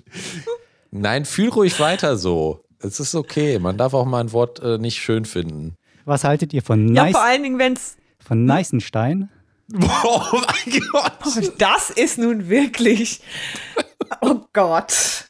Nein, 0.91 1.25
fühl 1.25 1.49
ruhig 1.49 1.79
weiter 1.81 2.17
so. 2.17 2.63
Es 2.81 3.01
ist 3.01 3.15
okay. 3.15 3.59
Man 3.59 3.77
darf 3.77 3.95
auch 3.95 4.05
mal 4.05 4.21
ein 4.21 4.33
Wort 4.33 4.61
äh, 4.61 4.79
nicht 4.79 4.99
schön 4.99 5.25
finden. 5.25 5.75
Was 6.05 6.25
haltet 6.25 6.53
ihr 6.53 6.63
von 6.63 6.95
Ja, 6.95 7.05
nice, 7.05 7.13
vor 7.13 7.25
allen 7.25 7.43
Dingen, 7.43 7.59
wenn 7.59 7.73
es. 7.75 7.97
von 8.25 8.45
Neisenstein? 9.69 10.01
Oh 10.05 10.23
mein 10.33 10.81
Gott. 10.93 11.13
Das 11.59 11.91
ist 11.91 12.19
nun 12.19 12.49
wirklich. 12.49 13.21
Oh 14.21 14.41
Gott. 14.53 15.29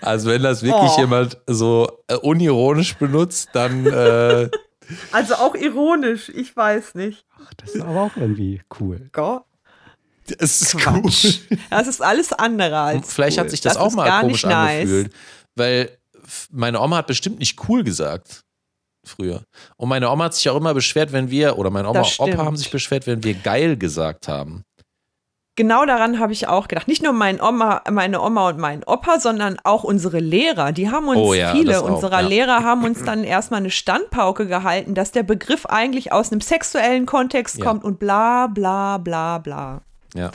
Also 0.00 0.30
wenn 0.30 0.42
das 0.42 0.62
wirklich 0.62 0.92
Oh. 0.96 1.00
jemand 1.00 1.38
so 1.46 1.90
äh, 2.08 2.14
unironisch 2.16 2.94
benutzt, 2.96 3.48
dann 3.52 3.86
äh, 3.86 4.48
Also 5.12 5.34
auch 5.36 5.54
ironisch, 5.54 6.28
ich 6.30 6.54
weiß 6.56 6.94
nicht. 6.96 7.24
Ach, 7.42 7.52
das 7.56 7.74
ist 7.76 7.80
aber 7.82 8.02
auch 8.02 8.16
irgendwie 8.16 8.60
cool. 8.80 9.08
Gott. 9.12 9.44
es 10.38 10.62
ist 10.62 10.76
Quatsch. 10.78 11.40
cool. 11.50 11.58
Das 11.70 11.86
ist 11.86 12.02
alles 12.02 12.32
andere 12.32 12.78
als. 12.78 13.12
Vielleicht 13.12 13.38
cool. 13.38 13.44
hat 13.44 13.50
sich 13.50 13.60
das, 13.60 13.76
auch 13.76 13.88
ist 13.88 13.94
mal 13.96 14.06
gar 14.06 14.20
komisch 14.22 14.42
nicht 14.44 14.50
nice. 14.52 14.80
angefühlt. 14.82 15.12
Weil 15.56 15.98
meine 16.50 16.80
Oma 16.80 16.98
hat 16.98 17.06
bestimmt 17.06 17.38
nicht 17.38 17.58
cool 17.68 17.82
gesagt 17.84 18.44
früher. 19.04 19.42
Und 19.76 19.88
meine 19.88 20.10
Oma 20.10 20.24
hat 20.24 20.34
sich 20.34 20.48
auch 20.50 20.56
immer 20.56 20.74
beschwert, 20.74 21.12
wenn 21.12 21.30
wir, 21.30 21.58
oder 21.58 21.70
meine 21.70 21.88
Oma 21.88 22.00
und 22.00 22.20
Opa 22.20 22.44
haben 22.44 22.56
sich 22.56 22.70
beschwert, 22.70 23.06
wenn 23.06 23.22
wir 23.24 23.34
geil 23.34 23.76
gesagt 23.76 24.28
haben. 24.28 24.64
Genau 25.56 25.84
daran 25.84 26.20
habe 26.20 26.32
ich 26.32 26.46
auch 26.48 26.68
gedacht. 26.68 26.88
Nicht 26.88 27.02
nur 27.02 27.12
mein 27.12 27.38
Oma, 27.40 27.82
meine 27.90 28.22
Oma 28.22 28.48
und 28.48 28.58
mein 28.58 28.82
Opa, 28.84 29.20
sondern 29.20 29.58
auch 29.62 29.84
unsere 29.84 30.18
Lehrer. 30.18 30.72
Die 30.72 30.90
haben 30.90 31.08
uns, 31.08 31.18
Oh 31.18 31.34
ja, 31.34 31.52
viele 31.52 31.80
auch, 31.80 31.90
unserer 31.90 32.22
ja. 32.22 32.28
Lehrer 32.28 32.62
haben 32.64 32.84
uns 32.84 33.02
dann 33.04 33.24
erstmal 33.24 33.60
eine 33.60 33.70
Standpauke 33.70 34.46
gehalten, 34.46 34.94
dass 34.94 35.12
der 35.12 35.22
Begriff 35.22 35.66
eigentlich 35.66 36.12
aus 36.12 36.32
einem 36.32 36.40
sexuellen 36.40 37.04
Kontext 37.04 37.58
Ja. 37.58 37.64
kommt 37.66 37.84
und 37.84 37.98
bla 37.98 38.46
bla 38.46 38.96
bla 38.98 39.38
bla. 39.38 39.82
Ja, 40.14 40.30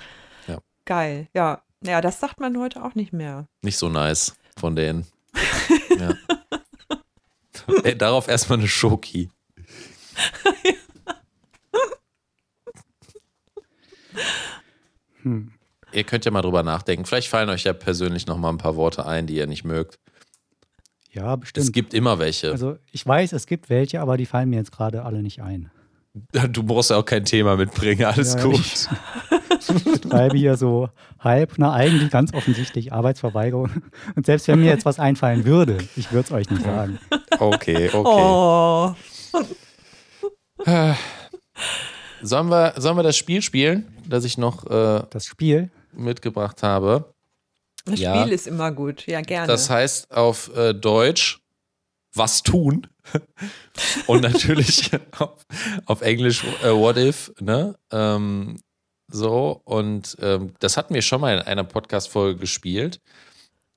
Geil, 0.88 1.28
ja. 1.34 1.62
Ja, 1.84 2.00
das 2.02 2.20
sagt 2.20 2.40
man 2.40 2.60
heute 2.60 2.84
auch 2.84 2.94
nicht 2.94 3.12
mehr. 3.12 3.48
nicht 3.64 3.78
so 3.80 3.90
nice 3.90 4.36
von 4.60 4.76
denen. 4.76 5.08
ja. 6.00 6.14
Ey, 7.84 7.98
darauf 7.98 8.28
erstmal 8.28 8.60
eine 8.60 8.68
Schoki. 8.68 9.30
Hm. 15.22 15.52
Ihr 15.92 16.04
könnt 16.04 16.26
ja 16.26 16.32
mal 16.32 16.42
drüber 16.42 16.64
nachdenken. 16.64 17.06
Vielleicht 17.06 17.30
fallen 17.30 17.50
euch 17.50 17.64
ja 17.64 17.74
persönlich 17.74 18.28
noch 18.28 18.38
mal 18.38 18.50
ein 18.50 18.58
paar 18.58 18.76
Worte 18.76 19.06
ein, 19.06 19.28
die 19.28 19.36
ihr 19.36 19.48
nicht 19.48 19.64
mögt. 19.64 20.00
Ja, 21.12 21.36
bestimmt. 21.36 21.66
Es 21.66 21.72
gibt 21.72 21.94
immer 21.94 22.20
welche. 22.20 22.52
also 22.52 22.78
ich 22.92 23.06
weiß, 23.06 23.32
es 23.34 23.48
gibt 23.48 23.70
welche, 23.70 24.02
aber 24.02 24.18
die 24.18 24.26
fallen 24.26 24.50
mir 24.50 24.58
jetzt 24.58 24.72
gerade 24.72 25.04
alle 25.04 25.22
nicht 25.22 25.42
ein. 25.42 25.72
Du 26.52 26.64
brauchst 26.64 26.92
ja 26.92 26.98
auch 26.98 27.06
kein 27.06 27.26
Thema 27.26 27.58
mitbringen, 27.58 28.06
alles 28.06 28.36
Ja, 28.36 28.44
gut. 28.44 28.62
Ich 28.62 30.02
schreibe 30.10 30.38
hier 30.38 30.56
so 30.56 30.90
halb, 31.20 31.56
na 31.58 31.74
eigentlich 31.74 32.10
ganz 32.10 32.34
offensichtlich 32.34 32.94
Arbeitsverweigerung. 32.94 33.70
Und 34.16 34.26
selbst 34.26 34.48
wenn 34.48 34.60
mir 34.62 34.68
jetzt 34.68 34.86
was 34.86 34.98
einfallen 35.00 35.44
würde, 35.44 35.78
ich 35.98 36.12
würde 36.12 36.26
es 36.28 36.32
euch 36.32 36.50
nicht 36.50 36.64
sagen. 36.64 37.00
Okay, 37.38 37.90
okay. 37.92 37.96
Oh, 37.96 38.94
Sollen, 42.22 42.48
wir, 42.50 42.74
sollen 42.78 42.98
wir 42.98 43.04
das 43.04 43.18
Spiel 43.18 43.42
spielen, 43.42 43.94
das 44.08 44.24
ich 44.24 44.38
noch 44.38 44.66
äh, 44.66 45.04
Das 45.10 45.26
Spiel, 45.26 45.70
mitgebracht 45.94 46.64
habe? 46.64 47.14
das 47.86 48.00
Ja. 48.00 48.22
Spiel 48.22 48.34
ist 48.34 48.48
immer 48.48 48.72
gut. 48.72 49.06
Ja, 49.06 49.22
gerne. 49.22 49.48
Das 49.48 49.70
heißt 49.70 50.12
auf 50.12 50.56
äh, 50.56 50.74
Deutsch 50.74 51.40
was 52.16 52.44
tun. 52.44 52.88
Und 54.08 54.22
natürlich 54.24 54.92
auf, 55.20 55.46
auf 55.86 56.02
Englisch 56.02 56.44
äh, 56.64 56.72
what 56.72 56.98
if, 56.98 57.32
ne? 57.40 57.76
Ähm, 57.92 58.58
so, 59.08 59.62
und 59.66 60.18
ähm, 60.22 60.54
das 60.60 60.78
hatten 60.78 60.94
wir 60.96 61.02
schon 61.04 61.22
mal 61.22 61.36
in 61.38 61.42
einer 61.44 61.64
Podcast-Folge 61.64 62.40
gespielt. 62.40 63.00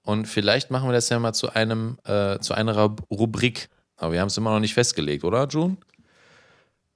Und 0.03 0.26
vielleicht 0.26 0.70
machen 0.70 0.89
wir 0.89 0.95
das 0.95 1.09
ja 1.11 1.18
mal 1.18 1.34
zu 1.34 1.51
einem, 1.53 1.99
äh, 2.05 2.39
zu 2.39 2.55
einer 2.55 2.74
Rub- 2.76 3.03
Rubrik. 3.11 3.68
Aber 3.97 4.12
wir 4.14 4.20
haben 4.20 4.28
es 4.28 4.36
immer 4.39 4.51
noch 4.53 4.61
nicht 4.61 4.72
festgelegt, 4.74 5.24
oder, 5.24 5.47
June? 5.49 5.76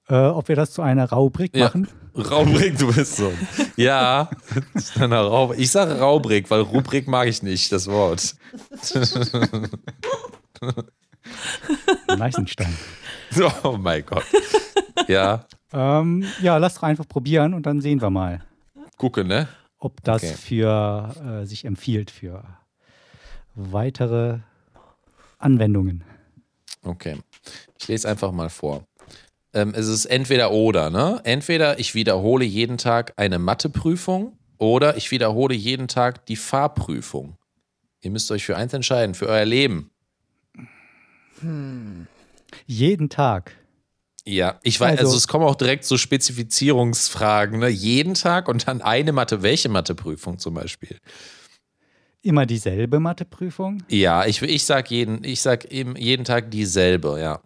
äh, 0.09 0.15
ob 0.15 0.47
wir 0.47 0.55
das 0.55 0.71
zu 0.73 0.81
einer 0.81 1.09
Rubrik 1.11 1.55
Ja. 1.55 1.65
machen. 1.65 1.87
Rubrik, 2.15 2.77
du 2.77 2.91
bist 2.93 3.15
so. 3.17 3.31
Ja, 3.75 4.29
ich 5.57 5.71
sage 5.71 6.01
Rubrik, 6.01 6.49
weil 6.51 6.61
Rubrik 6.61 7.07
mag 7.07 7.27
ich 7.27 7.41
nicht, 7.43 7.71
das 7.71 7.87
Wort. 7.87 8.35
Neisenstein. 12.17 12.73
So, 13.31 13.51
oh 13.63 13.77
mein 13.79 14.05
Gott. 14.05 14.23
Ja, 15.07 15.47
Ähm, 15.71 16.23
ja, 16.43 16.57
lass 16.57 16.75
doch 16.75 16.83
einfach 16.83 17.07
probieren 17.07 17.55
und 17.55 17.65
dann 17.65 17.81
sehen 17.81 17.99
wir 17.99 18.11
mal, 18.11 18.43
gucke, 18.99 19.23
ne? 19.23 19.47
ob 19.79 20.03
das 20.03 20.21
Okay. 20.23 20.33
für 20.35 21.41
äh, 21.41 21.45
sich 21.47 21.65
empfiehlt 21.65 22.11
für 22.11 22.43
weitere 23.55 24.37
Anwendungen. 25.39 26.03
Okay. 26.83 27.17
Ich 27.79 27.87
lese 27.87 28.07
einfach 28.07 28.31
mal 28.31 28.49
vor. 28.49 28.85
Ähm, 29.53 29.73
es 29.75 29.87
ist 29.87 30.05
entweder 30.05 30.51
oder, 30.51 30.89
ne? 30.91 31.19
Entweder 31.23 31.79
ich 31.79 31.95
wiederhole 31.95 32.45
jeden 32.45 32.77
Tag 32.77 33.13
eine 33.17 33.39
Matheprüfung 33.39 34.37
oder 34.59 34.95
ich 34.95 35.09
wiederhole 35.09 35.55
jeden 35.55 35.87
Tag 35.87 36.25
die 36.27 36.35
Fahrprüfung. 36.35 37.35
Ihr 38.01 38.11
müsst 38.11 38.29
euch 38.31 38.45
für 38.45 38.55
eins 38.57 38.73
entscheiden, 38.73 39.15
für 39.15 39.27
euer 39.27 39.45
Leben. 39.45 39.89
Jeden 42.65 43.09
Tag. 43.09 43.55
Ja, 44.25 44.59
ich 44.63 44.79
weiß, 44.79 44.91
also, 44.91 45.05
Also- 45.05 45.17
es 45.17 45.27
kommen 45.27 45.45
auch 45.45 45.55
direkt 45.55 45.83
so 45.83 45.97
Spezifizierungsfragen, 45.97 47.59
ne? 47.59 47.67
Jeden 47.67 48.13
Tag 48.13 48.47
und 48.47 48.67
dann 48.67 48.81
eine 48.81 49.11
Mathe, 49.11 49.41
welche 49.43 49.69
Matheprüfung 49.69 50.39
zum 50.39 50.53
Beispiel? 50.53 50.97
Immer 52.21 52.45
dieselbe 52.45 52.99
Matheprüfung. 53.01 53.83
Ja, 53.89 54.25
ich, 54.25 54.41
ich 54.41 54.63
sag 54.63 54.89
jeden, 54.91 55.25
ich 55.25 55.41
sag 55.41 55.65
eben 55.65 55.97
jeden 55.97 56.23
Tag 56.23 56.51
dieselbe, 56.51 57.19
ja. 57.19 57.41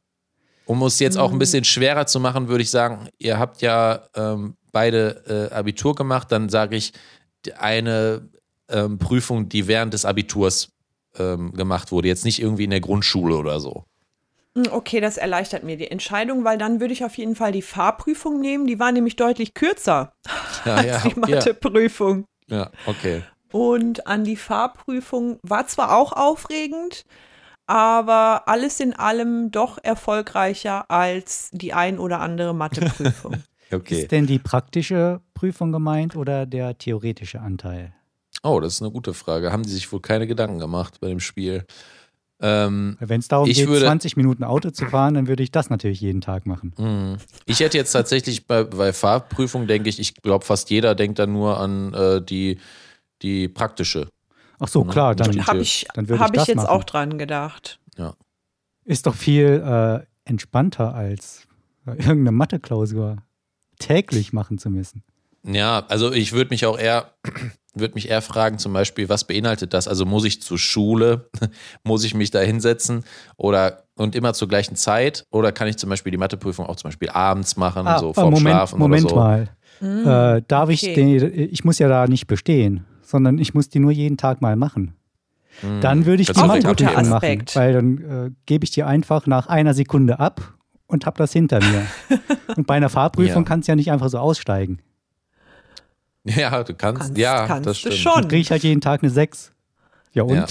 Um 0.66 0.84
es 0.84 1.00
jetzt 1.00 1.18
auch 1.18 1.32
ein 1.32 1.39
bisschen 1.39 1.64
schwerer 1.64 2.06
zu 2.06 2.20
machen, 2.20 2.48
würde 2.48 2.62
ich 2.62 2.70
sagen, 2.70 3.08
ihr 3.18 3.39
habt 3.39 3.62
ja 3.62 4.04
ähm, 4.16 4.56
beide 4.72 5.50
äh, 5.52 5.56
Abitur 5.56 5.95
gemacht, 5.95 6.32
dann 6.32 6.50
sage 6.50 6.76
ich 6.76 6.93
eine 7.58 8.30
ähm, 8.70 9.00
Prüfung, 9.00 9.50
die 9.50 9.68
während 9.68 9.93
des 9.93 10.06
Abiturs 10.06 10.70
ähm, 11.20 11.53
gemacht 11.53 11.91
wurde, 11.91 12.07
jetzt 12.07 12.26
nicht 12.26 12.41
irgendwie 12.41 12.63
in 12.65 12.70
der 12.72 12.82
Grundschule 12.82 13.36
oder 13.38 13.59
so. 13.59 13.86
Hm, 14.55 14.65
Okay, 14.72 14.99
das 15.01 15.18
erleichtert 15.18 15.63
mir 15.63 15.78
die 15.78 15.89
Entscheidung, 15.91 16.43
weil 16.43 16.57
dann 16.57 16.80
würde 16.80 16.93
ich 16.93 17.03
auf 17.05 17.18
jeden 17.18 17.36
Fall 17.36 17.51
die 17.51 17.61
Fahrprüfung 17.61 18.39
nehmen. 18.39 18.68
Die 18.68 18.80
war 18.80 18.91
nämlich 18.91 19.15
deutlich 19.15 19.53
kürzer 19.53 20.13
Ja, 20.65 20.76
als 20.76 21.03
ja, 21.03 21.09
die 21.09 21.20
Matheprüfung. 21.20 22.26
ja, 22.47 22.57
ja, 22.57 22.72
okay. 22.86 23.22
Und 23.51 24.07
an 24.07 24.24
die 24.24 24.36
Fahrprüfung 24.36 25.39
war 25.41 25.68
zwar 25.68 25.95
auch 25.95 26.11
aufregend, 26.11 27.05
aber 27.65 28.47
alles 28.47 28.80
in 28.80 28.93
allem 28.93 29.51
doch 29.51 29.78
erfolgreicher 29.82 30.89
als 30.89 31.49
die 31.51 31.74
ein 31.74 31.99
oder 31.99 32.20
andere 32.20 32.53
Matheprüfung. 32.53 33.43
Okay. 33.70 33.99
Ist 33.99 34.13
denn 34.13 34.28
die 34.28 34.39
praktische 34.39 35.20
Prüfung 35.34 35.74
gemeint 35.74 36.15
oder 36.15 36.45
der 36.45 36.78
theoretische 36.78 37.41
Anteil? 37.41 37.93
Oh, 38.44 38.60
das 38.60 38.76
ist 38.76 38.82
eine 38.82 38.92
gute 38.92 39.14
Frage. 39.14 39.52
Haben 39.52 39.64
die 39.64 39.70
sich 39.70 39.92
wohl 39.92 40.02
keine 40.02 40.28
Gedanken 40.28 40.60
gemacht 40.60 41.00
bei 41.02 41.08
dem 41.10 41.20
Spiel? 41.20 41.66
Ähm, 42.40 42.98
Wenn 43.00 43.20
es 43.20 43.28
darum 43.28 43.50
Ich 43.50 43.58
geht, 43.58 43.68
würde- 43.68 43.86
20 43.86 44.16
Minuten 44.16 44.44
Auto 44.44 44.70
zu 44.70 44.86
fahren, 44.86 45.16
dann 45.16 45.28
würde 45.28 45.42
ich 45.42 45.50
das 45.52 45.70
natürlich 45.72 46.02
jeden 46.02 46.22
Tag 46.22 46.46
machen. 46.46 46.74
Mhm. 46.78 47.18
Ich 47.48 47.60
hätte 47.62 47.78
jetzt 47.78 47.92
tatsächlich 47.94 48.46
bei, 48.46 48.64
bei 48.64 48.94
Fahrprüfung, 48.94 49.66
denke 49.66 49.90
ich, 49.90 50.00
ich 50.00 50.14
glaube, 50.16 50.46
fast 50.46 50.70
jeder 50.70 50.94
denkt 50.94 51.18
dann 51.18 51.34
nur 51.34 51.60
an 51.60 51.94
äh, 51.96 52.22
die, 52.22 52.60
die 53.24 53.48
praktische. 53.48 54.08
Ach 54.60 54.68
so, 54.68 54.84
klar, 54.84 55.16
dann 55.16 55.46
Habe 55.48 55.60
ich, 55.62 55.88
Dann 55.96 56.08
würde 56.10 56.16
ich 56.16 56.22
hab 56.22 56.34
ich 56.34 56.40
das 56.40 56.48
jetzt 56.48 56.58
machen. 56.58 56.68
auch 56.70 56.84
dran 56.84 57.18
gedacht. 57.18 57.80
ist 58.86 59.06
doch 59.08 59.16
viel 59.16 59.64
äh, 59.66 60.06
entspannter 60.30 60.94
als 60.96 61.48
äh, 61.88 61.92
irgendeine 61.92 62.32
Mathe-Klausur 62.32 63.18
täglich 63.80 64.32
machen 64.32 64.58
zu 64.60 64.70
müssen. 64.70 65.04
Ja, 65.44 65.86
also 65.90 66.12
ich 66.12 66.34
würde 66.34 66.50
mich 66.52 66.66
auch 66.66 66.78
eher, 66.80 67.14
würde 67.80 67.95
mich 67.95 68.09
eher 68.09 68.21
fragen, 68.21 68.57
zum 68.59 68.73
Beispiel, 68.73 69.09
was 69.09 69.23
beinhaltet 69.25 69.73
das? 69.73 69.88
Also 69.88 70.05
muss 70.05 70.25
ich 70.25 70.41
zur 70.41 70.57
Schule, 70.57 71.30
muss 71.84 72.03
ich 72.03 72.13
mich 72.13 72.32
da 72.32 72.39
hinsetzen 72.39 73.03
oder 73.38 73.84
und 73.95 74.15
immer 74.15 74.34
zur 74.34 74.47
gleichen 74.47 74.75
Zeit? 74.75 75.23
Oder 75.32 75.51
kann 75.51 75.67
ich 75.67 75.78
zum 75.78 75.89
Beispiel 75.89 76.11
die 76.11 76.17
Matheprüfung 76.17 76.65
auch 76.67 76.75
zum 76.75 76.89
Beispiel 76.89 77.09
abends 77.09 77.57
machen, 77.57 77.86
so 77.99 78.11
ah, 78.11 78.13
vorm 78.13 78.25
Moment, 78.34 78.41
Schlafen 78.41 78.80
Moment 78.80 79.05
oder 79.05 79.09
so? 79.11 79.15
mal. 79.15 79.49
Hm, 79.80 80.07
Äh, 80.38 80.41
darf 80.47 80.69
ich 80.69 80.84
okay. 80.84 80.93
den, 81.19 81.49
ich 81.51 81.63
muss 81.63 81.80
ja 81.80 81.88
da 81.88 82.07
nicht 82.07 82.28
bestehen, 82.28 82.86
sondern 83.01 83.38
ich 83.39 83.53
muss 83.53 83.69
die 83.69 83.80
nur 83.80 83.91
jeden 83.91 84.17
Tag 84.17 84.41
mal 84.41 84.55
machen. 84.55 84.93
Mhm. 85.63 85.82
Dann 85.82 86.05
würde 86.05 86.21
ich 86.21 86.28
Das 86.28 86.38
die 86.38 86.47
Matheprüfung 86.47 86.93
machen, 86.95 87.13
Aspekt. 87.13 87.55
weil 87.55 87.73
dann 87.73 87.97
äh, 88.28 88.32
gebe 88.45 88.63
ich 88.63 88.71
die 88.71 88.84
einfach 88.84 89.25
nach 89.25 89.47
einer 89.47 89.73
Sekunde 89.73 90.19
ab 90.19 90.53
und 90.86 91.05
habe 91.07 91.17
das 91.17 91.34
hinter 91.34 91.59
mir. 91.59 91.86
und 92.55 92.67
bei 92.67 92.75
einer 92.75 92.89
Fahrprüfung 92.89 93.43
Ja. 93.43 93.47
kannst 93.47 93.67
du 93.67 93.71
ja 93.71 93.75
nicht 93.75 93.91
einfach 93.91 94.09
so 94.09 94.19
aussteigen. 94.19 94.80
Ja, 96.36 96.63
du 96.63 96.73
kannst, 96.73 97.01
Kannst- 97.01 97.17
ja, 97.17 97.47
kannst 97.47 97.67
das 97.67 97.78
du 97.82 97.91
stimmt. 97.91 97.95
schon. 97.95 98.21
Dann 98.21 98.28
kriege 98.30 98.41
ich 98.41 98.51
halt 98.51 98.63
jeden 98.63 98.82
Tag 98.82 99.01
eine 99.03 99.09
6. 99.11 99.51
Ja 100.13 100.23
und? 100.23 100.36
Ja. 100.36 100.47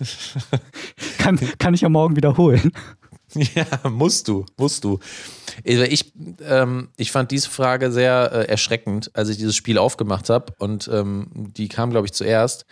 kann, 1.18 1.38
kann 1.58 1.74
ich 1.74 1.80
ja 1.80 1.88
morgen 1.88 2.16
wiederholen. 2.16 2.72
Ja, 3.34 3.66
musst 3.90 4.26
du, 4.28 4.46
musst 4.56 4.84
du. 4.84 5.00
Also 5.66 5.82
ich, 5.82 6.14
ähm, 6.40 6.88
ich 6.96 7.12
fand 7.12 7.30
diese 7.30 7.50
Frage 7.50 7.92
sehr 7.92 8.32
äh, 8.32 8.44
erschreckend, 8.48 9.10
als 9.12 9.28
ich 9.28 9.36
dieses 9.36 9.54
Spiel 9.54 9.76
aufgemacht 9.76 10.30
habe. 10.30 10.54
Und 10.58 10.88
ähm, 10.90 11.26
die 11.34 11.68
kam, 11.68 11.90
glaube 11.90 12.06
ich, 12.06 12.14
zuerst, 12.14 12.64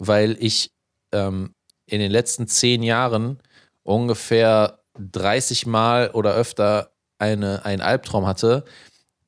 weil 0.00 0.36
ich 0.40 0.72
ähm, 1.12 1.54
in 1.86 2.00
den 2.00 2.10
letzten 2.10 2.48
zehn 2.48 2.82
Jahren 2.82 3.38
ungefähr 3.84 4.80
30 4.98 5.66
Mal 5.66 6.10
oder 6.10 6.34
öfter 6.34 6.90
eine, 7.20 7.64
einen 7.64 7.80
Albtraum 7.82 8.26
hatte, 8.26 8.64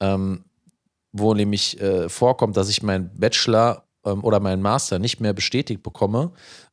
ähm, 0.01 0.43
wo 1.13 1.35
nämlich 1.35 1.81
äh, 1.81 2.09
vorkommt, 2.09 2.57
dass 2.57 2.69
ich 2.69 2.83
meinen 2.83 3.11
Bachelor 3.15 3.85
ähm, 4.05 4.25
oder 4.25 4.41
meinen 4.41 4.63
Master 4.63 4.99
nicht 4.99 5.21
mehr 5.21 5.33
bestätigt 5.33 5.83
bekomme, 5.83 6.33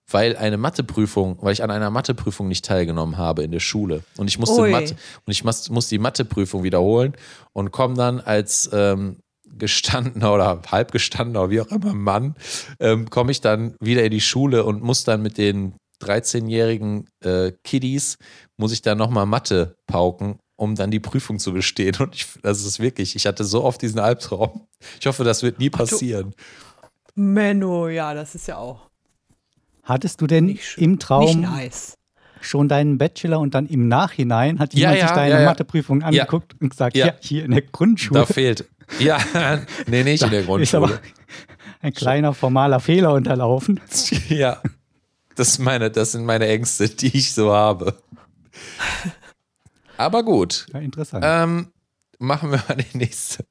weil 0.10 0.36
eine 0.38 0.58
Matheprüfung, 0.58 1.38
weil 1.42 1.54
ich 1.54 1.64
an 1.64 1.72
einer 1.72 1.90
Matheprüfung 1.90 2.48
nicht 2.48 2.66
teilgenommen 2.66 3.18
habe 3.18 3.44
in 3.44 3.52
der 3.52 3.60
Schule. 3.60 4.04
Und 4.18 4.28
ich 4.28 4.40
musste, 4.40 4.68
Mathe, 4.68 4.96
und 5.26 5.32
ich 5.32 5.44
muss, 5.44 5.70
muss 5.70 5.88
die 5.88 6.00
Matheprüfung 6.00 6.64
wiederholen 6.64 7.14
und 7.54 7.72
komme 7.72 7.96
dann 7.96 8.20
als 8.20 8.70
ähm, 8.74 9.18
gestandener 9.58 10.34
oder 10.34 10.62
halbgestandener 10.72 11.50
wie 11.50 11.62
auch 11.62 11.68
immer 11.68 11.94
Mann, 11.94 12.36
ähm, 12.80 13.10
komme 13.10 13.32
ich 13.32 13.42
dann 13.42 13.76
wieder 13.80 14.04
in 14.04 14.12
die 14.12 14.22
Schule 14.22 14.64
und 14.64 14.82
muss 14.82 15.04
dann 15.04 15.22
mit 15.22 15.38
den 15.38 15.76
13-jährigen 16.02 17.10
äh, 17.24 17.52
Kiddies, 17.64 18.18
muss 18.58 18.72
ich 18.72 18.82
dann 18.82 18.98
nochmal 18.98 19.26
Mathe 19.26 19.76
pauken, 19.86 20.40
um 20.60 20.76
dann 20.76 20.92
die 20.92 21.00
Prüfung 21.00 21.40
zu 21.40 21.54
bestehen. 21.54 21.96
Und 22.00 22.16
ich, 22.16 22.28
das 22.42 22.66
ist 22.66 22.80
wirklich, 22.80 23.16
ich 23.16 23.26
hatte 23.26 23.46
so 23.46 23.64
oft 23.64 23.82
diesen 23.82 24.00
Albtraum. 24.00 24.68
Ich 25.00 25.08
hoffe, 25.08 25.24
das 25.24 25.42
wird 25.42 25.58
nie 25.58 25.70
passieren. 25.70 26.34
Menno, 27.16 27.88
ja, 27.88 28.14
das 28.14 28.36
ist 28.36 28.48
ja 28.48 28.58
auch. 28.58 28.90
Hattest 29.84 30.20
du 30.20 30.28
denn 30.28 30.46
nicht, 30.46 30.78
im 30.78 31.00
Traum 31.00 31.42
nice. 31.42 31.98
schon 32.42 32.68
deinen 32.68 32.98
Bachelor 32.98 33.40
und 33.40 33.54
dann 33.54 33.68
im 33.68 33.88
Nachhinein 33.88 34.60
hat 34.60 34.74
jemand 34.74 34.98
ja, 34.98 35.02
ja, 35.02 35.08
sich 35.08 35.16
deine 35.16 35.40
ja, 35.40 35.46
Matheprüfung 35.46 36.04
angeguckt 36.04 36.56
und 36.60 36.70
gesagt, 36.70 36.98
ja. 36.98 37.14
hier 37.22 37.46
in 37.46 37.52
der 37.52 37.62
Grundschule. 37.62 38.20
Da 38.20 38.26
fehlt. 38.26 38.66
Ja, 39.00 39.18
nee, 39.88 40.04
nicht 40.04 40.24
in 40.24 40.30
der 40.30 40.44
Grundschule. 40.44 40.64
Ist 40.64 40.76
aber 40.76 41.00
ein 41.82 41.94
kleiner 41.94 42.34
formaler 42.34 42.82
Fehler 42.82 43.14
unterlaufen. 43.14 43.80
Ja. 44.28 44.62
Das, 45.36 45.58
meine, 45.58 45.90
das 45.90 46.12
sind 46.12 46.26
meine 46.26 46.48
Ängste, 46.48 46.90
die 46.90 47.16
ich 47.16 47.34
so 47.34 47.54
habe. 47.54 47.96
Aber 50.00 50.24
gut. 50.24 50.66
Ja, 50.72 50.80
interessant. 50.80 51.26
Ähm, 51.28 51.68
machen 52.20 52.52
wir 52.52 52.64
mal 52.70 52.78
die 52.78 52.98
nächste. 52.98 53.46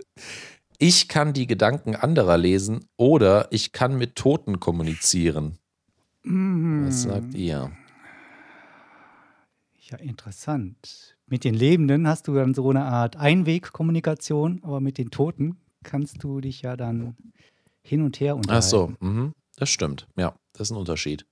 Ich 0.79 1.07
kann 1.07 1.35
die 1.35 1.47
Gedanken 1.47 1.95
anderer 1.95 2.39
lesen 2.39 2.87
oder 2.97 3.49
ich 3.51 3.73
kann 3.73 3.99
mit 3.99 4.17
Toten 4.17 4.59
kommunizieren. 4.59 5.59
Mm. 6.23 6.87
Was 6.87 7.03
sagt 7.03 7.35
ihr? 7.35 7.71
Ja, 9.91 9.99
interessant. 9.99 11.19
Mit 11.27 11.45
den 11.45 11.53
Lebenden 11.53 12.09
hast 12.09 12.29
du 12.29 12.35
dann 12.35 12.55
so 12.55 12.71
eine 12.71 12.85
Art 12.85 13.17
Einwegkommunikation, 13.17 14.61
aber 14.63 14.81
mit 14.81 14.97
den 14.97 15.11
Toten 15.11 15.61
kannst 15.83 16.25
du 16.25 16.41
dich 16.41 16.63
ja 16.63 16.79
dann 16.79 17.17
hin 17.83 18.01
und 18.01 18.21
her 18.21 18.37
unterhalten. 18.37 18.65
Ach 18.65 18.69
so, 18.69 18.93
mhm. 19.01 19.35
das 19.57 19.69
stimmt. 19.69 20.09
Ja, 20.17 20.35
das 20.55 20.69
ist 20.69 20.71
ein 20.71 20.79
Unterschied. 20.79 21.27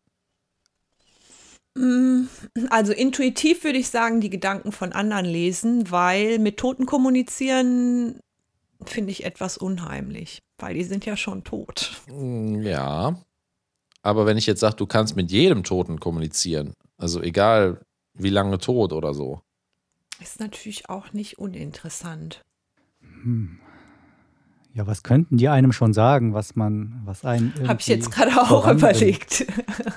Mm, 1.77 2.29
also 2.71 2.93
intuitiv 2.93 3.63
würde 3.63 3.79
ich 3.79 3.89
sagen, 3.89 4.21
die 4.21 4.31
Gedanken 4.31 4.73
von 4.73 4.93
anderen 4.93 5.27
lesen, 5.27 5.91
weil 5.91 6.39
mit 6.39 6.57
Toten 6.57 6.87
kommunizieren 6.87 8.21
finde 8.85 9.11
ich 9.11 9.25
etwas 9.25 9.59
unheimlich, 9.59 10.43
weil 10.59 10.75
die 10.75 10.85
sind 10.85 11.05
ja 11.05 11.17
schon 11.17 11.45
tot. 11.45 11.93
Mm, 12.09 12.63
ja. 12.63 13.17
Aber 14.03 14.25
wenn 14.25 14.39
ich 14.39 14.47
jetzt 14.47 14.61
sage, 14.61 14.77
du 14.77 14.87
kannst 14.87 15.17
mit 15.17 15.31
jedem 15.31 15.65
Toten 15.65 16.01
kommunizieren, 16.01 16.73
also 16.97 17.21
egal 17.21 17.81
wie 18.15 18.31
lange 18.31 18.59
tot 18.59 18.93
oder 18.93 19.13
so. 19.13 19.43
Ist 20.23 20.41
natürlich 20.41 20.89
auch 20.89 21.13
nicht 21.13 21.39
uninteressant. 21.39 22.43
Hm. 23.01 23.61
Ja, 24.77 24.87
was 24.87 25.03
könnten 25.03 25.39
die 25.39 25.49
einem 25.49 25.73
schon 25.73 25.95
sagen, 25.95 26.35
was 26.35 26.55
man, 26.55 27.01
was 27.07 27.25
einen. 27.25 27.55
Habe 27.67 27.81
ich 27.81 27.87
jetzt 27.87 28.11
gerade 28.11 28.33
auch 28.39 28.71
überlegt. 28.71 29.47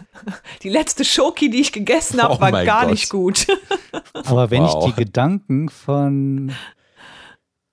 Die 0.63 0.69
letzte 0.69 1.03
Schoki, 1.03 1.49
die 1.49 1.59
ich 1.59 1.73
gegessen 1.73 2.23
habe, 2.23 2.35
oh 2.35 2.39
war 2.39 2.51
gar 2.63 2.83
Gott. 2.83 2.91
nicht 2.91 3.09
gut. 3.09 3.45
Aber 4.13 4.51
wenn 4.51 4.63
wow. 4.63 4.87
ich 4.87 4.93
die 4.93 5.03
Gedanken 5.03 5.67
von 5.67 6.53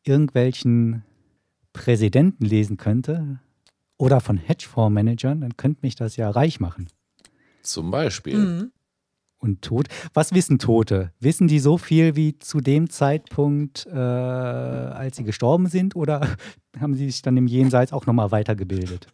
irgendwelchen 0.05 1.05
Präsidenten 1.73 2.45
lesen 2.45 2.77
könnte 2.77 3.39
oder 3.99 4.21
von 4.21 4.37
Hedgefondsmanagern, 4.37 5.43
dann 5.43 5.57
könnte 5.57 5.81
mich 5.83 5.95
das 5.95 6.17
ja 6.17 6.29
reich 6.29 6.59
machen. 6.59 6.89
Zum 7.63 7.93
Beispiel. 7.93 8.37
Mhm 8.37 8.73
und 9.47 9.63
tot. 9.63 9.87
Was 10.13 10.33
wissen 10.33 10.59
Tote? 10.59 11.13
Wissen 11.21 11.49
die 11.49 11.59
so 11.59 11.79
viel 11.79 12.17
wie 12.17 12.39
zu 12.39 12.61
dem 12.61 12.91
Zeitpunkt, 12.91 13.87
äh, 13.87 13.97
als 13.97 15.17
sie 15.17 15.25
gestorben 15.25 15.69
sind, 15.69 15.97
oder 15.97 16.21
haben 16.81 16.95
sie 16.95 17.11
sich 17.11 17.23
dann 17.23 17.37
im 17.37 17.47
Jenseits 17.47 17.93
auch 17.93 18.07
nochmal 18.07 18.31
weitergebildet? 18.31 19.07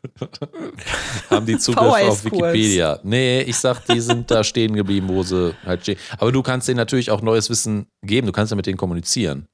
haben 1.31 1.47
die 1.47 1.59
Zugriff 1.59 2.09
auf 2.09 2.25
Wikipedia? 2.25 2.99
Nee, 3.03 3.43
ich 3.43 3.57
sag, 3.57 3.85
die 3.87 4.01
sind 4.01 4.31
da 4.31 4.43
stehen 4.43 4.75
geblieben, 4.75 5.09
wo 5.09 5.23
sie 5.23 5.55
halt 5.65 5.83
stehen. 5.83 5.99
Aber 6.19 6.33
du 6.33 6.43
kannst 6.43 6.69
denen 6.69 6.79
natürlich 6.79 7.11
auch 7.11 7.23
neues 7.23 7.51
Wissen 7.51 7.87
geben, 8.03 8.27
du 8.27 8.33
kannst 8.33 8.51
ja 8.51 8.57
mit 8.57 8.67
denen 8.67 8.79
kommunizieren. 8.79 9.47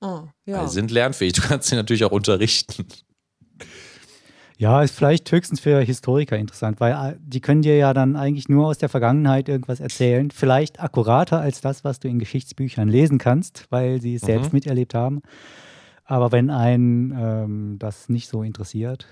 Oh, 0.00 0.22
ja. 0.46 0.64
Die 0.64 0.70
sind 0.70 0.90
lernfähig, 0.90 1.34
du 1.34 1.42
kannst 1.42 1.68
sie 1.68 1.76
natürlich 1.76 2.04
auch 2.04 2.10
unterrichten. 2.10 2.86
Ja, 4.62 4.80
ist 4.80 4.94
vielleicht 4.94 5.32
höchstens 5.32 5.58
für 5.58 5.80
Historiker 5.80 6.36
interessant, 6.36 6.78
weil 6.78 6.92
äh, 6.92 7.16
die 7.18 7.40
können 7.40 7.62
dir 7.62 7.76
ja 7.76 7.92
dann 7.92 8.14
eigentlich 8.14 8.48
nur 8.48 8.68
aus 8.68 8.78
der 8.78 8.88
Vergangenheit 8.88 9.48
irgendwas 9.48 9.80
erzählen. 9.80 10.30
Vielleicht 10.30 10.78
akkurater 10.78 11.40
als 11.40 11.60
das, 11.60 11.82
was 11.82 11.98
du 11.98 12.06
in 12.06 12.20
Geschichtsbüchern 12.20 12.88
lesen 12.88 13.18
kannst, 13.18 13.66
weil 13.70 14.00
sie 14.00 14.14
es 14.14 14.22
mhm. 14.22 14.26
selbst 14.26 14.52
miterlebt 14.52 14.94
haben. 14.94 15.22
Aber 16.04 16.30
wenn 16.30 16.48
einen 16.48 17.10
ähm, 17.10 17.76
das 17.80 18.08
nicht 18.08 18.28
so 18.28 18.44
interessiert, 18.44 19.08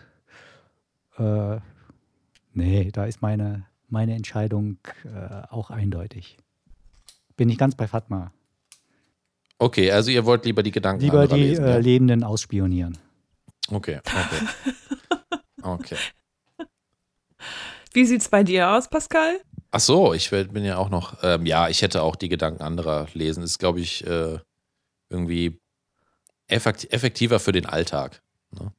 äh, 1.19 1.57
nee, 2.53 2.93
da 2.93 3.07
ist 3.07 3.21
meine, 3.21 3.67
meine 3.89 4.15
Entscheidung 4.15 4.79
äh, 5.05 5.49
auch 5.51 5.71
eindeutig. 5.71 6.37
Bin 7.37 7.49
ich 7.49 7.59
ganz 7.59 7.75
bei 7.75 7.89
Fatma. 7.89 8.31
Okay, 9.59 9.91
also 9.91 10.13
ihr 10.13 10.25
wollt 10.25 10.45
lieber 10.45 10.63
die 10.63 10.71
Gedanken 10.71 11.03
Lieber 11.03 11.27
die 11.27 11.35
lesen, 11.35 11.65
äh, 11.65 11.81
Lebenden 11.81 12.23
ausspionieren. 12.23 12.97
Okay, 13.69 13.99
okay. 13.99 14.47
Okay. 15.63 15.97
Wie 17.93 18.05
sieht 18.05 18.21
es 18.21 18.29
bei 18.29 18.43
dir 18.43 18.71
aus, 18.71 18.89
Pascal? 18.89 19.41
Ach 19.73 19.81
so, 19.81 20.15
ich 20.15 20.31
bin 20.31 20.65
ja 20.65 20.79
auch 20.79 20.91
noch, 20.91 21.19
ähm, 21.23 21.47
ja, 21.47 21.69
ich 21.69 21.83
hätte 21.83 22.03
auch 22.03 22.17
die 22.17 22.29
Gedanken 22.29 22.63
anderer 22.63 23.07
lesen. 23.15 23.41
Das 23.41 23.51
ist, 23.51 23.59
glaube 23.59 23.81
ich, 23.81 24.07
äh, 24.07 24.39
irgendwie 25.09 25.61
effektiver 26.49 27.39
für 27.39 27.53
den 27.53 27.67
Alltag. 27.67 28.23
Ne? 28.51 28.73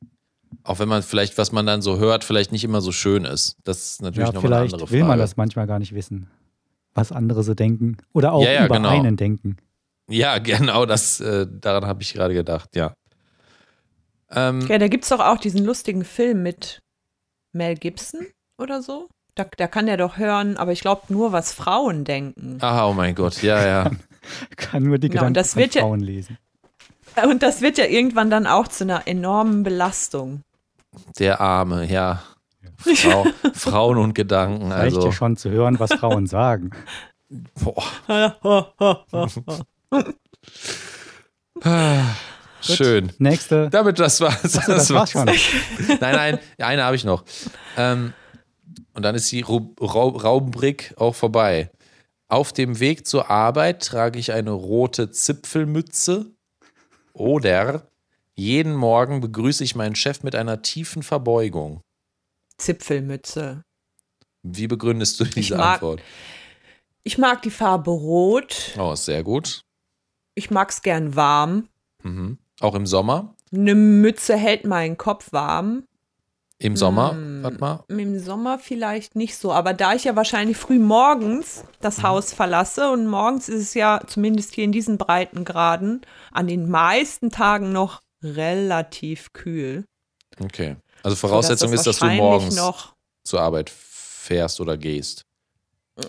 Auch 0.64 0.80
wenn 0.80 0.90
man 0.90 1.02
vielleicht, 1.02 1.38
was 1.38 1.52
man 1.52 1.66
dann 1.66 1.82
so 1.82 1.98
hört, 1.98 2.24
vielleicht 2.24 2.52
nicht 2.52 2.64
immer 2.64 2.82
so 2.82 2.92
schön 2.92 3.24
ist. 3.24 3.58
Das 3.64 3.94
ist 3.94 4.02
natürlich 4.02 4.28
ja, 4.28 4.34
noch 4.34 4.44
eine 4.44 4.58
andere 4.58 4.80
Frage. 4.80 4.92
will 4.92 5.04
man 5.06 5.18
das 5.18 5.38
manchmal 5.38 5.66
gar 5.66 5.80
nicht 5.80 5.94
wissen, 5.94 6.30
was 6.94 7.12
andere 7.12 7.44
so 7.44 7.54
denken. 7.54 7.98
Oder 8.14 8.34
auch 8.34 8.44
ja, 8.44 8.52
ja, 8.52 8.66
über 8.66 8.76
genau. 8.76 8.90
einen 8.90 9.16
denken. 9.16 9.58
Ja, 10.10 10.38
genau, 10.40 10.86
das, 10.86 11.22
äh, 11.22 11.48
daran 11.50 11.86
habe 11.86 12.02
ich 12.02 12.14
gerade 12.14 12.34
gedacht, 12.34 12.76
ja. 12.76 12.94
Ähm, 14.34 14.62
ja, 14.68 14.78
da 14.78 14.88
gibt 14.88 15.04
es 15.04 15.10
doch 15.10 15.20
auch 15.20 15.38
diesen 15.38 15.66
lustigen 15.66 16.04
Film 16.04 16.44
mit 16.44 16.80
Mel 17.54 17.76
Gibson 17.76 18.28
oder 18.58 18.82
so. 18.82 19.10
Da, 19.36 19.46
da 19.58 19.68
kann 19.68 19.88
er 19.88 19.98
doch 19.98 20.18
hören, 20.18 20.58
aber 20.58 20.72
ich 20.72 20.82
glaube 20.82 21.04
nur, 21.10 21.32
was 21.32 21.54
Frauen 21.54 22.04
denken. 22.04 22.58
Ah, 22.62 22.88
oh 22.88 22.94
mein 22.94 23.16
Gott, 23.16 23.42
ja, 23.42 23.66
ja. 23.66 23.92
kann, 24.58 24.84
nur 24.84 24.98
die 24.98 25.10
genau, 25.10 25.28
Gedanken 25.28 25.50
von 25.50 25.70
Frauen 25.70 26.00
ja, 26.02 26.06
lesen. 26.06 26.38
Und 27.24 27.44
das 27.44 27.62
wird 27.62 27.78
ja 27.78 27.86
irgendwann 27.86 28.30
dann 28.30 28.48
auch 28.48 28.68
zu 28.68 28.84
einer 28.84 29.08
enormen 29.08 29.64
Belastung. 29.64 30.42
Der 31.20 31.42
Arme, 31.42 31.86
ja. 31.86 32.24
Frau, 32.78 33.26
Frauen 33.54 33.98
und 33.98 34.14
Gedanken. 34.14 34.72
Reicht 34.72 34.96
also. 34.96 35.08
ja 35.08 35.14
schon 35.14 35.38
zu 35.38 35.50
hören, 35.50 35.80
was 35.80 35.94
Frauen 35.94 36.28
sagen. 36.28 36.72
Boah. 37.60 37.84
Schön. 42.62 43.12
Nächste. 43.18 43.70
Damit 43.70 44.00
das 44.00 44.22
war's. 44.22 44.42
Das, 44.42 44.66
das 44.66 44.90
war's 44.92 45.12
schon. 45.12 45.26
nein, 45.88 45.98
nein, 46.00 46.40
eine 46.58 46.84
habe 46.84 46.96
ich 46.96 47.04
noch. 47.04 47.24
Ähm, 47.78 48.14
und 48.94 49.04
dann 49.04 49.16
ist 49.16 49.32
die 49.32 49.42
Raubenbrick 49.42 50.94
auch 50.98 51.16
vorbei. 51.16 51.72
Auf 52.28 52.54
dem 52.54 52.80
Weg 52.80 53.08
zur 53.08 53.30
Arbeit 53.30 53.86
trage 53.86 54.20
ich 54.20 54.32
eine 54.32 54.52
rote 54.52 55.12
Zipfelmütze 55.12 56.32
oder 57.14 57.88
jeden 58.36 58.76
Morgen 58.76 59.22
begrüße 59.22 59.64
ich 59.64 59.76
meinen 59.76 59.96
Chef 59.96 60.24
mit 60.24 60.36
einer 60.36 60.62
tiefen 60.62 61.04
Verbeugung. 61.04 61.82
Zipfelmütze. 62.58 63.64
Wie 64.44 64.68
begründest 64.68 65.20
du 65.20 65.26
diese 65.26 65.40
ich 65.40 65.52
mag, 65.52 65.74
Antwort? 65.76 66.02
Ich 67.04 67.18
mag 67.18 67.42
die 67.42 67.52
Farbe 67.52 67.92
Rot. 67.92 68.76
Oh, 68.78 68.96
sehr 68.96 69.24
gut. 69.24 69.64
Ich 70.36 70.50
mag 70.52 70.70
es 70.70 70.82
gern 70.82 71.16
warm. 71.16 71.68
Mhm. 72.04 72.38
Auch 72.62 72.76
im 72.76 72.86
Sommer? 72.86 73.34
Eine 73.54 73.76
Mütze 73.76 74.38
hält 74.38 74.66
meinen 74.66 74.98
Kopf 74.98 75.34
warm. 75.34 75.84
Im 76.60 76.78
Sommer, 76.78 77.14
Hm. 77.14 77.42
warte 77.44 77.58
mal. 77.58 77.84
Im 77.88 78.20
Sommer 78.20 78.60
vielleicht 78.60 79.16
nicht 79.16 79.36
so, 79.36 79.52
aber 79.52 79.74
da 79.74 79.94
ich 79.96 80.04
ja 80.04 80.16
wahrscheinlich 80.16 80.58
früh 80.58 80.78
morgens 80.78 81.64
das 81.80 82.04
Haus 82.04 82.34
verlasse 82.34 82.92
und 82.92 83.08
morgens 83.08 83.50
ist 83.50 83.62
es 83.62 83.74
ja 83.74 84.00
zumindest 84.06 84.54
hier 84.54 84.64
in 84.66 84.72
diesen 84.72 85.00
Breitengraden 85.00 86.02
an 86.32 86.46
den 86.48 86.70
meisten 86.70 87.32
Tagen 87.32 87.72
noch 87.72 88.02
relativ 88.22 89.34
kühl. 89.34 89.86
Okay. 90.40 90.76
Also 91.02 91.16
Voraussetzung 91.16 91.74
ist, 91.74 91.88
dass 91.88 91.98
du 91.98 92.06
morgens 92.06 92.56
noch 92.56 92.94
zur 93.24 93.42
Arbeit 93.42 93.72
fährst 93.72 94.62
oder 94.62 94.78
gehst. 94.78 95.26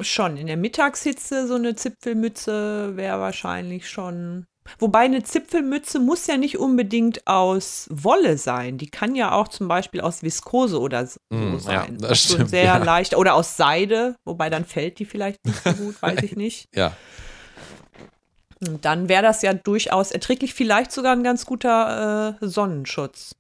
schon 0.03 0.37
in 0.37 0.47
der 0.49 0.59
Mittagshitze 0.59 1.47
so 1.47 1.55
eine 1.55 1.75
Zipfelmütze 1.77 2.95
wäre 2.97 3.21
wahrscheinlich 3.21 3.89
schon. 3.89 4.47
Wobei 4.79 5.01
eine 5.01 5.23
Zipfelmütze 5.23 5.99
muss 5.99 6.27
ja 6.27 6.37
nicht 6.37 6.59
unbedingt 6.59 7.27
aus 7.27 7.89
Wolle 7.91 8.39
sein. 8.39 8.79
Die 8.79 8.89
kann 8.91 9.15
ja 9.15 9.33
auch 9.33 9.49
zum 9.49 9.69
Beispiel 9.69 10.01
aus 10.01 10.23
Viskose 10.23 10.79
oder 10.81 11.07
so 11.07 11.19
Mm, 11.31 11.55
ja, 11.55 11.59
sein. 11.61 11.99
das 11.99 12.11
Also 12.11 12.35
stimmt, 12.35 12.51
sehr 12.51 12.65
ja. 12.65 12.77
leicht. 12.77 13.17
Oder 13.17 13.35
aus 13.35 13.57
Seide, 13.57 14.17
wobei 14.25 14.51
dann 14.51 14.65
fällt 14.65 14.99
die 14.99 15.05
vielleicht 15.05 15.45
nicht 15.47 15.63
so 15.65 15.73
gut, 15.73 16.01
weiß 16.01 16.23
ich 16.23 16.37
nicht. 16.37 16.69
Ja. 16.75 16.93
Und 18.67 18.85
dann 18.85 19.09
wäre 19.09 19.23
das 19.25 19.43
ja 19.43 19.55
durchaus 19.55 20.13
erträglich, 20.13 20.55
vielleicht 20.55 20.93
sogar 20.93 21.13
ein 21.13 21.25
ganz 21.25 21.45
guter 21.47 22.39
äh, 22.41 22.47
Sonnenschutz. 22.47 23.35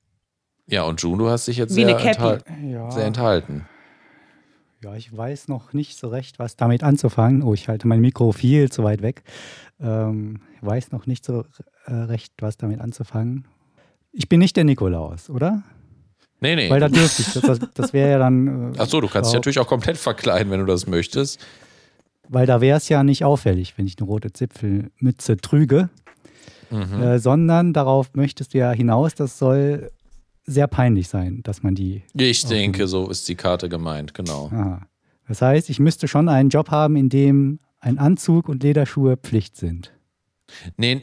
Ja, 0.66 0.82
und 0.82 1.00
June, 1.00 1.18
du 1.18 1.30
hast 1.30 1.46
dich 1.46 1.56
jetzt 1.58 1.76
Wie 1.76 1.84
sehr, 1.84 1.96
eine 1.96 1.96
Cappy. 1.96 2.28
enthal 2.42 2.44
Ja, 2.64 2.90
sehr 2.90 3.04
enthalten. 3.06 3.68
Ja, 4.82 4.94
ich 4.96 5.16
weiß 5.16 5.48
noch 5.48 5.72
nicht 5.72 5.96
so 5.96 6.08
recht, 6.08 6.38
was 6.38 6.56
damit 6.56 6.82
anzufangen. 6.82 7.42
Oh, 7.42 7.54
ich 7.54 7.68
halte 7.68 7.86
mein 7.86 8.00
Mikro 8.00 8.32
viel 8.32 8.70
zu 8.70 8.82
weit 8.82 9.02
weg. 9.02 9.22
Ähm, 9.80 10.40
weiß 10.60 10.92
noch 10.92 11.06
nicht 11.06 11.24
so 11.24 11.44
äh, 11.86 11.92
recht, 11.92 12.32
was 12.40 12.56
damit 12.56 12.80
anzufangen. 12.80 13.46
Ich 14.12 14.28
bin 14.28 14.40
nicht 14.40 14.56
der 14.56 14.64
Nikolaus, 14.64 15.30
oder? 15.30 15.62
Nee, 16.40 16.56
nee. 16.56 16.68
Weil 16.70 16.80
da 16.80 16.88
dürfte 16.88 17.22
ich. 17.22 17.32
Das, 17.40 17.60
das, 17.74 17.92
wäre 17.92 18.10
ja 18.10 18.18
dann. 18.18 18.74
Äh, 18.74 18.78
Ach 18.78 18.88
so, 18.88 19.00
du 19.00 19.08
kannst 19.08 19.30
dich 19.30 19.34
natürlich 19.34 19.60
auch 19.60 19.68
komplett 19.68 19.96
verkleiden, 19.96 20.50
wenn 20.50 20.60
du 20.60 20.66
das 20.66 20.86
möchtest. 20.86 21.40
Weil 22.28 22.46
da 22.46 22.60
wäre 22.60 22.78
es 22.78 22.88
ja 22.88 23.04
nicht 23.04 23.24
auffällig, 23.24 23.74
wenn 23.76 23.86
ich 23.86 23.98
eine 23.98 24.06
rote 24.06 24.32
Zipfelmütze 24.32 25.36
trüge, 25.36 25.90
Mhm. 26.70 27.02
äh, 27.02 27.18
sondern 27.18 27.72
darauf 27.74 28.14
möchtest 28.14 28.54
du 28.54 28.58
ja 28.58 28.72
hinaus, 28.72 29.14
das 29.14 29.38
soll 29.38 29.90
sehr 30.44 30.66
peinlich 30.66 31.08
sein, 31.08 31.42
dass 31.42 31.62
man 31.62 31.74
die. 31.74 32.02
Ich 32.14 32.44
denke, 32.46 32.86
so 32.88 33.08
ist 33.10 33.28
die 33.28 33.34
Karte 33.36 33.68
gemeint, 33.68 34.14
genau. 34.14 34.50
Aha. 34.52 34.82
Das 35.28 35.40
heißt, 35.42 35.70
ich 35.70 35.78
müsste 35.78 36.08
schon 36.08 36.28
einen 36.28 36.48
Job 36.50 36.70
haben, 36.70 36.96
in 36.96 37.08
dem 37.08 37.60
ein 37.80 37.98
Anzug 37.98 38.48
und 38.48 38.62
Lederschuhe 38.62 39.16
Pflicht 39.16 39.56
sind. 39.56 39.92
Nee, 40.76 41.02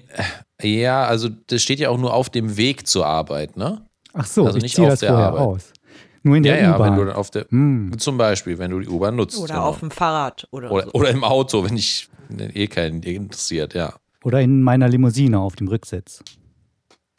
ja, 0.62 1.06
also 1.06 1.30
das 1.48 1.62
steht 1.64 1.80
ja 1.80 1.90
auch 1.90 1.98
nur 1.98 2.14
auf 2.14 2.30
dem 2.30 2.58
Weg 2.58 2.86
zur 2.86 3.06
Arbeit, 3.06 3.58
ne? 3.58 3.86
Ach 4.14 4.26
so, 4.26 4.46
Also 4.46 4.58
ich 4.58 4.64
nicht 4.64 4.76
ziehe 4.76 4.88
auf 4.88 4.94
das 4.94 5.00
der 5.00 5.10
vorher 5.10 5.28
Arbeit. 5.30 5.42
aus. 5.42 5.74
Nur 6.22 6.36
in 6.36 6.44
Ja, 6.44 6.54
der 6.54 6.62
ja, 6.64 6.80
wenn 6.80 6.94
du 6.94 7.02
U-Bahn. 7.02 7.08
dann 7.08 7.16
auf 7.16 7.32
der, 7.32 7.46
Hm. 7.50 7.98
zum 7.98 8.18
Beispiel, 8.18 8.58
wenn 8.58 8.72
du 8.72 8.80
die 8.82 8.88
U-Bahn 8.90 9.16
nutzt. 9.16 9.38
Oder 9.40 9.54
genau. 9.56 9.66
auf 9.68 9.80
dem 9.80 9.90
Fahrrad 9.90 10.48
oder, 10.52 10.70
oder, 10.72 10.86
so. 10.86 10.92
oder 10.92 11.10
im 11.10 11.24
Auto, 11.24 11.64
wenn 11.64 11.78
ich 11.78 12.10
wenn 12.28 12.56
eh 12.56 12.68
keinen 12.68 13.02
interessiert, 13.02 13.74
ja. 13.74 13.94
Oder 14.24 14.42
in 14.42 14.62
meiner 14.62 14.88
Limousine 14.90 15.40
auf 15.40 15.56
dem 15.56 15.68
Rücksitz. 15.70 16.22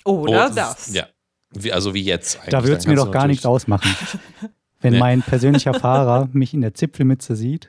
Oder 0.05 0.49
Oh, 0.51 0.55
das. 0.55 0.95
Ja, 0.95 1.07
wie, 1.53 1.73
also 1.73 1.95
wie 1.95 2.03
jetzt 2.05 2.37
eigentlich. 2.39 2.51
Da 2.51 2.63
würde 2.63 2.77
es 2.77 2.85
Dann 2.85 2.95
mir 2.95 2.97
doch 2.97 3.11
gar 3.11 3.27
nichts 3.27 3.47
ausmachen. 3.47 3.95
Wenn 4.81 4.95
Nee. 4.95 4.99
mein 4.99 5.23
persönlicher 5.23 5.75
Fahrer 5.81 6.29
mich 6.33 6.55
in 6.55 6.63
der 6.63 6.75
Zipfelmütze 6.75 7.37
sieht. 7.37 7.69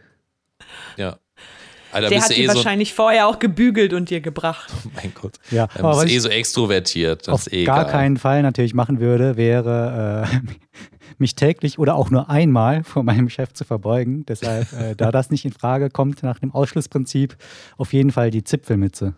Ja. 0.97 1.17
Da 1.91 1.99
Der 1.99 2.07
bist 2.07 2.21
hat 2.23 2.29
du 2.29 2.35
die 2.35 2.43
eh 2.43 2.47
so, 2.47 2.53
wahrscheinlich 2.55 2.93
vorher 2.93 3.27
auch 3.27 3.37
gebügelt 3.39 3.91
und 3.91 4.09
dir 4.09 4.21
gebracht. 4.21 4.71
mein 4.95 5.11
Gott, 5.13 5.33
Ja, 5.49 5.67
da 5.75 5.83
aber 5.83 6.03
bist 6.03 6.13
eh 6.15 6.19
so 6.19 6.29
extrovertiert. 6.29 7.27
Das 7.27 7.33
auf 7.33 7.47
ist 7.47 7.53
eh 7.53 7.65
gar 7.65 7.85
keinen 7.85 8.15
Fall 8.15 8.41
natürlich 8.43 8.73
machen 8.73 9.01
würde, 9.01 9.35
wäre 9.35 10.29
äh, 10.31 10.37
mich 11.17 11.35
täglich 11.35 11.79
oder 11.79 11.95
auch 11.95 12.09
nur 12.09 12.29
einmal 12.29 12.85
vor 12.85 13.03
meinem 13.03 13.27
Chef 13.29 13.51
zu 13.51 13.65
verbeugen. 13.65 14.25
Deshalb, 14.25 14.71
äh, 14.71 14.95
da 14.95 15.11
das 15.11 15.31
nicht 15.31 15.43
in 15.43 15.51
Frage 15.51 15.89
kommt 15.89 16.23
nach 16.23 16.39
dem 16.39 16.53
Ausschlussprinzip, 16.53 17.35
auf 17.77 17.91
jeden 17.91 18.11
Fall 18.11 18.31
die 18.31 18.45
Zipfelmütze. 18.45 19.13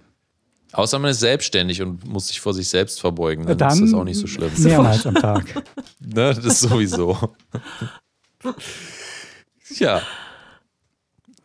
Außer 0.73 0.97
man 0.99 1.11
ist 1.11 1.19
selbstständig 1.19 1.81
und 1.81 2.05
muss 2.05 2.27
sich 2.27 2.41
vor 2.41 2.53
sich 2.53 2.67
selbst 2.67 2.99
verbeugen, 2.99 3.45
dann, 3.45 3.57
Dann 3.57 3.73
ist 3.73 3.81
das 3.81 3.93
auch 3.93 4.03
nicht 4.03 4.17
so 4.19 4.27
schlimm. 4.27 4.51
Mehrmals 4.57 5.05
am 5.05 5.15
Tag. 5.15 5.45
Ne, 5.99 6.33
das 6.33 6.43
ist 6.45 6.59
sowieso. 6.61 7.17
ja. 9.77 10.01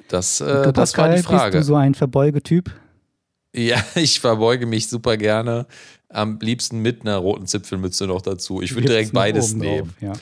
Das, 0.08 0.40
äh, 0.40 0.44
du, 0.44 0.72
das 0.72 0.96
war 0.96 1.08
Pascal, 1.08 1.16
die 1.16 1.22
Frage. 1.22 1.58
Bist 1.58 1.68
du 1.68 1.72
so 1.72 1.76
ein 1.76 1.94
Verbeugetyp? 1.94 2.70
Ja, 3.54 3.84
ich 3.94 4.20
verbeuge 4.20 4.66
mich 4.66 4.88
super 4.88 5.16
gerne. 5.16 5.66
Am 6.08 6.38
liebsten 6.40 6.80
mit 6.80 7.02
einer 7.02 7.18
roten 7.18 7.46
Zipfelmütze 7.46 8.06
noch 8.06 8.22
dazu. 8.22 8.62
Ich 8.62 8.74
würde 8.74 8.88
direkt 8.88 9.12
beides 9.12 9.52
nehmen. 9.52 9.94
drauf, 10.00 10.16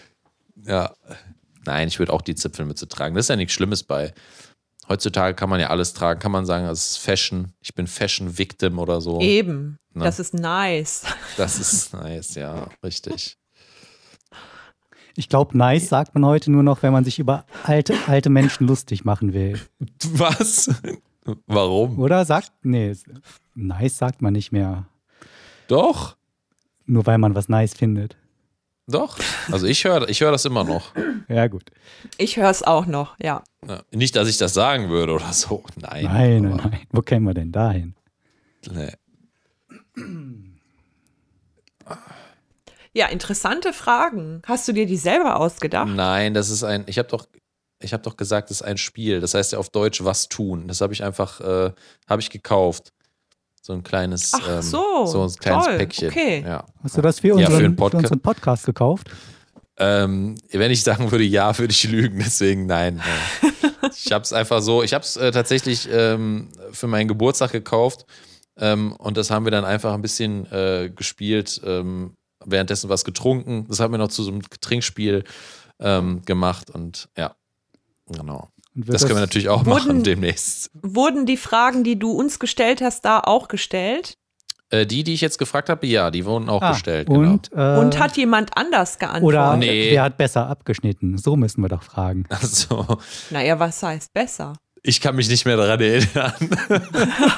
Ja. 0.66 0.66
Ja. 0.66 0.94
Nein, 1.64 1.88
ich 1.88 1.98
würde 1.98 2.12
auch 2.12 2.22
die 2.22 2.34
Zipfelmütze 2.34 2.88
tragen. 2.88 3.14
Das 3.14 3.26
ist 3.26 3.28
ja 3.28 3.36
nichts 3.36 3.52
Schlimmes 3.54 3.82
bei. 3.84 4.12
Heutzutage 4.88 5.34
kann 5.34 5.48
man 5.50 5.60
ja 5.60 5.68
alles 5.68 5.92
tragen. 5.94 6.20
Kann 6.20 6.32
man 6.32 6.46
sagen, 6.46 6.66
das 6.66 6.90
ist 6.90 6.96
Fashion. 6.98 7.52
Ich 7.60 7.74
bin 7.74 7.86
Fashion 7.86 8.38
Victim 8.38 8.78
oder 8.78 9.00
so. 9.00 9.20
Eben. 9.20 9.78
Ne? 9.94 10.04
Das 10.04 10.20
ist 10.20 10.34
nice. 10.34 11.02
Das 11.36 11.58
ist 11.58 11.92
nice, 11.92 12.34
ja, 12.34 12.68
richtig. 12.84 13.36
Ich 15.16 15.28
glaube, 15.30 15.56
nice 15.56 15.88
sagt 15.88 16.14
man 16.14 16.26
heute 16.26 16.50
nur 16.50 16.62
noch, 16.62 16.82
wenn 16.82 16.92
man 16.92 17.04
sich 17.04 17.18
über 17.18 17.46
alte, 17.64 17.94
alte 18.06 18.28
Menschen 18.28 18.66
lustig 18.66 19.04
machen 19.04 19.32
will. 19.32 19.58
Was? 20.12 20.70
Warum? 21.46 21.98
Oder 21.98 22.24
sagt, 22.24 22.52
nee, 22.62 22.94
nice 23.54 23.96
sagt 23.96 24.20
man 24.20 24.34
nicht 24.34 24.52
mehr, 24.52 24.86
Doch, 25.68 26.16
nur 26.84 27.06
weil 27.06 27.18
man 27.18 27.34
was 27.34 27.48
nice 27.48 27.74
findet. 27.74 28.16
Doch. 28.88 29.18
Also 29.50 29.66
ich 29.66 29.84
höre 29.84 30.08
ich 30.08 30.20
hör 30.20 30.30
das 30.30 30.44
immer 30.44 30.64
noch. 30.64 30.92
Ja, 31.28 31.46
gut. 31.48 31.70
Ich 32.18 32.36
höre 32.36 32.50
es 32.50 32.62
auch 32.62 32.86
noch, 32.86 33.16
ja. 33.20 33.42
Ja, 33.66 33.80
nicht, 33.92 34.14
dass 34.16 34.28
ich 34.28 34.38
das 34.38 34.54
sagen 34.54 34.88
würde 34.90 35.12
oder 35.14 35.32
so. 35.32 35.64
Nein. 35.76 36.04
Nein, 36.04 36.42
nein, 36.42 36.52
aber- 36.60 36.70
nein. 36.70 36.86
Wo 36.92 37.00
kämen 37.02 37.26
wir 37.26 37.34
denn 37.34 37.52
dahin? 37.52 37.94
Nee. 38.70 38.92
Ja, 42.92 43.06
interessante 43.08 43.72
Fragen. 43.72 44.40
Hast 44.46 44.66
du 44.68 44.72
dir 44.72 44.86
die 44.86 44.96
selber 44.96 45.36
ausgedacht? 45.38 45.88
Nein, 45.88 46.32
das 46.34 46.48
ist 46.48 46.64
ein. 46.64 46.84
Ich 46.86 46.98
habe 46.98 47.08
doch, 47.08 47.26
ich 47.80 47.92
habe 47.92 48.02
doch 48.02 48.16
gesagt, 48.16 48.50
das 48.50 48.58
ist 48.60 48.66
ein 48.66 48.78
Spiel. 48.78 49.20
Das 49.20 49.34
heißt 49.34 49.52
ja 49.52 49.58
auf 49.58 49.68
Deutsch 49.68 50.02
was 50.02 50.28
tun. 50.28 50.66
Das 50.66 50.80
habe 50.80 50.94
ich 50.94 51.04
einfach, 51.04 51.40
äh, 51.40 51.72
habe 52.08 52.22
ich 52.22 52.30
gekauft. 52.30 52.92
So 53.66 53.72
ein 53.72 53.82
kleines, 53.82 54.30
Ach 54.32 54.48
ähm, 54.48 54.62
so, 54.62 55.06
so 55.06 55.22
ein 55.24 55.34
kleines 55.40 55.64
toll, 55.64 55.76
Päckchen. 55.78 56.08
okay. 56.08 56.44
Ja. 56.46 56.64
Hast 56.84 56.96
du 56.96 57.02
das 57.02 57.18
für 57.18 57.26
Ja, 57.26 57.34
unseren, 57.34 57.50
für 57.50 57.58
für 57.58 57.64
einen 57.64 57.76
Podca- 57.76 57.96
unseren 57.96 58.20
Podcast 58.20 58.64
gekauft? 58.64 59.08
Ähm, 59.76 60.36
wenn 60.52 60.70
ich 60.70 60.84
sagen 60.84 61.10
würde 61.10 61.24
ja, 61.24 61.58
würde 61.58 61.72
ich 61.72 61.82
lügen. 61.82 62.18
Deswegen 62.24 62.66
nein. 62.66 63.02
Äh, 63.42 63.88
ich 63.92 64.12
habe 64.12 64.22
es 64.22 64.32
einfach 64.32 64.62
so. 64.62 64.84
Ich 64.84 64.94
habe 64.94 65.02
es 65.02 65.16
äh, 65.16 65.32
tatsächlich 65.32 65.88
ähm, 65.90 66.48
für 66.70 66.86
meinen 66.86 67.08
Geburtstag 67.08 67.50
gekauft 67.50 68.06
ähm, 68.56 68.92
und 68.92 69.16
das 69.16 69.32
haben 69.32 69.44
wir 69.44 69.50
dann 69.50 69.64
einfach 69.64 69.92
ein 69.94 70.00
bisschen 70.02 70.46
äh, 70.52 70.88
gespielt. 70.94 71.60
Ähm, 71.64 72.14
währenddessen 72.44 72.88
was 72.88 73.04
getrunken. 73.04 73.66
Das 73.68 73.80
haben 73.80 73.92
wir 73.92 73.98
noch 73.98 74.06
zu 74.10 74.22
so 74.22 74.30
einem 74.30 74.42
Trinkspiel 74.60 75.24
ähm, 75.80 76.22
gemacht 76.24 76.70
und 76.70 77.08
ja, 77.18 77.34
genau. 78.06 78.48
Das 78.76 79.02
können 79.02 79.16
wir 79.16 79.20
natürlich 79.20 79.48
auch 79.48 79.60
Wurden- 79.64 79.70
machen 79.70 80.02
demnächst. 80.02 80.70
Wurden 80.82 81.24
die 81.26 81.36
Fragen, 81.38 81.82
die 81.82 81.98
du 81.98 82.10
uns 82.12 82.38
gestellt 82.38 82.80
hast, 82.82 83.04
da 83.04 83.20
auch 83.20 83.48
gestellt? 83.48 84.18
Äh, 84.68 84.84
die, 84.84 85.04
die 85.04 85.14
ich 85.14 85.20
jetzt 85.20 85.38
gefragt 85.38 85.68
habe, 85.68 85.86
ja, 85.86 86.10
die 86.10 86.24
wurden 86.24 86.48
auch 86.48 86.60
Ah, 86.60 86.72
gestellt. 86.72 87.06
Genau. 87.06 87.20
Und, 87.20 87.50
äh, 87.52 87.78
Und 87.78 87.98
hat 88.00 88.16
jemand 88.16 88.56
anders 88.56 88.98
geantwortet? 88.98 89.38
oder 89.38 89.56
Nee. 89.56 89.92
wer 89.92 90.02
hat 90.02 90.16
besser 90.18 90.48
abgeschnitten? 90.48 91.16
So 91.18 91.36
müssen 91.36 91.62
wir 91.62 91.68
doch 91.68 91.82
fragen. 91.84 92.24
Also, 92.30 92.84
Naja, 93.30 93.58
was 93.60 93.82
heißt 93.82 94.12
besser? 94.12 94.54
Ich 94.86 95.00
kann 95.00 95.16
mich 95.16 95.28
nicht 95.28 95.44
mehr 95.44 95.56
daran 95.56 95.80
erinnern. 95.80 96.32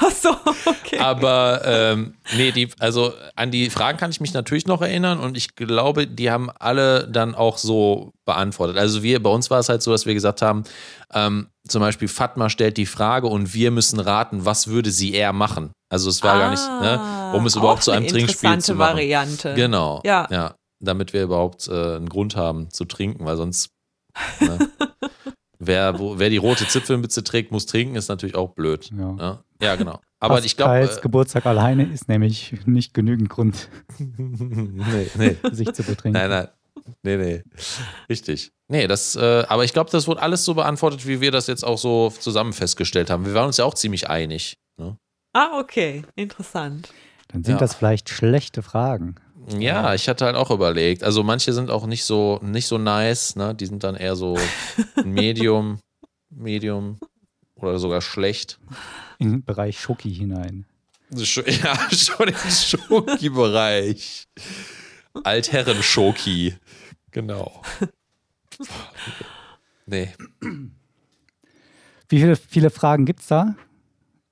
Ach 0.01 0.11
so, 0.11 0.29
okay. 0.65 0.99
Aber 0.99 1.61
ähm, 1.65 2.13
nee, 2.35 2.51
die, 2.51 2.69
also 2.77 3.11
an 3.35 3.49
die 3.49 3.71
Fragen 3.71 3.97
kann 3.97 4.11
ich 4.11 4.21
mich 4.21 4.33
natürlich 4.33 4.67
noch 4.67 4.83
erinnern 4.83 5.19
und 5.19 5.35
ich 5.35 5.55
glaube, 5.55 6.05
die 6.05 6.29
haben 6.29 6.51
alle 6.59 7.07
dann 7.07 7.33
auch 7.33 7.57
so 7.57 8.11
beantwortet. 8.25 8.77
Also 8.77 9.01
wir, 9.01 9.21
bei 9.21 9.31
uns 9.31 9.49
war 9.49 9.59
es 9.59 9.67
halt 9.67 9.81
so, 9.81 9.91
dass 9.91 10.05
wir 10.05 10.13
gesagt 10.13 10.43
haben, 10.43 10.63
ähm, 11.11 11.47
zum 11.67 11.81
Beispiel 11.81 12.07
Fatma 12.07 12.49
stellt 12.49 12.77
die 12.77 12.85
Frage 12.85 13.25
und 13.27 13.53
wir 13.53 13.71
müssen 13.71 13.99
raten, 13.99 14.45
was 14.45 14.67
würde 14.67 14.91
sie 14.91 15.13
eher 15.13 15.33
machen. 15.33 15.71
Also 15.91 16.11
es 16.11 16.21
war 16.21 16.37
gar 16.37 16.51
nicht, 16.51 16.63
ne, 16.63 17.33
um 17.33 17.47
es 17.47 17.55
Ah, 17.55 17.59
überhaupt 17.59 17.83
zu 17.83 17.91
einem 17.91 18.03
eine 18.03 18.11
Trinkspiel 18.11 18.59
zu 18.59 18.75
machen. 18.75 18.93
Variante. 18.93 19.55
Genau. 19.55 20.01
Ja. 20.05 20.27
ja. 20.29 20.55
Damit 20.79 21.13
wir 21.13 21.23
überhaupt 21.23 21.67
äh, 21.67 21.95
einen 21.95 22.09
Grund 22.09 22.35
haben 22.35 22.69
zu 22.69 22.85
trinken, 22.85 23.25
weil 23.25 23.37
sonst. 23.37 23.69
Ne, 24.39 24.69
wer, 25.69 25.97
wo, 25.99 26.19
wer 26.19 26.29
die 26.29 26.37
rote 26.37 26.67
Zipfelmütze 26.67 27.23
trägt, 27.23 27.51
muss 27.53 27.65
trinken, 27.65 27.95
ist 27.95 28.09
natürlich 28.09 28.35
auch 28.35 28.49
blöd. 28.49 28.89
Ja. 28.91 29.15
Ja, 29.17 29.43
ja 29.61 29.75
genau. 29.77 30.01
Aber 30.19 30.43
ich 30.43 30.57
glaube. 30.57 30.79
Pascals 30.81 31.01
Geburtstag 31.01 31.45
alleine 31.45 31.83
ist 31.85 32.09
nämlich 32.09 32.53
nicht 32.65 32.93
genügend 32.93 33.29
Grund, 33.29 33.69
Äh, 33.99 34.03
nee, 34.17 35.07
nee. 35.15 35.37
sich 35.51 35.71
zu 35.71 35.83
betrinken. 35.83 36.19
Nein, 36.19 36.29
nein. 36.29 36.47
Nee, 37.03 37.17
nee. 37.17 37.43
Richtig. 38.09 38.51
Nee, 38.67 38.87
das, 38.87 39.15
äh, 39.15 39.45
aber 39.47 39.63
ich 39.63 39.73
glaube, 39.73 39.89
das 39.91 40.07
wurde 40.07 40.21
alles 40.21 40.43
so 40.43 40.53
beantwortet, 40.55 41.07
wie 41.07 41.21
wir 41.21 41.31
das 41.31 41.47
jetzt 41.47 41.63
auch 41.63 41.77
so 41.77 42.09
zusammen 42.09 42.51
festgestellt 42.53 43.09
haben. 43.09 43.25
Wir 43.25 43.33
waren 43.33 43.47
uns 43.47 43.57
ja 43.57 43.65
auch 43.65 43.73
ziemlich 43.75 44.09
einig. 44.09 44.57
Ne? 44.77 44.97
Ah, 45.33 45.59
okay. 45.59 46.03
Interessant. 46.15 46.89
Dann 47.29 47.43
sind 47.43 47.53
Ja. 47.55 47.59
das 47.59 47.75
vielleicht 47.75 48.09
schlechte 48.09 48.63
Fragen. 48.63 49.15
Ja, 49.57 49.93
ich 49.95 50.07
hatte 50.07 50.25
halt 50.25 50.35
auch 50.35 50.51
überlegt. 50.51 51.03
Also 51.03 51.23
manche 51.23 51.53
sind 51.53 51.71
auch 51.71 51.85
nicht 51.87 52.03
so, 52.03 52.39
nicht 52.43 52.67
so 52.67 52.77
nice, 52.77 53.35
ne? 53.35 53.55
Die 53.55 53.65
sind 53.65 53.83
dann 53.83 53.95
eher 53.95 54.15
so 54.15 54.37
Medium, 55.03 55.79
Medium 56.29 56.99
oder 57.55 57.79
sogar 57.79 58.01
schlecht. 58.01 58.59
In 59.17 59.31
den 59.31 59.43
Bereich 59.43 59.79
Schoki 59.79 60.13
hinein. 60.13 60.65
Ja, 61.11 61.75
schon 61.91 62.27
im 62.27 62.35
Schoki-Bereich. 62.35 64.27
Altherren-Schoki. 65.23 66.53
Genau. 67.09 67.63
Nee. 69.87 70.09
Wie 72.09 72.19
viele, 72.19 72.35
viele 72.35 72.69
Fragen 72.69 73.05
gibt 73.05 73.21
es 73.21 73.27
da? 73.27 73.55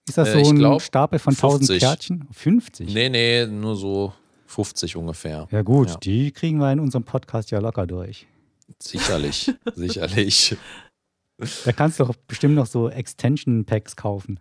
Ist 0.08 0.18
das 0.20 0.30
Äh, 0.30 0.44
so 0.44 0.52
ein 0.52 0.58
glaub, 0.58 0.82
Stapel 0.82 1.18
von 1.20 1.34
1000 1.34 1.68
50. 1.68 1.80
Kärtchen? 1.80 2.28
50? 2.32 2.94
Nee, 2.94 3.10
nee, 3.10 3.46
nur 3.48 3.76
so 3.76 4.14
50 4.48 4.96
ungefähr. 4.96 5.48
Ja 5.52 5.62
gut, 5.62 5.90
Ja. 5.90 5.98
die 5.98 6.32
kriegen 6.32 6.58
wir 6.60 6.72
in 6.72 6.80
unserem 6.80 7.04
Podcast 7.04 7.52
ja 7.52 7.60
locker 7.60 7.86
durch. 7.88 8.26
Sicherlich, 8.80 9.54
sicherlich. 9.76 10.58
Da 11.66 11.72
kannst 11.72 12.00
du 12.00 12.06
doch 12.06 12.16
bestimmt 12.28 12.56
noch 12.56 12.66
so 12.66 12.90
Extension 12.90 13.66
Packs 13.66 13.96
kaufen. 13.96 14.40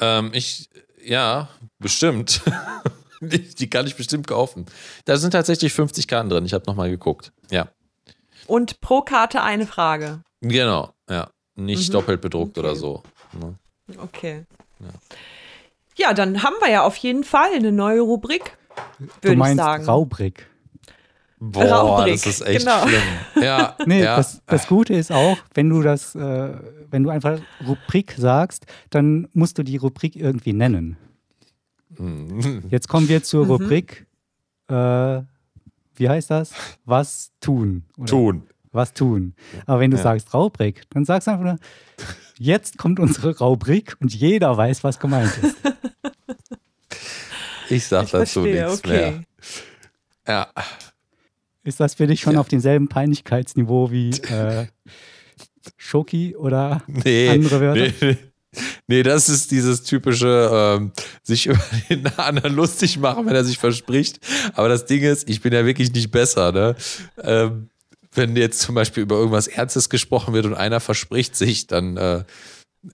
Ähm, 0.00 0.30
ich, 0.32 0.68
ja, 1.04 1.48
bestimmt. 1.78 2.40
die, 3.20 3.68
kann 3.70 3.86
ich 3.86 3.94
bestimmt 3.96 4.26
kaufen. 4.26 4.66
Da 5.04 5.16
sind 5.18 5.30
tatsächlich 5.32 5.72
50 5.72 6.08
Karten 6.08 6.30
drin. 6.30 6.44
Ich 6.46 6.52
habe 6.54 6.64
nochmal 6.66 6.90
geguckt. 6.90 7.32
Ja, 7.50 7.68
Und 8.46 8.80
pro 8.80 9.02
Karte 9.02 9.42
eine 9.42 9.66
Frage. 9.66 10.22
genau. 10.40 10.92
Ja, 11.08 11.30
nicht 11.54 11.88
Mhm. 11.90 11.92
doppelt 11.92 12.20
bedruckt 12.22 12.58
Okay. 12.58 12.66
oder 12.66 12.76
so. 12.76 13.02
Ne? 13.38 13.54
Okay. 13.98 14.44
Ja. 15.96 16.12
dann 16.14 16.42
haben 16.42 16.54
wir 16.60 16.70
ja 16.70 16.82
auf 16.82 16.96
jeden 16.96 17.24
Fall 17.24 17.52
eine 17.54 17.70
neue 17.72 18.00
Rubrik, 18.00 18.56
du 19.20 19.34
meinst 19.34 19.56
sagen. 19.62 19.84
Raubrick. 19.84 20.46
Boah, 21.40 21.64
Raubrick, 21.66 22.14
das 22.14 22.26
ist 22.26 22.40
echt 22.46 22.60
genau. 22.60 22.86
schlimm. 22.86 23.02
Ja, 23.42 23.76
Nee, 23.86 24.02
ja. 24.02 24.16
das, 24.16 24.40
das 24.46 24.66
Gute 24.66 24.94
ist 24.94 25.12
auch, 25.12 25.36
wenn 25.52 25.68
du 25.68 25.82
das, 25.82 26.14
äh, 26.14 26.54
wenn 26.90 27.02
du 27.02 27.10
einfach 27.10 27.38
Rubrik 27.66 28.14
sagst, 28.16 28.64
dann 28.90 29.28
musst 29.34 29.58
du 29.58 29.62
die 29.62 29.76
Rubrik 29.76 30.16
irgendwie 30.16 30.52
nennen. 30.54 30.96
Hm. 31.96 32.62
Jetzt 32.70 32.88
kommen 32.88 33.08
wir 33.08 33.22
zur 33.22 33.44
Mhm. 33.44 33.50
Rubrik, 33.50 34.06
äh, 34.68 35.20
wie 35.96 36.08
heißt 36.08 36.30
das? 36.30 36.52
Was 36.86 37.30
tun? 37.40 37.84
Oder 37.98 38.06
Tun. 38.06 38.42
Was 38.72 38.92
tun. 38.94 39.34
Aber 39.66 39.80
wenn 39.80 39.90
du 39.90 39.96
Ja. 39.98 40.02
sagst 40.02 40.32
Rubrik, 40.34 40.82
dann 40.90 41.04
sagst 41.04 41.26
du 41.28 41.32
einfach 41.32 41.44
nur, 41.44 41.58
jetzt 42.38 42.78
kommt 42.78 42.98
unsere 42.98 43.36
Rubrik 43.38 43.96
und 44.00 44.12
jeder 44.14 44.56
weiß, 44.56 44.82
was 44.82 44.98
gemeint 44.98 45.36
ist. 45.42 45.56
Ich 47.70 47.86
sag 47.86 48.04
Ich 48.04 48.10
dazu 48.10 48.42
verstehe, 48.42 48.64
nichts 48.66 48.78
okay. 48.80 48.90
mehr. 48.90 49.24
Ja, 50.26 50.48
Ist 51.64 51.80
das 51.80 51.94
für 51.94 52.06
dich 52.06 52.20
schon 52.20 52.34
Ja. 52.34 52.40
auf 52.40 52.48
demselben 52.48 52.88
Peinlichkeitsniveau 52.88 53.90
wie 53.90 54.10
äh, 54.10 54.66
Schoki 55.76 56.36
oder 56.36 56.82
nee. 56.86 57.28
andere 57.28 57.60
Wörter? 57.60 57.80
Nee, 57.80 57.94
nee. 58.00 58.16
Nee, 58.86 59.02
das 59.02 59.28
ist 59.28 59.50
dieses 59.50 59.82
typische, 59.82 60.48
ähm, 60.78 60.92
sich 61.22 61.46
über 61.48 61.58
den 61.90 62.06
anderen 62.18 62.54
lustig 62.54 62.98
machen, 62.98 63.26
wenn 63.26 63.34
er 63.34 63.44
sich 63.44 63.58
verspricht. 63.58 64.20
Aber 64.54 64.68
das 64.68 64.86
Ding 64.86 65.02
ist, 65.02 65.28
ich 65.28 65.40
bin 65.40 65.52
ja 65.52 65.66
wirklich 65.66 65.92
nicht 65.92 66.10
besser, 66.12 66.52
ne? 66.52 66.76
Ähm, 67.22 67.68
wenn 68.12 68.36
jetzt 68.36 68.60
zum 68.60 68.76
Beispiel 68.76 69.02
über 69.02 69.16
irgendwas 69.16 69.48
Ernstes 69.48 69.88
gesprochen 69.90 70.34
wird 70.34 70.46
und 70.46 70.54
einer 70.54 70.78
verspricht 70.78 71.34
sich, 71.34 71.66
dann, 71.66 71.96
äh, 71.96 72.22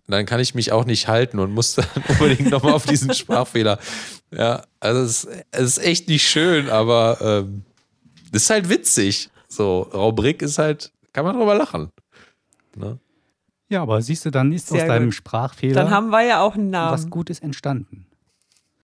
dann 0.07 0.27
kann 0.27 0.41
ich 0.41 0.55
mich 0.55 0.73
auch 0.73 0.85
nicht 0.85 1.09
halten 1.09 1.39
und 1.39 1.53
muss 1.53 1.75
dann 1.75 1.87
unbedingt 2.09 2.51
nochmal 2.51 2.73
auf 2.75 2.87
diesen 2.87 3.15
Sprachfehler. 3.15 3.79
Ja, 4.31 4.63
also 4.79 5.03
es, 5.03 5.29
es 5.51 5.77
ist 5.77 5.79
echt 5.79 6.09
nicht 6.09 6.29
schön, 6.29 6.69
aber 6.69 7.19
ähm, 7.21 7.65
es 8.33 8.45
ist 8.45 8.51
halt 8.51 8.69
witzig. 8.69 9.31
So, 9.49 9.83
Raubrick 9.83 10.43
ist 10.43 10.59
halt, 10.59 10.93
kann 11.13 11.25
man 11.25 11.37
drüber 11.37 11.55
lachen. 11.55 11.91
Ne? 12.77 12.99
Ja, 13.69 13.83
aber 13.83 14.03
siehst 14.03 14.25
du, 14.25 14.31
dann 14.31 14.53
ist 14.53 14.69
Sehr 14.69 14.83
aus 14.83 14.89
deinem 14.89 15.07
gut. 15.07 15.15
Sprachfehler 15.15 15.75
Dann 15.75 15.91
haben 15.91 16.11
wir 16.11 16.23
ja 16.23 16.41
auch 16.41 16.55
einen 16.55 16.73
was 16.73 17.01
Namen. 17.03 17.11
Gutes 17.11 17.41
entstanden. 17.41 18.07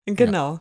Genau. 0.05 0.59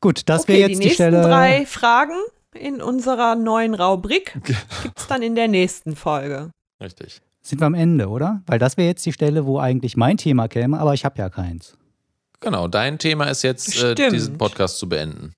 Gut, 0.00 0.28
das 0.28 0.42
okay, 0.42 0.52
wäre 0.54 0.56
die 0.56 0.72
jetzt 0.72 0.78
die, 0.80 0.84
nächsten 0.86 1.02
Stelle. 1.02 1.22
drei 1.22 1.66
Fragen 1.66 2.14
in 2.54 2.80
unserer 2.80 3.36
neuen 3.36 3.74
Rubrik 3.74 4.38
gibt 4.44 4.98
es 4.98 5.06
dann 5.06 5.22
in 5.22 5.34
der 5.34 5.48
nächsten 5.48 5.94
Folge. 5.94 6.50
Richtig. 6.80 7.20
Sind 7.42 7.60
wir 7.60 7.66
am 7.66 7.74
Ende, 7.74 8.08
oder? 8.08 8.42
Weil 8.46 8.58
das 8.58 8.76
wäre 8.76 8.88
jetzt 8.88 9.04
die 9.06 9.12
Stelle, 9.12 9.46
wo 9.46 9.58
eigentlich 9.58 9.96
mein 9.96 10.16
Thema 10.16 10.48
käme, 10.48 10.78
aber 10.78 10.94
ich 10.94 11.04
habe 11.04 11.18
ja 11.18 11.30
keins. 11.30 11.76
Genau, 12.40 12.68
dein 12.68 12.98
Thema 12.98 13.24
ist 13.26 13.42
jetzt, 13.42 13.82
äh, 13.82 13.94
diesen 13.94 14.38
Podcast 14.38 14.78
zu 14.78 14.88
beenden. 14.88 15.32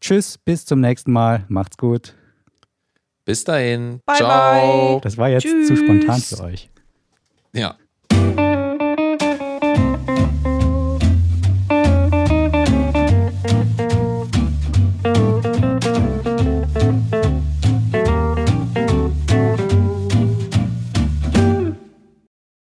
Tschüss, 0.00 0.38
bis 0.38 0.64
zum 0.64 0.80
nächsten 0.80 1.12
Mal. 1.12 1.44
Macht's 1.48 1.76
gut. 1.76 2.14
Bis 3.24 3.44
dahin. 3.44 4.00
Bye, 4.06 4.16
Ciao. 4.16 4.92
bye. 4.94 5.00
Das 5.02 5.16
war 5.16 5.28
jetzt 5.28 5.42
zu 5.42 5.66
Tschüss. 5.74 5.78
spontan 5.80 6.20
für 6.20 6.44
euch. 6.44 6.70
Ja. 7.52 7.76